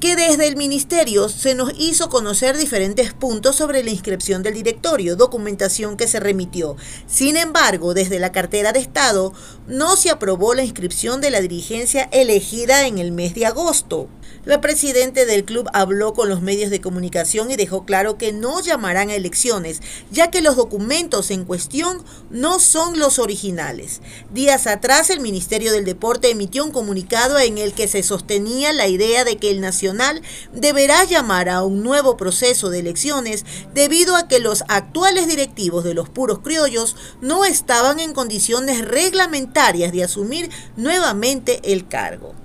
que 0.00 0.16
desde 0.16 0.46
el 0.46 0.56
ministerio 0.56 1.28
se 1.28 1.54
nos 1.54 1.72
hizo 1.78 2.08
conocer 2.08 2.56
diferentes 2.56 3.12
puntos 3.12 3.56
sobre 3.56 3.82
la 3.82 3.90
inscripción 3.90 4.42
del 4.42 4.54
directorio, 4.54 5.16
documentación 5.16 5.96
que 5.96 6.08
se 6.08 6.20
remitió. 6.20 6.76
Sin 7.06 7.36
embargo, 7.36 7.94
desde 7.94 8.18
la 8.18 8.32
cartera 8.32 8.72
de 8.72 8.80
Estado 8.80 9.32
no 9.66 9.96
se 9.96 10.10
aprobó 10.10 10.54
la 10.54 10.64
inscripción 10.64 11.20
de 11.20 11.30
la 11.30 11.40
dirigencia 11.40 12.08
elegida 12.12 12.86
en 12.86 12.98
el 12.98 13.12
mes 13.12 13.34
de 13.34 13.46
agosto. 13.46 14.08
La 14.44 14.60
presidenta 14.60 15.24
del 15.24 15.46
club 15.46 15.70
habló 15.72 16.12
con 16.12 16.28
los 16.28 16.42
medios 16.42 16.68
de 16.68 16.82
comunicación 16.82 17.50
y 17.50 17.56
dejó 17.56 17.86
claro 17.86 18.18
que 18.18 18.30
no 18.30 18.60
llamarán 18.60 19.08
a 19.08 19.14
elecciones, 19.14 19.80
ya 20.10 20.30
que 20.30 20.42
los 20.42 20.56
documentos 20.56 21.30
en 21.30 21.46
cuestión 21.46 22.04
no 22.28 22.60
son 22.60 22.98
los 22.98 23.18
originales. 23.18 24.02
Días 24.34 24.66
atrás, 24.66 25.08
el 25.08 25.20
Ministerio 25.20 25.72
del 25.72 25.86
Deporte 25.86 26.30
emitió 26.30 26.62
un 26.62 26.72
comunicado 26.72 27.38
en 27.38 27.56
el 27.56 27.72
que 27.72 27.88
se 27.88 28.02
sostenía 28.02 28.74
la 28.74 28.86
idea 28.86 29.24
de 29.24 29.38
que 29.38 29.50
el 29.50 29.62
Nacional 29.62 30.20
deberá 30.52 31.04
llamar 31.04 31.48
a 31.48 31.62
un 31.62 31.82
nuevo 31.82 32.18
proceso 32.18 32.68
de 32.68 32.80
elecciones 32.80 33.46
debido 33.72 34.14
a 34.14 34.28
que 34.28 34.40
los 34.40 34.62
actuales 34.68 35.26
directivos 35.26 35.84
de 35.84 35.94
los 35.94 36.10
puros 36.10 36.40
criollos 36.40 36.96
no 37.22 37.46
estaban 37.46 37.98
en 37.98 38.12
condiciones 38.12 38.86
reglamentarias 38.86 39.90
de 39.90 40.04
asumir 40.04 40.50
nuevamente 40.76 41.60
el 41.64 41.88
cargo. 41.88 42.43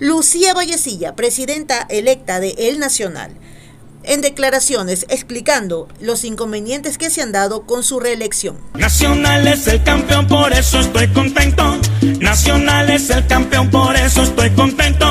Lucía 0.00 0.54
Vallecilla, 0.54 1.14
presidenta 1.14 1.86
electa 1.88 2.40
de 2.40 2.54
El 2.58 2.80
Nacional, 2.80 3.30
en 4.02 4.22
declaraciones 4.22 5.06
explicando 5.08 5.88
los 6.00 6.24
inconvenientes 6.24 6.98
que 6.98 7.10
se 7.10 7.22
han 7.22 7.30
dado 7.30 7.64
con 7.64 7.84
su 7.84 8.00
reelección. 8.00 8.56
Nacional 8.74 9.46
es 9.46 9.68
el 9.68 9.82
campeón, 9.84 10.26
por 10.26 10.52
eso 10.52 10.80
estoy 10.80 11.08
contento. 11.08 11.78
Nacional 12.18 12.90
es 12.90 13.08
el 13.10 13.24
campeón, 13.28 13.70
por 13.70 13.94
eso 13.94 14.24
estoy 14.24 14.50
contento. 14.50 15.06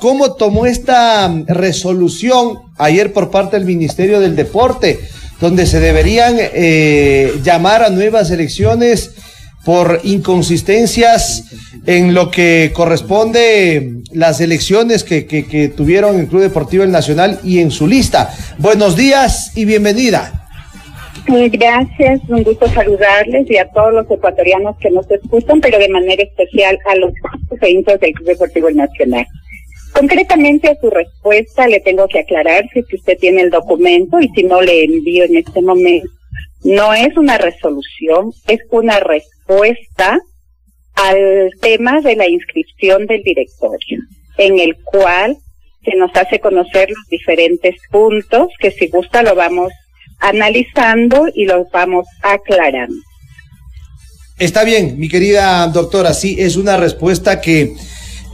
¿Cómo 0.00 0.34
tomó 0.34 0.66
esta 0.66 1.30
resolución 1.46 2.58
ayer 2.78 3.12
por 3.12 3.30
parte 3.30 3.56
del 3.56 3.66
Ministerio 3.66 4.18
del 4.18 4.34
Deporte, 4.34 4.98
donde 5.40 5.66
se 5.66 5.78
deberían 5.78 6.36
eh, 6.38 7.38
llamar 7.44 7.84
a 7.84 7.90
nuevas 7.90 8.30
elecciones 8.30 9.10
por 9.64 10.00
inconsistencias 10.02 11.44
en 11.86 12.14
lo 12.14 12.30
que 12.30 12.72
corresponde 12.74 14.02
las 14.12 14.40
elecciones 14.40 15.04
que, 15.04 15.26
que, 15.26 15.68
tuvieron 15.68 16.18
el 16.18 16.26
Club 16.26 16.42
Deportivo 16.42 16.84
El 16.84 16.90
Nacional 16.90 17.40
y 17.42 17.60
en 17.60 17.70
su 17.70 17.86
lista. 17.86 18.30
Buenos 18.58 18.96
días 18.96 19.56
y 19.56 19.64
bienvenida. 19.64 20.42
Gracias, 21.26 22.20
un 22.28 22.42
gusto 22.42 22.66
saludarles 22.68 23.48
y 23.48 23.56
a 23.56 23.68
todos 23.70 23.92
los 23.92 24.10
ecuatorianos 24.10 24.76
que 24.78 24.90
nos 24.90 25.08
escuchan, 25.10 25.60
pero 25.60 25.78
de 25.78 25.88
manera 25.88 26.22
especial 26.22 26.76
a 26.86 26.96
los 26.96 27.12
hinchas 27.62 28.00
del 28.00 28.12
Club 28.12 28.28
Deportivo 28.28 28.70
Nacional. 28.70 29.26
Concretamente 29.92 30.68
a 30.68 30.80
su 30.80 30.90
respuesta 30.90 31.68
le 31.68 31.80
tengo 31.80 32.08
que 32.08 32.20
aclarar 32.20 32.64
si 32.72 32.80
usted 32.96 33.18
tiene 33.18 33.42
el 33.42 33.50
documento 33.50 34.18
y 34.20 34.28
si 34.30 34.42
no 34.42 34.60
le 34.60 34.84
envío 34.84 35.24
en 35.24 35.36
este 35.36 35.60
momento. 35.62 36.08
No 36.64 36.94
es 36.94 37.16
una 37.16 37.38
resolución, 37.38 38.32
es 38.48 38.60
una 38.70 38.98
respuesta 39.00 39.41
respuesta 39.52 40.18
al 40.94 41.50
tema 41.60 42.00
de 42.00 42.16
la 42.16 42.28
inscripción 42.28 43.06
del 43.06 43.22
directorio, 43.22 43.98
en 44.38 44.58
el 44.58 44.76
cual 44.84 45.36
se 45.84 45.96
nos 45.96 46.10
hace 46.14 46.38
conocer 46.38 46.88
los 46.90 47.06
diferentes 47.10 47.76
puntos 47.90 48.48
que 48.60 48.70
si 48.70 48.88
gusta 48.88 49.22
lo 49.22 49.34
vamos 49.34 49.72
analizando 50.20 51.26
y 51.34 51.46
los 51.46 51.66
vamos 51.72 52.06
aclarando. 52.22 52.94
Está 54.38 54.64
bien, 54.64 54.98
mi 54.98 55.08
querida 55.08 55.66
doctora, 55.68 56.14
sí, 56.14 56.36
es 56.38 56.56
una 56.56 56.76
respuesta 56.76 57.40
que 57.40 57.74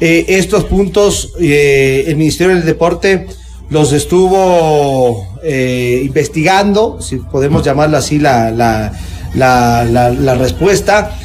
eh, 0.01 0.25
estos 0.29 0.65
puntos 0.65 1.35
eh, 1.41 2.05
el 2.07 2.17
Ministerio 2.17 2.55
del 2.55 2.65
Deporte 2.65 3.27
los 3.71 3.93
estuvo 3.93 5.39
eh, 5.43 6.03
investigando, 6.05 7.01
si 7.01 7.17
podemos 7.17 7.65
llamarlo 7.65 7.97
así 7.97 8.19
la, 8.19 8.51
la 8.51 8.93
la, 9.35 9.85
la, 9.85 10.35
respuesta. 10.35 11.19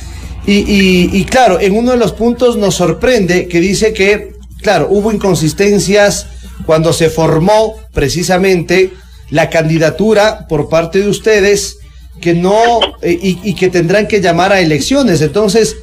Y, 0.46 1.10
y, 1.18 1.24
claro, 1.26 1.60
en 1.60 1.78
uno 1.78 1.92
de 1.92 1.98
los 1.98 2.12
puntos 2.12 2.58
nos 2.58 2.76
sorprende 2.76 3.48
que 3.48 3.60
dice 3.60 3.94
que, 3.94 4.34
claro, 4.62 4.88
hubo 4.90 5.12
inconsistencias 5.12 6.28
cuando 6.66 6.94
se 6.94 7.10
formó 7.10 7.76
precisamente 7.94 8.94
la 9.30 9.50
candidatura 9.50 10.46
por 10.48 10.70
parte 10.70 11.00
de 11.00 11.10
ustedes 11.10 11.78
que 12.22 12.34
no 12.34 12.80
eh, 13.02 13.18
y, 13.22 13.40
y, 13.44 13.56
que 13.56 13.70
tendrán 13.70 14.08
que 14.08 14.22
llamar 14.22 14.52
a 14.52 14.60
elecciones. 14.60 15.22
Entonces, 15.22 15.78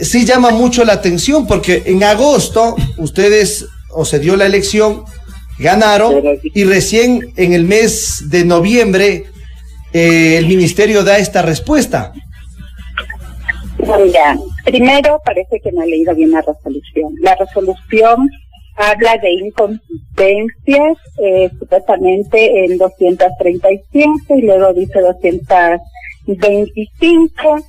sí 0.00 0.24
llama 0.24 0.50
mucho 0.50 0.84
la 0.84 0.94
atención 0.94 1.46
porque 1.46 1.82
en 1.86 2.02
agosto 2.04 2.74
ustedes 2.98 3.66
o 3.90 4.04
se 4.04 4.18
dio 4.18 4.36
la 4.36 4.46
elección, 4.46 5.04
ganaron 5.58 6.14
y 6.42 6.64
recién 6.64 7.32
en 7.36 7.52
el 7.52 7.64
mes 7.64 8.24
de 8.28 8.44
noviembre 8.44 9.26
eh, 9.94 10.36
el 10.38 10.46
ministerio 10.46 11.04
da 11.04 11.18
esta 11.18 11.40
respuesta? 11.40 12.12
Mira, 13.78 14.36
primero 14.64 15.20
parece 15.24 15.60
que 15.60 15.70
no 15.72 15.82
he 15.82 15.86
leído 15.86 16.14
bien 16.14 16.32
la 16.32 16.42
resolución. 16.42 17.14
La 17.20 17.34
resolución 17.36 18.28
habla 18.76 19.16
de 19.18 19.30
inconsistencias 19.30 20.98
eh, 21.22 21.48
supuestamente 21.58 22.64
en 22.64 22.76
235 22.76 24.36
y 24.36 24.42
luego 24.42 24.74
dice 24.74 25.00
225 25.00 27.64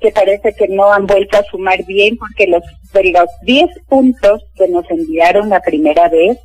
que 0.00 0.10
parece 0.10 0.52
que 0.54 0.66
no 0.68 0.92
han 0.92 1.06
vuelto 1.06 1.38
a 1.38 1.44
sumar 1.44 1.84
bien 1.84 2.16
porque 2.16 2.48
los 2.48 2.64
de 2.92 3.12
los 3.12 3.28
10 3.42 3.68
puntos 3.88 4.42
que 4.56 4.66
nos 4.68 4.90
enviaron 4.90 5.48
la 5.48 5.60
primera 5.60 6.08
vez 6.08 6.38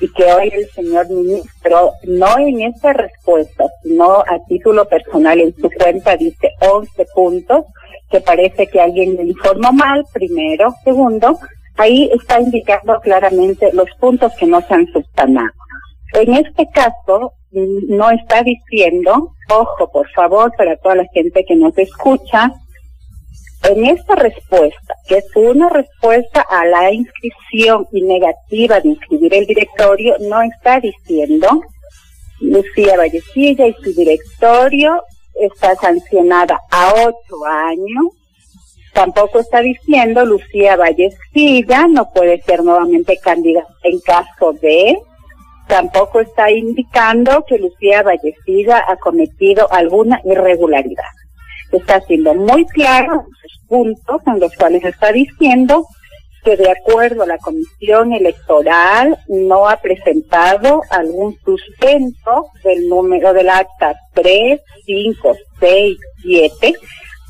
y 0.00 0.12
que 0.12 0.24
hoy 0.24 0.50
el 0.52 0.68
señor 0.70 1.08
ministro, 1.08 1.92
no 2.04 2.38
en 2.38 2.62
esta 2.62 2.92
respuesta, 2.92 3.64
sino 3.82 4.20
a 4.20 4.38
título 4.48 4.86
personal 4.86 5.40
en 5.40 5.54
su 5.56 5.70
cuenta, 5.70 6.16
dice 6.16 6.50
11 6.60 7.06
puntos, 7.14 7.64
que 8.10 8.20
parece 8.20 8.66
que 8.66 8.80
alguien 8.80 9.16
le 9.16 9.24
informó 9.24 9.72
mal, 9.72 10.04
primero. 10.12 10.74
Segundo, 10.84 11.38
ahí 11.76 12.10
está 12.14 12.40
indicando 12.40 13.00
claramente 13.00 13.72
los 13.72 13.88
puntos 13.98 14.32
que 14.38 14.46
no 14.46 14.60
se 14.62 14.74
han 14.74 14.86
subsanado. 14.92 15.52
En 16.14 16.34
este 16.34 16.68
caso, 16.72 17.32
mm, 17.50 17.96
no 17.96 18.10
está 18.10 18.42
diciendo, 18.42 19.32
ojo, 19.50 19.90
por 19.90 20.08
favor, 20.10 20.52
para 20.56 20.76
toda 20.76 20.96
la 20.96 21.06
gente 21.12 21.44
que 21.44 21.56
nos 21.56 21.76
escucha, 21.76 22.52
en 23.64 23.86
esta 23.86 24.14
respuesta, 24.14 24.94
que 25.08 25.18
es 25.18 25.26
una 25.34 25.68
respuesta 25.68 26.42
a 26.42 26.66
la 26.66 26.92
inscripción 26.92 27.86
y 27.92 28.02
negativa 28.02 28.80
de 28.80 28.90
inscribir 28.90 29.34
el 29.34 29.46
directorio, 29.46 30.16
no 30.20 30.42
está 30.42 30.80
diciendo 30.80 31.62
Lucía 32.40 32.96
Vallecilla 32.96 33.66
y 33.66 33.74
su 33.74 33.94
directorio 33.94 35.02
está 35.34 35.74
sancionada 35.76 36.60
a 36.70 36.92
ocho 36.94 37.44
años. 37.46 38.06
Tampoco 38.92 39.40
está 39.40 39.60
diciendo 39.60 40.24
Lucía 40.24 40.76
Vallecilla 40.76 41.86
no 41.88 42.10
puede 42.12 42.40
ser 42.42 42.62
nuevamente 42.62 43.18
candidata 43.18 43.72
en 43.82 43.98
caso 44.00 44.52
de. 44.60 44.98
Tampoco 45.66 46.20
está 46.20 46.50
indicando 46.50 47.44
que 47.48 47.58
Lucía 47.58 48.02
Vallecilla 48.02 48.84
ha 48.86 48.96
cometido 48.96 49.66
alguna 49.72 50.20
irregularidad 50.24 51.04
está 51.78 52.00
siendo 52.02 52.34
muy 52.34 52.64
claro 52.66 53.26
sus 53.42 53.68
puntos 53.68 54.22
en 54.26 54.40
los 54.40 54.54
cuales 54.54 54.84
está 54.84 55.12
diciendo 55.12 55.86
que 56.44 56.56
de 56.56 56.70
acuerdo 56.70 57.22
a 57.22 57.26
la 57.26 57.38
comisión 57.38 58.12
electoral 58.12 59.18
no 59.28 59.68
ha 59.68 59.78
presentado 59.78 60.82
algún 60.90 61.36
sustento 61.42 62.46
del 62.62 62.88
número 62.88 63.32
del 63.32 63.48
acta 63.48 63.94
3, 64.12 64.60
5, 64.84 65.36
6, 65.58 65.96
7, 66.22 66.74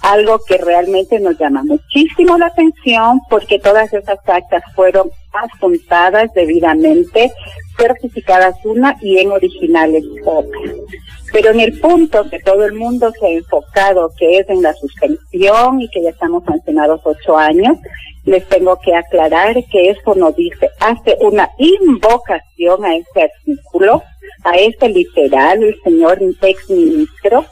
algo 0.03 0.40
que 0.47 0.59
realmente 0.59 1.20
nos 1.20 1.38
llama 1.38 1.62
muchísimo 1.62 2.36
la 2.36 2.47
atención 2.47 3.20
porque 3.30 3.59
todas 3.59 3.92
esas 3.92 4.18
actas 4.26 4.64
fueron 4.74 5.11
apuntadas 5.32 6.32
debidamente, 6.34 7.32
certificadas 7.87 8.57
una 8.64 8.97
y 9.01 9.18
en 9.18 9.30
originales 9.30 10.05
otra. 10.24 10.61
Pero 11.32 11.51
en 11.51 11.61
el 11.61 11.78
punto 11.80 12.28
que 12.30 12.39
todo 12.41 12.64
el 12.64 12.74
mundo 12.74 13.12
se 13.18 13.26
ha 13.26 13.30
enfocado, 13.30 14.11
que 14.18 14.39
es 14.39 14.49
en 14.49 14.62
la 14.62 14.72
suspensión 14.74 15.80
y 15.80 15.89
que 15.89 16.03
ya 16.03 16.11
estamos 16.11 16.45
sancionados 16.45 17.01
ocho 17.05 17.37
años, 17.37 17.76
les 18.24 18.47
tengo 18.49 18.78
que 18.78 18.95
aclarar 18.95 19.55
que 19.70 19.91
eso 19.91 20.14
no 20.14 20.32
dice, 20.32 20.70
hace 20.80 21.16
una 21.20 21.51
invocación 21.59 22.85
a 22.85 22.97
ese 22.97 23.22
artículo, 23.22 24.03
a 24.45 24.53
ese 24.57 24.89
literal, 24.89 25.62
el 25.62 25.76
señor 25.82 26.20
ex 26.22 26.70
ministro, 26.70 27.45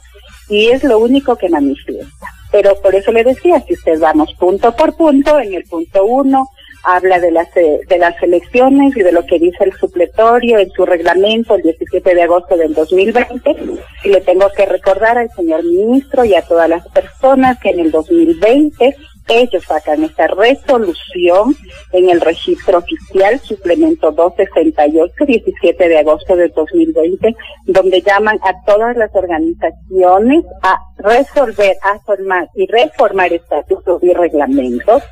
y 0.49 0.69
es 0.69 0.83
lo 0.85 0.99
único 0.99 1.37
que 1.37 1.49
manifiesta. 1.49 2.27
Pero 2.51 2.75
por 2.83 2.95
eso 2.95 3.13
le 3.13 3.25
decía, 3.25 3.61
si 3.67 3.75
usted 3.75 3.99
vamos 3.99 4.35
punto 4.39 4.75
por 4.77 4.95
punto, 4.97 5.41
en 5.41 5.55
el 5.55 5.65
punto 5.65 6.05
uno 6.05 6.47
habla 6.85 7.21
de 7.21 7.31
las, 7.31 7.57
eh, 7.57 7.81
de 7.89 7.99
las 7.99 8.21
elecciones 8.23 8.97
y 8.97 9.03
de 9.03 9.13
lo 9.13 9.25
que 9.25 9.39
dice 9.39 9.65
el 9.65 9.73
supletorio 9.75 10.59
en 10.59 10.71
su 10.71 10.85
reglamento 10.85 11.55
el 11.55 11.63
17 11.63 12.15
de 12.15 12.23
agosto 12.23 12.57
del 12.57 12.75
2020. 12.75 13.57
Y 14.05 14.09
le 14.09 14.21
tengo 14.21 14.49
que 14.57 14.67
recordar 14.67 15.19
al 15.19 15.31
señor 15.31 15.65
ministro 15.65 16.25
y 16.25 16.35
a 16.35 16.43
todas 16.43 16.69
las 16.69 16.87
personas 16.89 17.59
que 17.61 17.71
en 17.71 17.81
el 17.81 17.91
2020 17.91 18.97
ellos 19.29 19.65
sacan 19.65 20.03
esta 20.05 20.27
resolución 20.27 21.55
en 21.93 22.11
el 22.11 22.21
registro 22.21 22.79
oficial, 22.79 23.39
suplemento 23.41 24.11
268, 24.11 25.25
17 25.25 25.89
de 25.89 25.99
agosto 25.99 26.37
del 26.37 26.51
2020, 26.51 27.35
donde 27.67 28.03
llaman 28.03 28.39
a 28.43 28.65
todas 28.67 28.97
las 28.97 29.15
organizaciones 29.15 30.45
a 30.63 30.79
resolver, 30.99 31.77
a 31.83 31.99
formar 32.01 32.49
y 32.55 32.67
reformar 32.67 33.33
estatutos 33.33 34.03
y 34.03 34.13
reglamentos 34.13 35.03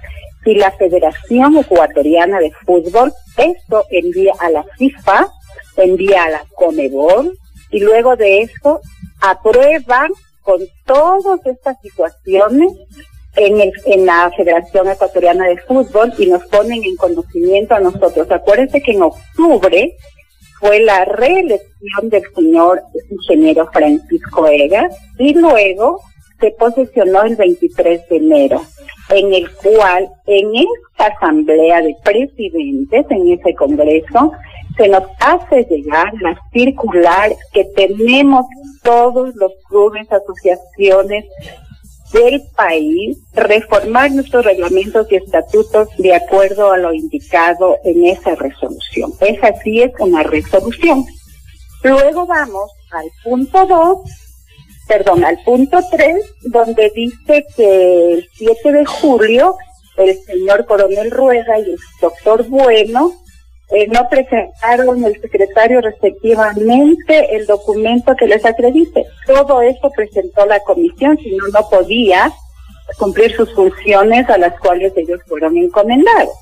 y 0.45 0.55
la 0.55 0.71
Federación 0.73 1.57
Ecuatoriana 1.57 2.39
de 2.39 2.53
Fútbol 2.65 3.13
esto 3.37 3.85
envía 3.91 4.33
a 4.39 4.51
la 4.51 4.65
FIFA, 4.79 5.29
envía 5.77 6.25
a 6.25 6.31
la 6.31 6.45
Comebol 6.55 7.37
y 7.71 7.81
luego 7.81 8.17
de 8.17 8.43
esto 8.43 8.81
aprueban 9.21 10.11
con 10.43 10.61
todas 10.87 11.45
estas 11.47 11.81
situaciones 11.81 12.73
en, 13.37 13.61
el, 13.61 13.73
en 13.87 14.07
la 14.07 14.31
Federación 14.37 14.89
Ecuatoriana 14.89 15.47
de 15.47 15.59
Fútbol 15.59 16.13
y 16.19 16.27
nos 16.27 16.45
ponen 16.47 16.83
en 16.85 16.97
conocimiento 16.97 17.75
a 17.75 17.81
nosotros. 17.81 18.31
Acuérdense 18.31 18.81
que 18.81 18.93
en 18.93 19.03
octubre 19.03 19.95
fue 20.59 20.81
la 20.81 21.05
reelección 21.05 22.11
del 22.11 22.23
señor 22.35 22.83
ingeniero 23.11 23.69
Francisco 23.73 24.47
Egas 24.47 24.95
y 25.19 25.35
luego 25.35 26.01
se 26.39 26.51
posesionó 26.53 27.23
el 27.23 27.37
23 27.37 28.09
de 28.09 28.17
enero, 28.17 28.63
en 29.11 29.35
el 29.35 29.51
cual 29.57 30.09
en 30.27 30.51
esta 30.55 31.07
asamblea 31.15 31.83
de 31.83 31.97
presidentes, 32.05 33.07
en 33.11 33.33
ese 33.33 33.55
congreso, 33.55 34.33
se 34.77 34.89
nos 34.89 35.03
hace 35.21 35.65
llegar 35.65 36.13
la 36.21 36.39
circular 36.53 37.35
que 37.53 37.65
tenemos 37.77 38.47
todos 38.83 39.35
los 39.35 39.53
clubes, 39.69 40.07
asociaciones 40.11 41.25
del 42.13 42.43
país, 42.57 43.19
reformar 43.35 44.11
nuestros 44.11 44.45
reglamentos 44.45 45.07
y 45.11 45.17
estatutos 45.17 45.89
de 45.99 46.15
acuerdo 46.15 46.73
a 46.73 46.79
lo 46.79 46.93
indicado 46.93 47.77
en 47.85 48.07
esa 48.07 48.35
resolución. 48.35 49.13
Esa 49.21 49.53
sí 49.63 49.83
es 49.83 49.93
una 49.99 50.23
resolución. 50.23 51.05
Luego 51.83 52.27
vamos 52.27 52.71
al 52.91 53.07
punto 53.23 53.67
2 53.67 54.20
perdón, 54.91 55.25
al 55.25 55.39
punto 55.45 55.79
3, 55.89 56.17
donde 56.47 56.91
dice 56.93 57.47
que 57.57 58.15
el 58.15 58.29
7 58.35 58.73
de 58.73 58.85
julio 58.85 59.55
el 59.97 60.19
señor 60.25 60.67
coronel 60.67 61.13
Rueda 61.13 61.61
y 61.61 61.71
el 61.71 61.79
doctor 62.01 62.45
Bueno 62.49 63.13
eh, 63.71 63.87
no 63.87 64.09
presentaron 64.09 65.05
el 65.05 65.21
secretario 65.21 65.81
respectivamente 65.81 67.37
el 67.37 67.47
documento 67.47 68.17
que 68.17 68.27
les 68.27 68.45
acredite. 68.45 69.07
Todo 69.27 69.63
eso 69.63 69.93
presentó 69.95 70.45
la 70.45 70.59
comisión, 70.61 71.17
si 71.19 71.37
no, 71.37 71.47
no 71.53 71.69
podía 71.69 72.33
cumplir 72.99 73.33
sus 73.37 73.55
funciones 73.55 74.29
a 74.29 74.39
las 74.39 74.59
cuales 74.59 74.93
ellos 74.97 75.21
fueron 75.29 75.57
encomendados. 75.57 76.35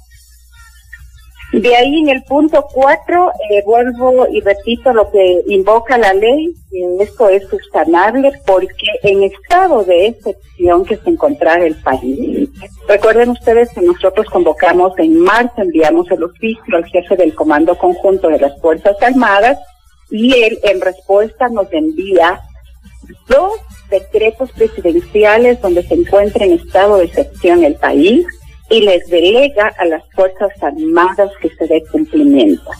De 1.53 1.75
ahí 1.75 2.01
en 2.01 2.11
el 2.11 2.23
punto 2.25 2.67
cuatro, 2.71 3.33
eh, 3.51 3.63
vuelvo 3.65 4.27
y 4.31 4.41
repito 4.43 4.93
lo 4.93 5.11
que 5.11 5.43
invoca 5.47 5.97
la 5.97 6.13
ley, 6.13 6.55
esto 7.01 7.29
es 7.31 7.49
subsanable 7.49 8.33
porque 8.47 8.87
en 9.03 9.23
estado 9.23 9.83
de 9.83 10.09
excepción 10.09 10.85
que 10.85 10.97
se 10.99 11.09
encontrara 11.09 11.65
el 11.65 11.75
país. 11.77 12.51
Recuerden 12.87 13.31
ustedes 13.31 13.71
que 13.71 13.81
nosotros 13.81 14.27
convocamos 14.27 14.93
en 14.99 15.21
marzo, 15.21 15.55
enviamos 15.63 16.11
el 16.11 16.23
oficio 16.23 16.77
al 16.77 16.85
jefe 16.85 17.17
del 17.17 17.35
Comando 17.35 17.79
Conjunto 17.79 18.29
de 18.29 18.41
las 18.41 18.61
Fuerzas 18.61 18.97
Armadas 19.01 19.59
y 20.11 20.35
él 20.43 20.59
en 20.65 20.83
respuesta 20.83 21.49
nos 21.49 21.73
envía 21.73 22.43
dos 23.27 23.55
decretos 23.91 24.53
presidenciales 24.53 25.63
donde 25.63 25.83
se 25.83 25.95
encuentra 25.95 26.45
en 26.45 26.53
estado 26.53 26.99
de 26.99 27.07
excepción 27.07 27.65
el 27.65 27.77
país 27.77 28.27
y 28.71 28.81
les 28.81 29.07
delega 29.09 29.73
a 29.79 29.85
las 29.87 30.03
Fuerzas 30.15 30.51
Armadas 30.63 31.31
que 31.41 31.51
se 31.51 31.67
dé 31.67 31.83
cumplimiento. 31.91 32.71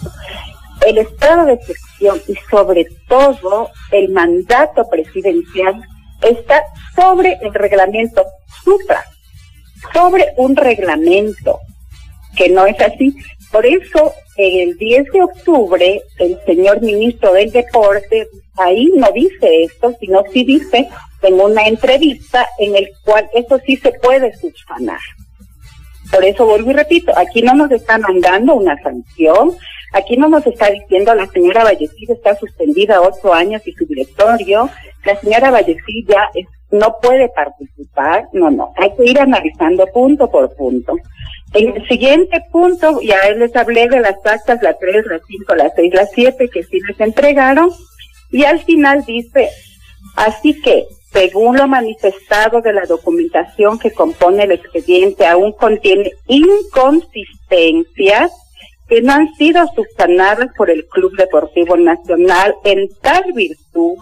El 0.87 0.99
estado 0.99 1.47
de 1.47 1.55
excepción 1.55 2.21
y 2.29 2.35
sobre 2.51 2.87
todo 3.09 3.71
el 3.91 4.11
mandato 4.11 4.89
presidencial 4.89 5.83
está 6.23 6.63
sobre 6.95 7.39
el 7.43 7.53
reglamento 7.55 8.25
supra, 8.65 9.05
sobre 9.93 10.27
un 10.37 10.57
reglamento 10.57 11.59
que 12.37 12.49
no 12.49 12.67
es 12.67 12.81
así. 12.81 13.15
Por 13.51 13.65
eso, 13.67 14.13
el 14.37 14.77
10 14.77 15.05
de 15.13 15.23
octubre, 15.23 16.03
el 16.19 16.39
señor 16.45 16.81
ministro 16.83 17.33
del 17.33 17.51
Deporte, 17.51 18.29
ahí 18.57 18.91
no 18.95 19.11
dice 19.13 19.65
esto, 19.65 19.95
sino 19.99 20.23
sí 20.33 20.45
dice 20.45 20.89
en 21.23 21.41
una 21.41 21.67
entrevista 21.67 22.47
en 22.59 22.77
el 22.77 22.91
cual 23.05 23.29
eso 23.35 23.59
sí 23.65 23.77
se 23.77 23.93
puede 23.93 24.33
subsanar. 24.37 25.01
Por 26.11 26.25
eso 26.25 26.47
vuelvo 26.47 26.71
y 26.71 26.75
repito, 26.75 27.13
aquí 27.17 27.43
no 27.43 27.55
nos 27.55 27.71
está 27.71 27.99
mandando 27.99 28.55
una 28.55 28.81
sanción, 28.83 29.53
aquí 29.93 30.17
no 30.17 30.29
nos 30.29 30.47
está 30.47 30.71
diciendo 30.71 31.15
la 31.15 31.27
señora 31.27 31.65
Vallecilla 31.65 32.15
está 32.15 32.35
suspendida 32.37 33.01
ocho 33.01 33.33
años 33.35 33.61
y 33.67 33.73
su 33.73 33.85
directorio, 33.85 34.71
la 35.05 35.21
señora 35.21 35.51
Vallecilla 35.51 36.31
no 36.71 36.97
puede 37.01 37.29
participar, 37.29 38.29
no, 38.33 38.51
no, 38.51 38.73
hay 38.77 38.95
que 38.95 39.05
ir 39.05 39.21
analizando 39.21 39.87
punto 39.87 40.31
por 40.31 40.55
punto. 40.55 40.97
En 41.55 41.75
el 41.75 41.89
siguiente 41.89 42.43
punto, 42.53 43.01
ya 43.01 43.31
les 43.31 43.57
hablé 43.57 43.89
de 43.89 44.01
las 44.01 44.17
actas, 44.25 44.63
la 44.63 44.75
3, 44.75 45.07
la 45.07 45.19
5, 45.27 45.55
la 45.55 45.71
6, 45.75 45.95
la 45.95 46.07
7, 46.07 46.49
que 46.51 46.63
sí 46.63 46.79
les 46.87 47.01
entregaron, 47.01 47.71
y 48.31 48.45
al 48.45 48.61
final 48.61 49.03
dice, 49.07 49.49
así 50.17 50.61
que 50.61 50.87
según 51.13 51.57
lo 51.57 51.67
manifestado 51.67 52.61
de 52.61 52.73
la 52.73 52.87
documentación 52.87 53.79
que 53.79 53.93
compone 53.93 54.45
el 54.45 54.53
expediente, 54.53 55.27
aún 55.27 55.53
contiene 55.53 56.13
inconsistencias 56.27 58.33
que 58.89 59.03
no 59.03 59.13
han 59.13 59.35
sido 59.35 59.67
subsanadas 59.75 60.49
por 60.57 60.71
el 60.71 60.87
Club 60.87 61.15
Deportivo 61.17 61.77
Nacional 61.77 62.55
en 62.65 62.89
tal 63.01 63.33
virtud, 63.35 63.97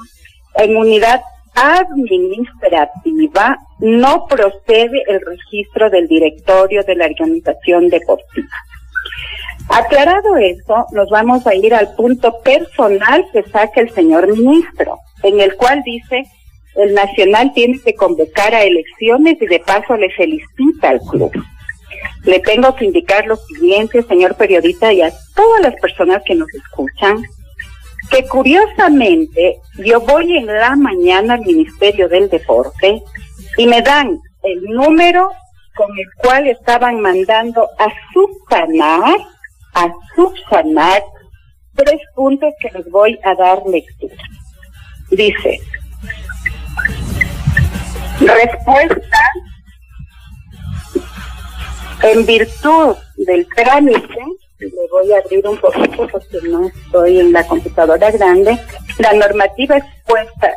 en 0.57 0.77
unidad 0.77 1.23
administrativa, 1.55 3.57
no 3.79 4.27
procede 4.27 5.03
el 5.09 5.21
registro 5.21 5.91
del 5.91 6.07
directorio 6.07 6.83
de 6.83 6.97
la 6.97 7.07
organización 7.07 7.89
deportiva. 7.89 8.49
Aclarado 9.69 10.37
eso, 10.37 10.87
nos 10.93 11.09
vamos 11.09 11.47
a 11.47 11.55
ir 11.55 11.75
al 11.75 11.95
punto 11.95 12.41
personal 12.43 13.27
que 13.33 13.43
saca 13.45 13.81
el 13.81 13.91
señor 13.91 14.29
ministro, 14.29 14.99
en 15.23 15.41
el 15.41 15.57
cual 15.57 15.83
dice 15.83 16.25
el 16.77 16.95
Nacional 16.95 17.53
tiene 17.55 17.81
que 17.81 17.95
convocar 17.95 18.55
a 18.55 18.63
elecciones 18.63 19.37
y 19.41 19.47
de 19.47 19.61
paso 19.61 19.97
le 19.97 20.11
felicita 20.11 20.91
al 20.91 21.01
club. 21.01 21.33
Le 22.25 22.41
tengo 22.41 22.75
que 22.75 22.85
indicar 22.85 23.27
lo 23.27 23.37
siguiente, 23.37 24.03
señor 24.03 24.37
periodista, 24.37 24.93
y 24.93 25.01
a 25.01 25.13
todas 25.35 25.63
las 25.63 25.75
personas 25.81 26.23
que 26.25 26.35
nos 26.35 26.53
escuchan, 26.53 27.23
que 28.11 28.27
curiosamente 28.27 29.57
yo 29.79 30.01
voy 30.01 30.37
en 30.37 30.47
la 30.47 30.77
mañana 30.77 31.35
al 31.35 31.41
Ministerio 31.41 32.09
del 32.09 32.29
Deporte 32.29 33.03
y 33.57 33.67
me 33.67 33.83
dan 33.83 34.19
el 34.43 34.63
número 34.65 35.31
con 35.75 35.89
el 35.99 36.07
cual 36.17 36.47
estaban 36.47 37.01
mandando 37.01 37.69
a 37.79 37.89
subsanar, 38.13 39.19
a 39.75 39.93
subsanar 40.15 41.03
tres 41.75 42.01
puntos 42.15 42.53
que 42.61 42.71
les 42.71 42.91
voy 42.91 43.19
a 43.23 43.35
dar 43.35 43.63
lectura. 43.67 44.17
Dice, 45.11 45.61
Respuesta. 48.27 49.19
En 52.03 52.27
virtud 52.27 52.97
del 53.17 53.47
trámite, 53.55 54.19
le 54.59 54.71
voy 54.91 55.13
a 55.13 55.19
abrir 55.19 55.47
un 55.47 55.57
poquito 55.59 56.09
porque 56.09 56.39
no 56.49 56.67
estoy 56.67 57.21
en 57.21 57.33
la 57.33 57.47
computadora 57.47 58.11
grande, 58.11 58.59
la 58.99 59.13
normativa 59.13 59.77
expuesta. 59.77 60.53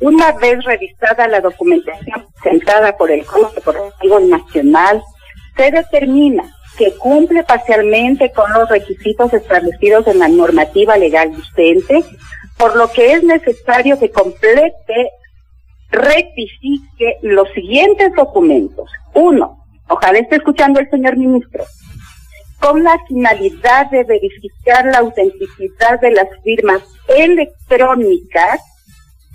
Una 0.00 0.32
vez 0.32 0.64
revisada 0.64 1.28
la 1.28 1.40
documentación 1.40 2.26
presentada 2.40 2.96
por 2.96 3.10
el 3.10 3.24
Código 3.24 3.50
Deportivo 3.54 4.20
Nacional, 4.20 5.02
se 5.56 5.70
determina 5.70 6.44
que 6.78 6.94
cumple 6.96 7.42
parcialmente 7.44 8.32
con 8.32 8.52
los 8.52 8.68
requisitos 8.68 9.32
establecidos 9.32 10.06
en 10.06 10.18
la 10.20 10.28
normativa 10.28 10.96
legal 10.96 11.30
vigente, 11.30 12.04
por 12.56 12.76
lo 12.76 12.90
que 12.90 13.12
es 13.12 13.22
necesario 13.22 13.98
que 13.98 14.10
complete 14.10 15.10
rectifique 15.92 17.18
los 17.22 17.48
siguientes 17.50 18.12
documentos. 18.16 18.90
Uno, 19.14 19.64
ojalá 19.88 20.18
esté 20.18 20.36
escuchando 20.36 20.80
el 20.80 20.90
señor 20.90 21.16
ministro, 21.16 21.64
con 22.58 22.82
la 22.82 22.98
finalidad 23.06 23.90
de 23.90 24.04
verificar 24.04 24.86
la 24.86 24.98
autenticidad 24.98 26.00
de 26.00 26.10
las 26.12 26.28
firmas 26.42 26.82
electrónicas 27.08 28.60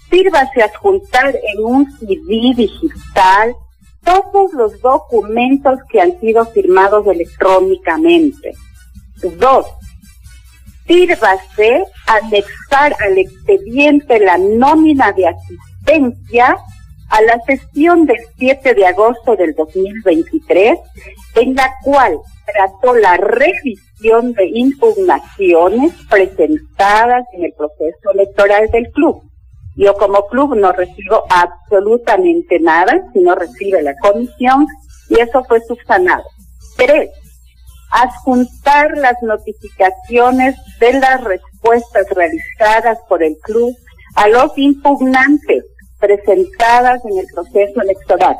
sírvase 0.09 0.61
adjuntar 0.61 1.35
en 1.35 1.63
un 1.63 1.91
CD 1.97 2.53
digital 2.55 3.55
todos 4.03 4.53
los 4.53 4.79
documentos 4.81 5.79
que 5.89 5.99
han 5.99 6.17
sido 6.19 6.45
firmados 6.45 7.05
electrónicamente. 7.07 8.53
Dos, 9.37 9.65
sírvase 10.85 11.83
anexar 12.07 12.95
al 13.01 13.17
expediente 13.17 14.19
la 14.19 14.37
nómina 14.37 15.11
de 15.11 15.27
asistencia 15.87 16.57
a 17.09 17.21
la 17.21 17.39
sesión 17.45 18.05
del 18.05 18.17
7 18.37 18.73
de 18.73 18.85
agosto 18.85 19.35
del 19.35 19.53
2023, 19.55 20.77
en 21.35 21.55
la 21.55 21.71
cual 21.83 22.19
trató 22.45 22.95
la 22.95 23.15
revisión 23.17 24.33
de 24.33 24.45
impugnaciones 24.53 25.93
presentadas 26.09 27.25
en 27.33 27.45
el 27.45 27.53
proceso 27.53 28.11
electoral 28.13 28.69
del 28.71 28.91
club. 28.91 29.21
Yo 29.75 29.93
como 29.93 30.27
club 30.27 30.55
no 30.55 30.71
recibo 30.71 31.23
absolutamente 31.29 32.59
nada, 32.59 33.03
sino 33.13 33.35
recibe 33.35 33.81
la 33.83 33.95
comisión 33.97 34.65
y 35.09 35.19
eso 35.19 35.43
fue 35.45 35.61
subsanado. 35.61 36.23
Tres, 36.75 37.09
adjuntar 37.91 38.97
las 38.97 39.15
notificaciones 39.21 40.55
de 40.79 40.93
las 40.93 41.23
respuestas 41.23 42.09
realizadas 42.09 42.97
por 43.07 43.23
el 43.23 43.37
club 43.37 43.73
a 44.15 44.27
los 44.27 44.57
impugnantes 44.57 45.63
presentadas 45.99 47.03
en 47.05 47.17
el 47.19 47.25
proceso 47.33 47.81
electoral. 47.81 48.35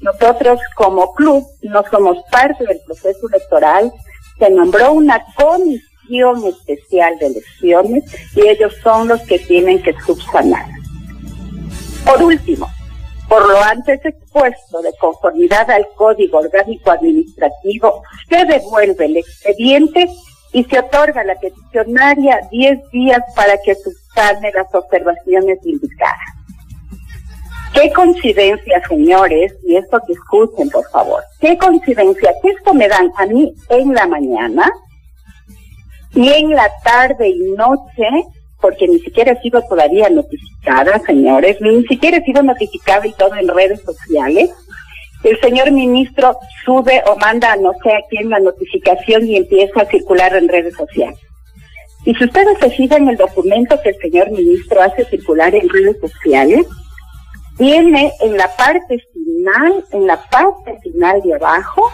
Nosotros 0.00 0.60
como 0.74 1.12
club 1.14 1.44
no 1.62 1.82
somos 1.90 2.18
parte 2.30 2.64
del 2.66 2.80
proceso 2.86 3.28
electoral, 3.28 3.92
se 4.38 4.50
nombró 4.50 4.92
una 4.92 5.24
comisión 5.34 6.44
especial 6.44 7.18
de 7.18 7.26
elecciones 7.26 8.04
y 8.34 8.46
ellos 8.46 8.74
son 8.82 9.08
los 9.08 9.20
que 9.22 9.38
tienen 9.38 9.82
que 9.82 9.94
subsanar. 10.04 10.66
Por 12.04 12.22
último, 12.22 12.68
por 13.28 13.48
lo 13.48 13.60
antes 13.60 14.04
expuesto, 14.04 14.82
de 14.82 14.92
conformidad 15.00 15.68
al 15.70 15.86
Código 15.96 16.38
Orgánico 16.38 16.90
Administrativo, 16.90 18.02
se 18.28 18.44
devuelve 18.44 19.06
el 19.06 19.16
expediente 19.16 20.08
y 20.52 20.64
se 20.64 20.78
otorga 20.78 21.22
a 21.22 21.24
la 21.24 21.34
peticionaria 21.34 22.40
10 22.50 22.90
días 22.92 23.20
para 23.34 23.58
que 23.64 23.74
subsane 23.74 24.52
las 24.52 24.72
observaciones 24.72 25.58
indicadas. 25.64 26.45
Qué 27.76 27.92
coincidencia, 27.92 28.82
señores, 28.88 29.54
y 29.62 29.76
esto 29.76 30.00
que 30.06 30.14
escuchen, 30.14 30.70
por 30.70 30.88
favor. 30.88 31.22
Qué 31.38 31.58
coincidencia 31.58 32.32
que 32.40 32.48
esto 32.48 32.72
me 32.72 32.88
dan 32.88 33.12
a 33.18 33.26
mí 33.26 33.52
en 33.68 33.92
la 33.92 34.06
mañana 34.06 34.72
y 36.14 36.26
en 36.26 36.52
la 36.52 36.70
tarde 36.82 37.28
y 37.28 37.52
noche, 37.54 38.08
porque 38.62 38.88
ni 38.88 38.98
siquiera 39.00 39.32
he 39.32 39.42
sido 39.42 39.60
todavía 39.68 40.08
notificada, 40.08 40.98
señores, 41.00 41.58
ni 41.60 41.84
siquiera 41.84 42.16
he 42.16 42.24
sido 42.24 42.42
notificada 42.42 43.06
y 43.06 43.12
todo 43.12 43.34
en 43.34 43.46
redes 43.46 43.82
sociales. 43.82 44.50
El 45.22 45.38
señor 45.40 45.70
ministro 45.70 46.38
sube 46.64 47.02
o 47.06 47.16
manda 47.16 47.56
no 47.56 47.72
sé 47.82 47.92
a 47.92 48.00
quién 48.08 48.30
la 48.30 48.38
notificación 48.38 49.26
y 49.26 49.36
empieza 49.36 49.82
a 49.82 49.86
circular 49.86 50.34
en 50.34 50.48
redes 50.48 50.74
sociales. 50.74 51.20
Y 52.06 52.14
si 52.14 52.24
ustedes 52.24 52.58
se 52.58 52.70
fijan 52.70 53.06
el 53.08 53.18
documento 53.18 53.78
que 53.82 53.90
el 53.90 53.96
señor 53.96 54.30
ministro 54.30 54.80
hace 54.80 55.04
circular 55.04 55.54
en 55.54 55.68
redes 55.68 55.98
sociales, 56.00 56.66
tiene 57.56 58.12
en 58.20 58.36
la 58.36 58.54
parte 58.56 58.98
final, 59.12 59.84
en 59.92 60.06
la 60.06 60.20
parte 60.28 60.78
final 60.82 61.22
de 61.22 61.34
abajo, 61.34 61.90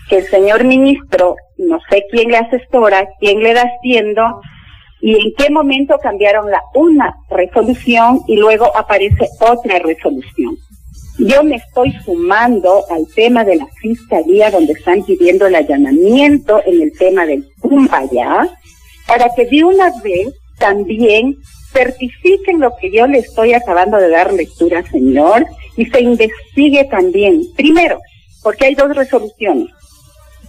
que 0.08 0.18
el 0.18 0.26
señor 0.28 0.64
ministro, 0.64 1.36
no 1.56 1.78
sé 1.90 2.04
quién 2.10 2.30
le 2.30 2.38
asesora, 2.38 3.08
quién 3.20 3.40
le 3.40 3.54
da 3.54 3.62
haciendo 3.62 4.40
y 5.00 5.14
en 5.14 5.34
qué 5.36 5.50
momento 5.50 5.98
cambiaron 5.98 6.50
la 6.50 6.62
una 6.74 7.14
resolución 7.30 8.20
y 8.26 8.36
luego 8.36 8.74
aparece 8.76 9.28
otra 9.40 9.78
resolución. 9.78 10.56
Yo 11.18 11.44
me 11.44 11.56
estoy 11.56 11.92
sumando 12.04 12.84
al 12.90 13.06
tema 13.14 13.44
de 13.44 13.56
la 13.56 13.66
fiscalía 13.80 14.50
donde 14.50 14.72
están 14.72 15.02
pidiendo 15.04 15.46
el 15.46 15.54
allanamiento 15.54 16.60
en 16.66 16.82
el 16.82 16.92
tema 16.98 17.24
del 17.24 17.46
Cumbaya 17.60 18.48
para 19.06 19.28
que 19.36 19.46
de 19.46 19.62
una 19.62 19.90
vez 20.02 20.34
también 20.58 21.36
certifiquen 21.72 22.60
lo 22.60 22.74
que 22.80 22.90
yo 22.90 23.06
le 23.06 23.18
estoy 23.18 23.52
acabando 23.52 23.98
de 23.98 24.08
dar 24.08 24.32
lectura, 24.32 24.82
señor, 24.90 25.46
y 25.76 25.86
se 25.86 26.00
investigue 26.00 26.84
también, 26.84 27.42
primero, 27.56 28.00
porque 28.42 28.66
hay 28.66 28.74
dos 28.74 28.94
resoluciones. 28.94 29.68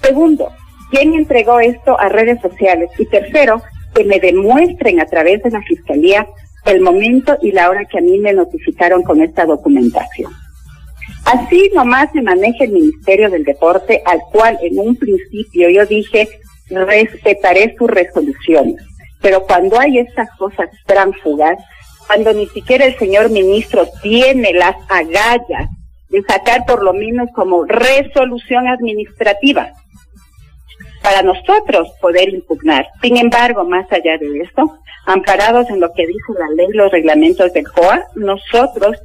Segundo, 0.01 0.51
quién 0.91 1.13
entregó 1.13 1.59
esto 1.59 1.99
a 1.99 2.09
redes 2.09 2.41
sociales. 2.41 2.89
Y 2.97 3.05
tercero, 3.05 3.61
que 3.93 4.03
me 4.03 4.19
demuestren 4.19 4.99
a 4.99 5.05
través 5.05 5.41
de 5.41 5.49
la 5.49 5.61
Fiscalía 5.61 6.27
el 6.65 6.81
momento 6.81 7.37
y 7.41 7.51
la 7.51 7.69
hora 7.69 7.85
que 7.85 7.99
a 7.99 8.01
mí 8.01 8.17
me 8.19 8.33
notificaron 8.33 9.03
con 9.03 9.21
esta 9.21 9.45
documentación. 9.45 10.31
Así 11.25 11.71
nomás 11.73 12.11
se 12.11 12.21
maneja 12.21 12.65
el 12.65 12.71
Ministerio 12.71 13.29
del 13.29 13.43
Deporte, 13.43 14.01
al 14.05 14.19
cual 14.31 14.57
en 14.61 14.79
un 14.79 14.95
principio 14.95 15.69
yo 15.69 15.85
dije, 15.85 16.27
respetaré 16.69 17.75
sus 17.77 17.89
resoluciones. 17.89 18.75
Pero 19.21 19.43
cuando 19.43 19.79
hay 19.79 19.99
estas 19.99 20.29
cosas 20.37 20.69
tránfugas, 20.85 21.57
cuando 22.07 22.33
ni 22.33 22.47
siquiera 22.47 22.85
el 22.85 22.97
señor 22.97 23.29
ministro 23.29 23.87
tiene 24.01 24.53
las 24.53 24.75
agallas 24.89 25.69
de 26.09 26.21
sacar 26.23 26.65
por 26.65 26.83
lo 26.83 26.93
menos 26.93 27.29
como 27.33 27.65
resolución 27.65 28.67
administrativa 28.67 29.71
para 31.01 31.21
nosotros 31.21 31.87
poder 32.01 32.29
impugnar. 32.29 32.87
Sin 33.01 33.17
embargo, 33.17 33.63
más 33.63 33.85
allá 33.91 34.17
de 34.17 34.41
esto, 34.41 34.79
amparados 35.05 35.69
en 35.69 35.79
lo 35.79 35.91
que 35.93 36.07
dice 36.07 36.33
la 36.39 36.49
ley, 36.55 36.67
los 36.73 36.91
reglamentos 36.91 37.53
del 37.53 37.67
COA, 37.67 38.03
nosotros 38.15 38.97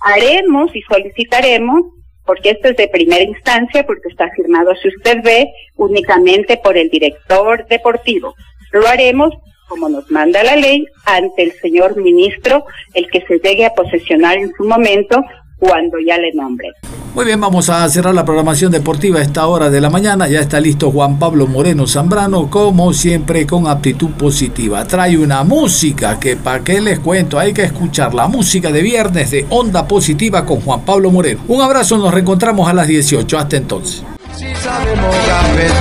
haremos 0.00 0.74
y 0.74 0.82
solicitaremos, 0.82 1.80
porque 2.24 2.50
esto 2.50 2.68
es 2.68 2.76
de 2.76 2.86
primera 2.86 3.24
instancia, 3.24 3.84
porque 3.84 4.08
está 4.08 4.28
firmado, 4.30 4.74
si 4.76 4.88
usted 4.88 5.22
ve, 5.24 5.50
únicamente 5.74 6.56
por 6.56 6.76
el 6.76 6.88
director 6.88 7.66
deportivo. 7.66 8.34
Lo 8.70 8.86
haremos 8.86 9.34
como 9.70 9.88
nos 9.88 10.10
manda 10.10 10.42
la 10.42 10.56
ley, 10.56 10.84
ante 11.06 11.44
el 11.44 11.52
señor 11.62 11.96
ministro, 11.96 12.64
el 12.92 13.06
que 13.10 13.24
se 13.26 13.38
llegue 13.38 13.64
a 13.64 13.70
posesionar 13.70 14.36
en 14.36 14.52
su 14.54 14.64
momento 14.64 15.22
cuando 15.58 15.98
ya 16.04 16.18
le 16.18 16.32
nombre. 16.32 16.68
Muy 17.14 17.24
bien, 17.24 17.40
vamos 17.40 17.68
a 17.68 17.88
cerrar 17.88 18.14
la 18.14 18.24
programación 18.24 18.70
deportiva 18.72 19.18
a 19.18 19.22
esta 19.22 19.46
hora 19.46 19.68
de 19.68 19.80
la 19.80 19.90
mañana. 19.90 20.28
Ya 20.28 20.40
está 20.40 20.60
listo 20.60 20.90
Juan 20.90 21.18
Pablo 21.18 21.46
Moreno 21.46 21.86
Zambrano, 21.86 22.48
como 22.48 22.92
siempre, 22.92 23.46
con 23.46 23.66
aptitud 23.66 24.10
positiva. 24.10 24.84
Trae 24.84 25.18
una 25.18 25.42
música 25.44 26.18
que, 26.20 26.36
para 26.36 26.62
qué 26.62 26.80
les 26.80 27.00
cuento, 27.00 27.38
hay 27.38 27.52
que 27.52 27.64
escuchar 27.64 28.14
la 28.14 28.28
música 28.28 28.70
de 28.70 28.82
viernes 28.82 29.30
de 29.32 29.44
Onda 29.50 29.86
Positiva 29.86 30.46
con 30.46 30.60
Juan 30.60 30.84
Pablo 30.84 31.10
Moreno. 31.10 31.42
Un 31.48 31.60
abrazo, 31.60 31.98
nos 31.98 32.14
reencontramos 32.14 32.68
a 32.68 32.72
las 32.72 32.86
18. 32.86 33.38
Hasta 33.38 33.56
entonces. 33.56 34.04